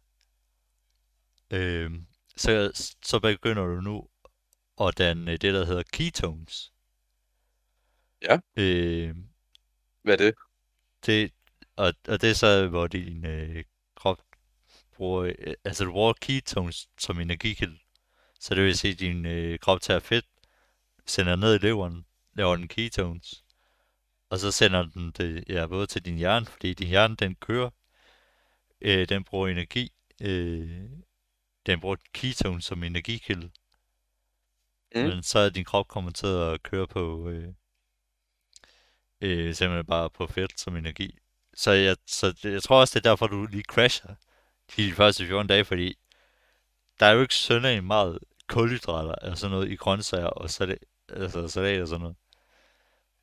øh, 1.51 1.91
så, 2.35 2.71
så 3.03 3.19
begynder 3.19 3.65
du 3.65 3.81
nu 3.81 4.09
at 4.81 4.97
danne 4.97 5.37
det, 5.37 5.53
der 5.53 5.65
hedder 5.65 5.83
ketones. 5.93 6.73
Ja. 8.21 8.37
Øh, 8.55 9.15
Hvad 10.03 10.13
er 10.13 10.17
det? 10.17 10.35
det, 11.05 11.31
og, 11.75 11.93
og 12.07 12.21
det 12.21 12.29
er 12.29 12.33
så, 12.33 12.67
hvor 12.67 12.87
din 12.87 13.25
øh, 13.25 13.63
krop 13.95 14.21
bruger, 14.95 15.23
øh, 15.23 15.53
altså 15.63 15.85
du 15.85 15.91
bruger 15.91 16.13
ketones 16.13 16.89
som 16.97 17.19
energikilde. 17.19 17.77
Så 18.39 18.55
det 18.55 18.63
vil 18.63 18.77
sige, 18.77 18.91
at 18.91 18.99
din 18.99 19.25
øh, 19.25 19.59
krop 19.59 19.81
tager 19.81 19.99
fedt, 19.99 20.25
sender 21.05 21.35
ned 21.35 21.55
i 21.55 21.65
leveren, 21.65 22.05
laver 22.35 22.55
den 22.55 22.67
ketones, 22.67 23.43
og 24.29 24.39
så 24.39 24.51
sender 24.51 24.83
den 24.83 25.11
det 25.11 25.43
ja, 25.49 25.67
både 25.67 25.87
til 25.87 26.05
din 26.05 26.17
hjerne, 26.17 26.45
fordi 26.45 26.73
din 26.73 26.87
hjerne 26.87 27.15
den 27.15 27.35
kører, 27.35 27.69
øh, 28.81 29.09
den 29.09 29.23
bruger 29.23 29.47
energi, 29.47 29.91
øh, 30.21 30.89
den 31.65 31.79
bruger 31.79 31.95
ketones 32.13 32.65
som 32.65 32.83
energikilde. 32.83 33.51
Mm. 34.95 35.01
Men 35.01 35.23
så 35.23 35.39
er 35.39 35.49
din 35.49 35.65
krop 35.65 35.87
kommer 35.87 36.11
til 36.11 36.27
at 36.27 36.63
køre 36.63 36.87
på, 36.87 37.29
øh, 37.29 37.53
øh, 39.21 39.55
simpelthen 39.55 39.85
bare 39.85 40.09
på 40.09 40.27
fedt 40.27 40.59
som 40.59 40.75
energi. 40.75 41.17
Så 41.53 41.71
jeg, 41.71 41.97
så 42.07 42.33
jeg 42.43 42.63
tror 42.63 42.79
også, 42.79 42.99
det 42.99 43.05
er 43.05 43.09
derfor, 43.09 43.27
du 43.27 43.45
lige 43.45 43.63
crasher 43.63 44.15
de 44.77 44.93
første 44.93 45.27
14 45.27 45.47
dage, 45.47 45.65
fordi 45.65 45.97
der 46.99 47.05
er 47.05 47.11
jo 47.11 47.21
ikke 47.21 47.35
søndag 47.35 47.83
meget 47.83 48.19
kulhydrater 48.47 49.15
eller 49.21 49.35
sådan 49.35 49.51
noget 49.51 49.71
i 49.71 49.75
grøntsager 49.75 50.27
og 50.27 50.49
salat, 50.49 50.85
altså 51.09 51.47
salat 51.47 51.81
og 51.81 51.87
sådan 51.87 52.01
noget. 52.01 52.15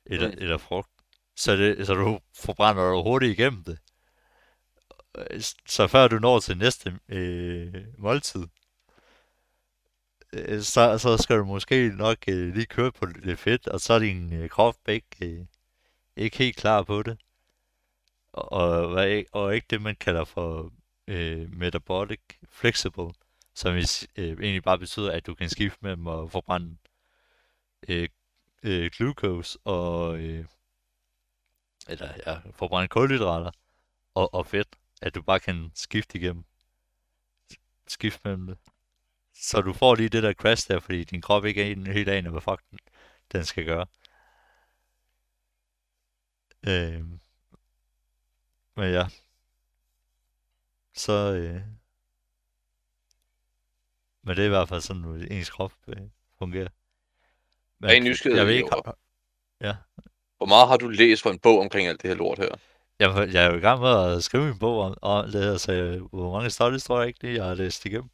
Eller, 0.05 0.27
mm. 0.27 0.35
eller 0.37 0.57
frugt. 0.57 0.89
Så, 1.35 1.55
det, 1.55 1.87
så 1.87 1.93
du 1.93 2.19
forbrænder 2.35 2.93
dig 2.93 3.03
hurtigt 3.03 3.39
igennem 3.39 3.63
det. 3.63 3.79
Så 5.67 5.87
før 5.87 6.07
du 6.07 6.19
når 6.19 6.39
til 6.39 6.57
næste 6.57 6.99
øh, 7.09 7.73
måltid, 7.97 8.47
øh, 10.33 10.61
så, 10.61 10.97
så 10.97 11.17
skal 11.17 11.37
du 11.37 11.45
måske 11.45 11.93
nok 11.95 12.17
øh, 12.27 12.53
lige 12.53 12.65
køre 12.65 12.91
på 12.91 13.05
lidt 13.05 13.39
fedt, 13.39 13.67
og 13.67 13.81
så 13.81 13.93
er 13.93 13.99
din 13.99 14.33
øh, 14.33 14.49
krop 14.49 14.75
ikke, 14.87 15.05
øh, 15.21 15.45
ikke 16.15 16.37
helt 16.37 16.57
klar 16.57 16.83
på 16.83 17.03
det. 17.03 17.17
Og, 18.33 18.51
og, 18.51 19.23
og 19.31 19.55
ikke 19.55 19.67
det, 19.69 19.81
man 19.81 19.95
kalder 19.95 20.25
for 20.25 20.71
øh, 21.07 21.53
metabolic 21.53 22.19
flexible, 22.49 23.11
som 23.55 23.75
øh, 23.75 23.83
egentlig 24.17 24.63
bare 24.63 24.79
betyder, 24.79 25.11
at 25.11 25.25
du 25.25 25.35
kan 25.35 25.49
skifte 25.49 25.77
mellem 25.81 26.07
at 26.07 26.31
forbrænde 26.31 26.77
øh, 27.87 28.09
øh, 28.63 28.91
glucose 28.91 29.59
og 29.65 30.19
øh, 30.19 30.45
eller 31.87 32.13
ja, 32.27 32.39
forbrænde 32.51 32.87
kulhydrater 32.87 33.51
og, 34.13 34.33
og 34.33 34.45
fedt, 34.47 34.67
at 35.01 35.15
du 35.15 35.21
bare 35.21 35.39
kan 35.39 35.71
skifte 35.75 36.17
igennem. 36.17 36.45
Skifte 37.87 38.19
mellem 38.23 38.47
det. 38.47 38.57
Så 39.33 39.61
du 39.61 39.73
får 39.73 39.95
lige 39.95 40.09
det 40.09 40.23
der 40.23 40.33
crash 40.33 40.67
der, 40.67 40.79
fordi 40.79 41.03
din 41.03 41.21
krop 41.21 41.45
ikke 41.45 41.71
er 41.71 41.93
helt 41.93 42.09
af, 42.09 42.21
hvad 42.21 42.41
fuck 42.41 42.61
den, 42.71 42.79
den 43.31 43.45
skal 43.45 43.65
gøre. 43.65 43.85
Øh, 46.67 47.03
men 48.75 48.93
ja. 48.93 49.07
Så, 50.93 51.33
øh, 51.33 51.61
men 54.23 54.35
det 54.35 54.41
er 54.41 54.45
i 54.45 54.49
hvert 54.49 54.69
fald 54.69 54.81
sådan, 54.81 55.21
at 55.21 55.31
ens 55.31 55.49
krop 55.49 55.73
øh, 55.87 56.09
fungerer. 56.37 56.69
Men, 57.83 57.91
er 57.91 58.09
nysgerrig 58.09 58.37
jeg 58.37 58.47
ved 58.47 58.53
ikke, 58.53 58.69
ja. 59.61 59.75
Hvor 60.37 60.45
meget 60.45 60.67
har 60.67 60.77
du 60.77 60.87
læst 60.87 61.23
på 61.23 61.29
en 61.29 61.39
bog 61.39 61.59
omkring 61.59 61.87
alt 61.87 62.01
det 62.01 62.09
her 62.09 62.17
lort 62.17 62.39
her? 62.39 62.49
Jeg, 62.99 63.33
jeg 63.33 63.45
er 63.45 63.49
jo 63.51 63.57
i 63.57 63.59
gang 63.59 63.81
med 63.81 63.89
at 63.89 64.23
skrive 64.23 64.47
en 64.47 64.59
bog 64.59 64.81
om, 64.81 64.97
om 65.01 65.31
det 65.31 65.43
her, 65.43 65.57
så 65.57 65.99
hvor 66.11 66.33
mange 66.33 66.49
studies 66.49 66.83
tror 66.83 66.99
jeg 66.99 67.07
ikke 67.07 67.27
det, 67.27 67.35
jeg 67.35 67.45
har 67.45 67.53
læst 67.53 67.85
igennem. 67.85 68.09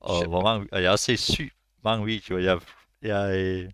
Og, 0.00 0.16
Shit. 0.16 0.28
hvor 0.28 0.42
mange, 0.42 0.68
og 0.72 0.82
jeg 0.82 0.88
har 0.88 0.92
også 0.92 1.04
set 1.04 1.18
sygt 1.18 1.54
mange 1.84 2.06
videoer. 2.06 2.40
Jeg, 2.40 2.60
jeg 3.02 3.36
øh, 3.36 3.70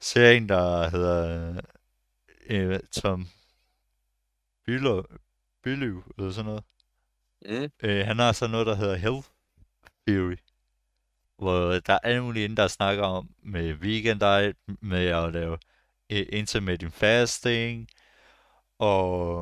ser 0.00 0.30
en, 0.30 0.48
der 0.48 0.90
hedder 0.90 1.60
øh, 2.46 2.80
Tom 2.92 3.28
Bylev, 4.66 5.04
Bylev, 5.62 6.02
eller 6.18 6.30
sådan 6.30 6.44
noget. 6.44 6.64
Mm. 7.46 7.70
Øh, 7.82 8.06
han 8.06 8.18
har 8.18 8.32
sådan 8.32 8.50
noget, 8.50 8.66
der 8.66 8.74
hedder 8.74 8.96
Health 8.96 9.28
Theory 10.06 10.36
hvor 11.38 11.78
der 11.78 11.92
er 11.92 11.98
alle 11.98 12.22
mulige 12.22 12.56
der 12.56 12.68
snakker 12.68 13.04
om 13.04 13.28
med 13.42 13.72
vegan 13.72 14.18
diet, 14.18 14.56
med 14.80 15.06
at 15.06 15.32
lave 15.32 15.58
intermittent 16.08 16.94
fasting, 16.94 17.88
og, 18.78 19.40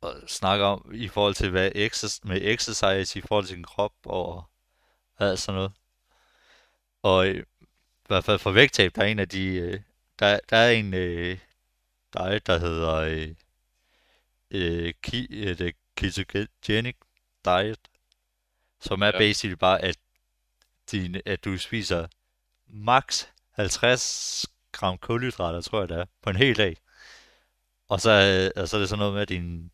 og 0.00 0.14
snakker 0.26 0.66
om 0.66 0.90
i 0.94 1.08
forhold 1.08 1.34
til 1.34 1.50
hvad 1.50 1.72
exercise, 1.74 2.20
med 2.28 2.40
exercise 2.42 3.18
i 3.18 3.22
forhold 3.22 3.44
til 3.44 3.54
sin 3.54 3.64
krop 3.64 3.94
og 4.04 4.44
alt 5.18 5.38
sådan 5.38 5.56
noget. 5.56 5.72
Og 7.02 7.28
i 7.28 7.42
hvert 8.06 8.24
fald 8.24 8.38
for 8.38 8.50
vægttab, 8.50 8.94
der 8.94 9.02
er 9.02 9.06
en 9.06 9.18
af 9.18 9.28
de, 9.28 9.46
øh, 9.46 9.80
der, 10.18 10.38
der 10.50 10.56
er 10.56 10.70
en 10.70 10.94
øh, 10.94 11.38
diet, 12.14 12.46
der 12.46 12.58
hedder 12.58 12.94
øh, 12.94 13.34
øh, 14.50 14.94
ketogenic 15.96 16.96
diet, 17.44 17.80
som 18.80 19.02
er 19.02 19.06
ja. 19.06 19.18
basically 19.18 19.54
bare, 19.54 19.82
at 19.82 19.98
din, 20.92 21.20
at 21.26 21.44
du 21.44 21.58
spiser 21.58 22.06
max 22.66 23.26
50 23.50 24.46
gram 24.72 24.98
kulhydrater, 24.98 25.60
tror 25.60 25.80
jeg 25.80 25.88
det 25.88 25.98
er, 25.98 26.04
på 26.22 26.30
en 26.30 26.36
hel 26.36 26.56
dag. 26.56 26.76
Og 27.88 28.00
så, 28.00 28.10
og 28.56 28.68
så 28.68 28.76
er 28.76 28.80
det 28.80 28.88
sådan 28.88 28.98
noget 28.98 29.14
med, 29.14 29.22
at 29.22 29.28
din, 29.28 29.70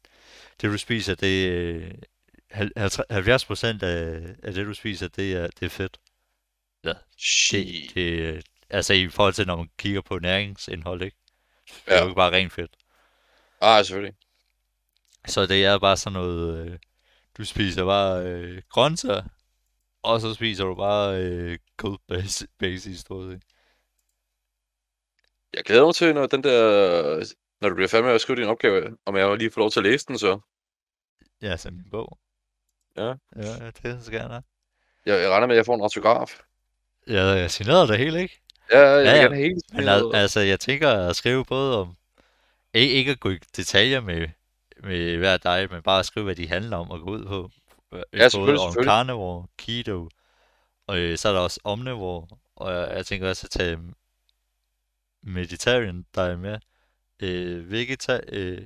det 0.60 0.70
du 0.70 0.78
spiser, 0.78 1.14
det 1.14 2.06
70 3.10 3.44
procent 3.44 3.82
af, 3.82 4.22
af 4.42 4.52
det 4.54 4.66
du 4.66 4.74
spiser, 4.74 5.08
det 5.08 5.32
er, 5.32 5.46
det 5.46 5.66
er 5.66 5.70
fedt. 5.70 5.98
Ja. 6.84 6.92
Det, 7.50 7.94
det, 7.94 8.44
altså 8.70 8.92
i 8.92 9.08
forhold 9.08 9.34
til, 9.34 9.46
når 9.46 9.56
man 9.56 9.70
kigger 9.78 10.00
på 10.00 10.18
næringsindhold, 10.18 11.02
ikke? 11.02 11.16
Det 11.86 11.94
er 11.94 11.98
jo 11.98 12.08
ikke 12.08 12.16
bare 12.16 12.32
rent 12.32 12.52
fedt. 12.52 12.70
Ah, 13.60 13.84
selvfølgelig. 13.84 14.14
Så 15.26 15.46
det 15.46 15.64
er 15.64 15.78
bare 15.78 15.96
sådan 15.96 16.12
noget, 16.12 16.66
øh, 16.66 16.78
du 17.38 17.44
spiser 17.44 17.84
bare 17.84 18.22
øh, 18.22 18.62
grøntsager, 18.70 19.22
og 20.07 20.20
så 20.20 20.34
spiser 20.34 20.64
du 20.64 20.74
bare 20.74 21.22
øh, 21.22 21.59
cold 21.76 21.98
base, 22.09 22.46
base 22.59 22.98
stort 22.98 23.32
set. 23.32 23.42
Jeg 25.54 25.64
glæder 25.64 25.84
mig 25.84 25.94
til, 25.94 26.14
når 26.14 26.26
den 26.26 26.44
der... 26.44 27.32
Når 27.61 27.68
du 27.68 27.74
bliver 27.74 27.88
færdig 27.88 28.04
med 28.04 28.14
at 28.14 28.20
skrive 28.20 28.40
din 28.40 28.48
opgave, 28.48 28.96
om 29.07 29.16
jeg 29.16 29.36
lige 29.36 29.50
får 29.50 29.61
lov 29.61 29.70
til 29.70 29.80
at 29.80 29.86
læse 29.86 30.07
den, 30.07 30.18
så. 30.18 30.40
Ja, 31.42 31.57
så 31.57 31.70
min 31.70 31.90
bog. 31.90 32.18
Ja. 32.96 33.14
Ja, 33.36 33.70
det 33.82 34.04
skal 34.04 34.16
jeg 34.16 34.42
Jeg, 35.07 35.22
jeg 35.22 35.30
regner 35.30 35.46
med, 35.46 35.54
at 35.54 35.57
jeg 35.57 35.66
får 35.66 35.74
en 35.74 35.80
autograf. 35.80 36.40
Ja, 37.09 37.22
jeg 37.22 37.50
signerede 37.50 37.88
det 37.88 37.98
hele, 37.98 38.22
ikke? 38.22 38.40
Ja, 38.72 38.80
jeg 38.80 39.04
ja, 39.04 39.22
ja. 39.22 39.34
helt 39.34 39.64
Men 39.72 39.88
al- 39.88 40.14
altså, 40.14 40.40
jeg 40.40 40.61
tænker 40.61 40.90
at 40.90 41.16
skrive 41.16 41.44
både 41.44 41.80
om... 41.80 41.96
Ikke, 42.74 42.94
ikke 42.94 43.11
at 43.11 43.20
gå 43.20 43.30
i 43.30 43.38
detaljer 43.57 44.00
med, 44.00 44.28
med 44.82 45.16
hver 45.16 45.36
dig, 45.36 45.68
men 45.70 45.82
bare 45.82 45.98
at 45.98 46.07
skrive, 46.07 46.24
hvad 46.24 46.36
de 46.36 46.48
handler 46.48 46.76
om 46.76 46.90
og 46.90 47.00
gå 47.00 47.11
ud 47.11 47.24
på. 47.24 47.50
Ja, 47.93 48.28
selvfølgelig, 48.28 48.59
både 48.59 48.78
om 48.78 48.84
carnivore, 48.84 49.47
keto, 49.59 50.09
og 50.87 50.99
øh, 50.99 51.18
så 51.18 51.28
er 51.28 51.32
der 51.32 51.41
også 51.41 51.61
omnivore, 51.64 52.26
og 52.57 52.72
jeg, 52.72 52.91
jeg 52.97 53.07
tænker 53.07 53.28
også 53.28 53.47
at 53.47 53.51
tage 53.51 53.78
mediterranean, 55.22 56.07
der 56.14 56.22
er 56.22 56.37
med, 56.37 56.59
øh, 57.20 57.70
vegeta, 57.70 58.20
øh, 58.28 58.62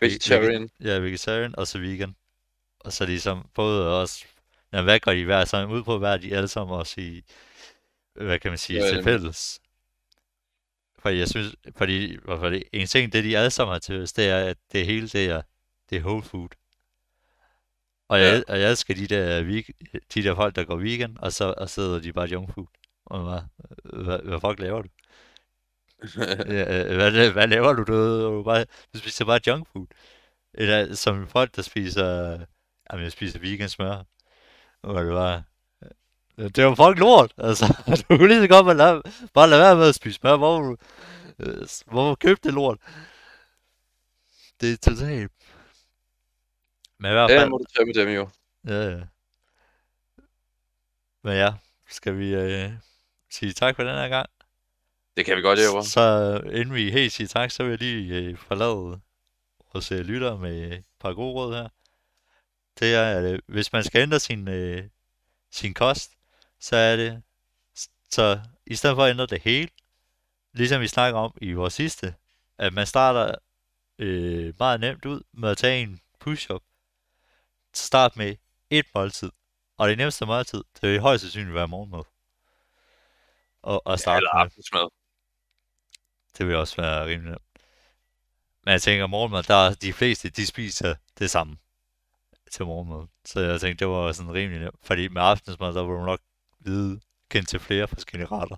vegetarian. 0.00 0.70
ja, 0.80 0.98
vegetarian, 0.98 1.54
og 1.58 1.66
så 1.66 1.78
vegan. 1.78 2.16
Og 2.78 2.92
så 2.92 3.06
ligesom 3.06 3.48
både 3.54 4.00
også, 4.00 4.24
ja, 4.72 4.82
hvad 4.82 5.00
går 5.00 5.12
de 5.12 5.24
hver 5.24 5.44
sammen 5.44 5.76
ud 5.78 5.82
på, 5.82 5.98
hvad 5.98 6.18
de 6.18 6.36
alle 6.36 6.48
sammen 6.48 6.76
også 6.76 7.00
i, 7.00 7.22
hvad 8.14 8.38
kan 8.38 8.50
man 8.50 8.58
sige, 8.58 8.84
ja, 8.84 8.90
til 8.90 9.04
fælles. 9.04 9.60
Fordi 10.98 11.18
jeg 11.18 11.28
synes, 11.28 11.56
fordi, 11.76 12.18
fordi 12.26 12.62
en 12.72 12.86
ting, 12.86 13.12
det 13.12 13.24
de 13.24 13.38
alle 13.38 13.50
sammen 13.50 13.72
har 13.72 13.78
til 13.78 14.00
det 14.00 14.18
er, 14.28 14.44
at 14.44 14.56
det 14.72 14.86
hele, 14.86 15.08
det 15.08 15.26
er, 15.26 15.42
det 15.90 15.98
er 15.98 16.02
whole 16.02 16.22
food. 16.22 16.48
Og 18.10 18.20
jeg, 18.20 18.42
ja. 18.48 18.52
og 18.52 18.60
jeg 18.60 18.70
elsker 18.70 18.94
de 18.94 19.06
der, 19.06 19.42
de 20.14 20.22
der 20.22 20.34
folk, 20.34 20.56
der 20.56 20.64
går 20.64 20.76
vegan, 20.76 21.16
og 21.20 21.32
så 21.32 21.54
og 21.56 21.70
sidder 21.70 22.00
de 22.00 22.12
bare 22.12 22.28
junk 22.28 22.54
food. 22.54 22.66
Og 23.06 23.20
hvad, 23.22 23.40
hvad, 24.04 24.18
hvad 24.18 24.40
fuck 24.40 24.60
laver 24.60 24.82
du? 24.82 24.88
ja, 26.54 26.94
hvad, 26.94 27.30
hvad 27.30 27.48
laver 27.48 27.72
du? 27.72 27.82
Du, 27.82 28.22
du, 28.22 28.42
bare, 28.42 28.64
du 28.94 28.98
spiser 28.98 29.24
bare 29.24 29.40
junk 29.46 29.68
food. 29.72 29.86
Eller 30.54 30.94
som 30.94 31.28
folk, 31.28 31.56
der 31.56 31.62
spiser... 31.62 32.38
Jamen, 32.92 33.04
jeg 33.04 33.12
spiser 33.12 33.38
vegan 33.38 33.68
smør. 33.68 34.04
Og 34.82 35.04
det 35.04 35.12
var... 35.14 35.42
Det 36.36 36.58
er 36.58 36.62
jo 36.62 36.74
fucking 36.74 36.98
lort, 36.98 37.32
altså. 37.38 37.66
Du 38.08 38.16
kunne 38.16 38.28
lige 38.28 38.40
så 38.40 38.48
godt 38.48 38.66
bare 38.66 38.76
lade, 38.76 39.02
bare 39.34 39.48
lade 39.48 39.60
være 39.60 39.76
med 39.76 39.88
at 39.88 39.94
spise 39.94 40.14
smør. 40.14 40.36
Hvorfor, 40.36 40.62
du, 40.62 40.76
hvorfor 41.86 42.14
købte 42.14 42.48
det 42.48 42.54
lort? 42.54 42.78
Det 44.60 44.72
er 44.72 44.76
totalt 44.76 45.32
men 47.00 47.10
i 47.10 47.14
hvert 47.14 47.30
fald... 47.30 47.40
Det 47.40 47.50
må 47.50 47.58
du 47.58 47.64
tage 47.76 47.86
med 47.86 47.94
dem 47.94 48.08
jo. 48.08 48.28
Ja, 48.66 48.90
ja. 48.90 49.00
Men 51.22 51.32
ja, 51.32 51.52
skal 51.88 52.18
vi 52.18 52.34
øh, 52.34 52.70
sige 53.30 53.52
tak 53.52 53.76
for 53.76 53.82
den 53.82 53.94
her 53.94 54.08
gang? 54.08 54.26
Det 55.16 55.24
kan 55.26 55.36
vi 55.36 55.42
godt, 55.42 55.58
Jørgen. 55.58 55.84
Så 55.84 56.40
inden 56.44 56.74
vi 56.74 56.90
helt 56.90 57.12
siger 57.12 57.28
tak, 57.28 57.50
så 57.50 57.62
vil 57.62 57.70
jeg 57.70 57.78
lige 57.78 58.14
øh, 58.14 58.36
forlade 58.36 59.00
vores 59.72 59.92
øh, 59.92 60.00
lytter 60.00 60.36
med 60.36 60.72
et 60.72 60.84
par 61.00 61.12
gode 61.12 61.34
råd 61.34 61.54
her. 61.54 61.68
Det 62.78 62.94
er, 62.94 63.18
at 63.18 63.24
øh, 63.32 63.38
hvis 63.46 63.72
man 63.72 63.84
skal 63.84 64.02
ændre 64.02 64.20
sin, 64.20 64.48
øh, 64.48 64.84
sin 65.50 65.74
kost, 65.74 66.12
så 66.60 66.76
er 66.76 66.96
det, 66.96 67.22
så 68.10 68.40
i 68.66 68.74
stedet 68.74 68.96
for 68.96 69.04
at 69.04 69.10
ændre 69.10 69.26
det 69.26 69.42
hele, 69.42 69.68
ligesom 70.52 70.80
vi 70.80 70.88
snakker 70.88 71.20
om 71.20 71.38
i 71.40 71.52
vores 71.52 71.74
sidste, 71.74 72.14
at 72.58 72.72
man 72.72 72.86
starter 72.86 73.34
øh, 73.98 74.54
meget 74.58 74.80
nemt 74.80 75.04
ud 75.04 75.22
med 75.32 75.50
at 75.50 75.58
tage 75.58 75.82
en 75.82 76.00
push-up, 76.18 76.62
start 77.74 78.16
med 78.16 78.36
et 78.70 78.86
måltid. 78.94 79.30
Og 79.78 79.88
det 79.88 79.98
nemmeste 79.98 80.26
måltid, 80.26 80.64
det 80.80 80.90
vil 80.90 81.00
højst 81.00 81.22
sandsynligt 81.22 81.54
være 81.54 81.68
morgenmad. 81.68 82.02
Og, 83.62 83.86
og 83.86 83.98
starte 83.98 84.14
ja, 84.14 84.18
eller 84.18 84.30
aftensmad. 84.30 84.88
Det 86.38 86.46
vil 86.46 86.56
også 86.56 86.76
være 86.76 87.06
rimelig 87.06 87.30
nemt. 87.30 87.42
Men 88.64 88.72
jeg 88.72 88.82
tænker, 88.82 89.06
morgenmad, 89.06 89.42
der 89.42 89.54
er 89.54 89.74
de 89.74 89.92
fleste, 89.92 90.30
de 90.30 90.46
spiser 90.46 90.94
det 91.18 91.30
samme 91.30 91.56
til 92.50 92.64
morgenmad. 92.64 93.06
Så 93.24 93.40
jeg 93.40 93.60
tænkte, 93.60 93.84
det 93.84 93.92
var 93.92 94.12
sådan 94.12 94.34
rimelig 94.34 94.60
nemt. 94.60 94.76
Fordi 94.82 95.08
med 95.08 95.22
aftensmad, 95.22 95.74
der 95.74 95.82
vil 95.82 95.96
du 95.96 96.04
nok 96.04 96.20
vide 96.58 97.00
kendt 97.30 97.48
til 97.48 97.60
flere 97.60 97.88
forskellige 97.88 98.26
retter. 98.26 98.56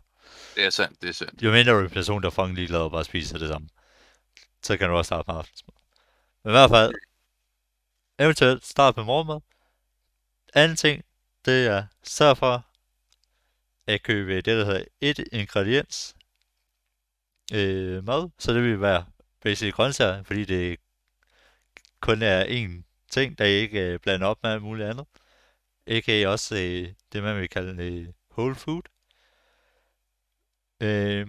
Det 0.55 0.65
er 0.65 0.71
sandt, 0.71 1.03
det 1.03 1.09
er 1.09 1.13
sandt. 1.13 1.43
Jo 1.43 1.53
mindre 1.53 1.73
du 1.73 1.79
er 1.79 1.83
en 1.83 1.91
person, 1.91 2.23
der 2.23 2.27
er 2.27 2.31
fucking 2.31 2.55
ligeglad 2.55 2.81
og 2.81 2.91
bare 2.91 3.05
spiser 3.05 3.39
det 3.39 3.49
samme, 3.49 3.69
så 4.63 4.77
kan 4.77 4.89
du 4.89 4.97
også 4.97 5.09
starte 5.09 5.25
med 5.31 5.39
aftensmad. 5.39 5.75
Men 6.45 6.51
i 6.51 6.53
hvert 6.53 6.71
fald, 6.71 6.95
eventuelt 8.19 8.67
start 8.67 8.97
med 8.97 9.05
morgenmad. 9.05 9.41
Anden 10.55 10.77
ting, 10.77 11.05
det 11.45 11.67
er 11.67 11.87
sørg 12.03 12.37
for 12.37 12.67
at 13.87 14.03
købe 14.03 14.37
det, 14.37 14.47
der 14.47 14.65
hedder 14.65 14.85
et 15.01 15.25
ingrediens 15.33 16.17
øh, 17.55 18.05
mad. 18.05 18.31
Så 18.39 18.55
det 18.55 18.63
vil 18.63 18.81
være 18.81 19.07
basically 19.41 19.73
grøntsager, 19.73 20.23
fordi 20.23 20.45
det 20.45 20.79
kun 22.01 22.23
er 22.23 22.45
én 22.45 22.83
ting, 23.11 23.39
der 23.39 23.45
ikke 23.45 23.81
øh, 23.81 23.99
blander 23.99 24.27
op 24.27 24.43
med 24.43 24.51
alt 24.51 24.63
muligt 24.63 24.89
andet. 24.89 25.07
A.k.a. 25.87 26.29
også 26.29 26.55
øh, 26.57 26.89
det, 27.13 27.23
man 27.23 27.41
vil 27.41 27.49
kalde 27.49 27.85
øh, 27.85 28.09
whole 28.39 28.55
food. 28.55 28.83
Øh, 30.81 31.27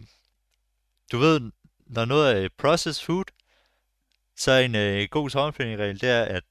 du 1.12 1.18
ved, 1.18 1.52
når 1.80 2.06
noget 2.06 2.44
er 2.46 2.50
processed 2.58 3.06
food, 3.06 3.26
så 4.36 4.52
er 4.52 4.60
en 4.60 4.76
øh, 4.76 5.08
god 5.12 5.30
tommelfingerregel, 5.30 6.02
det 6.02 6.10
er, 6.10 6.24
at 6.24 6.44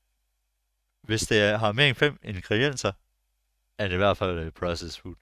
hvis 1.02 1.20
det 1.20 1.58
har 1.58 1.72
mere 1.72 1.88
end 1.88 1.96
fem 1.96 2.18
ingredienser, 2.22 2.92
er 3.78 3.88
det 3.88 3.94
i 3.94 3.96
hvert 3.96 4.16
fald 4.16 4.38
øh, 4.38 4.52
processed 4.52 5.02
food. 5.02 5.14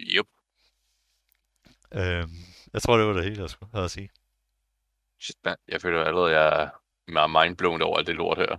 Yep. 0.00 0.26
Øh, 1.94 2.28
jeg 2.72 2.82
tror, 2.82 2.96
det 2.96 3.06
var 3.06 3.12
det 3.12 3.24
hele, 3.24 3.42
jeg 3.42 3.50
skulle 3.50 3.70
have 3.72 3.84
at 3.84 3.90
sige. 3.90 4.10
Shit, 5.20 5.36
man. 5.44 5.56
Jeg 5.68 5.80
føler 5.80 6.04
allerede, 6.04 6.40
jeg 6.40 6.62
er 6.62 6.70
meget 7.12 7.30
mindblown 7.48 7.82
over 7.82 7.98
alt 7.98 8.06
det 8.06 8.14
lort 8.14 8.38
her. 8.38 8.56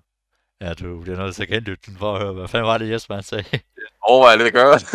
Ja, 0.61 0.73
du 0.73 1.01
bliver 1.01 1.17
nødt 1.17 1.35
til 1.35 1.43
at 1.43 1.49
genlytte 1.49 1.91
den 1.91 1.97
for 1.97 2.15
at 2.15 2.21
høre, 2.21 2.33
hvad 2.33 2.47
fanden 2.47 2.67
var 2.67 2.77
det, 2.77 2.89
Jesper 2.91 3.13
han 3.15 3.23
sagde. 3.23 3.59
Overvej 4.01 4.35
lidt 4.35 4.47
at 4.47 4.53
gøre. 4.53 4.79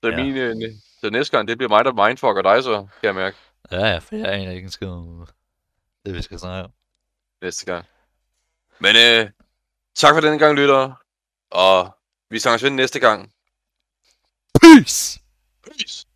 så, 0.00 0.08
Ja. 0.08 0.08
ja. 0.10 0.24
min, 0.24 0.36
øh, 0.36 0.56
så 1.00 1.10
næste 1.10 1.36
gang, 1.36 1.48
det 1.48 1.58
bliver 1.58 1.68
mig, 1.68 1.84
der 1.84 2.06
mindfucker 2.06 2.42
dig 2.42 2.62
så, 2.62 2.80
kan 2.80 3.06
jeg 3.06 3.14
mærke. 3.14 3.36
ja, 3.70 3.86
ja, 3.86 3.98
for 3.98 4.16
jeg 4.16 4.32
aner 4.34 4.52
ikke 4.52 4.64
en 4.64 4.70
skid 4.70 4.88
om 4.88 5.26
det, 6.06 6.14
vi 6.14 6.22
skal 6.22 6.38
snakke 6.38 6.64
om. 6.64 6.72
Næste 7.42 7.64
gang. 7.66 7.86
Men 8.78 8.96
øh, 8.96 9.30
tak 9.94 10.14
for 10.14 10.20
denne 10.20 10.38
gang, 10.38 10.54
lyttere. 10.54 10.96
Og 11.50 11.98
vi 12.30 12.38
snakkes 12.38 12.62
ved 12.62 12.70
næste 12.70 13.00
gang. 13.00 13.32
Peace! 14.62 15.20
Peace! 15.62 16.07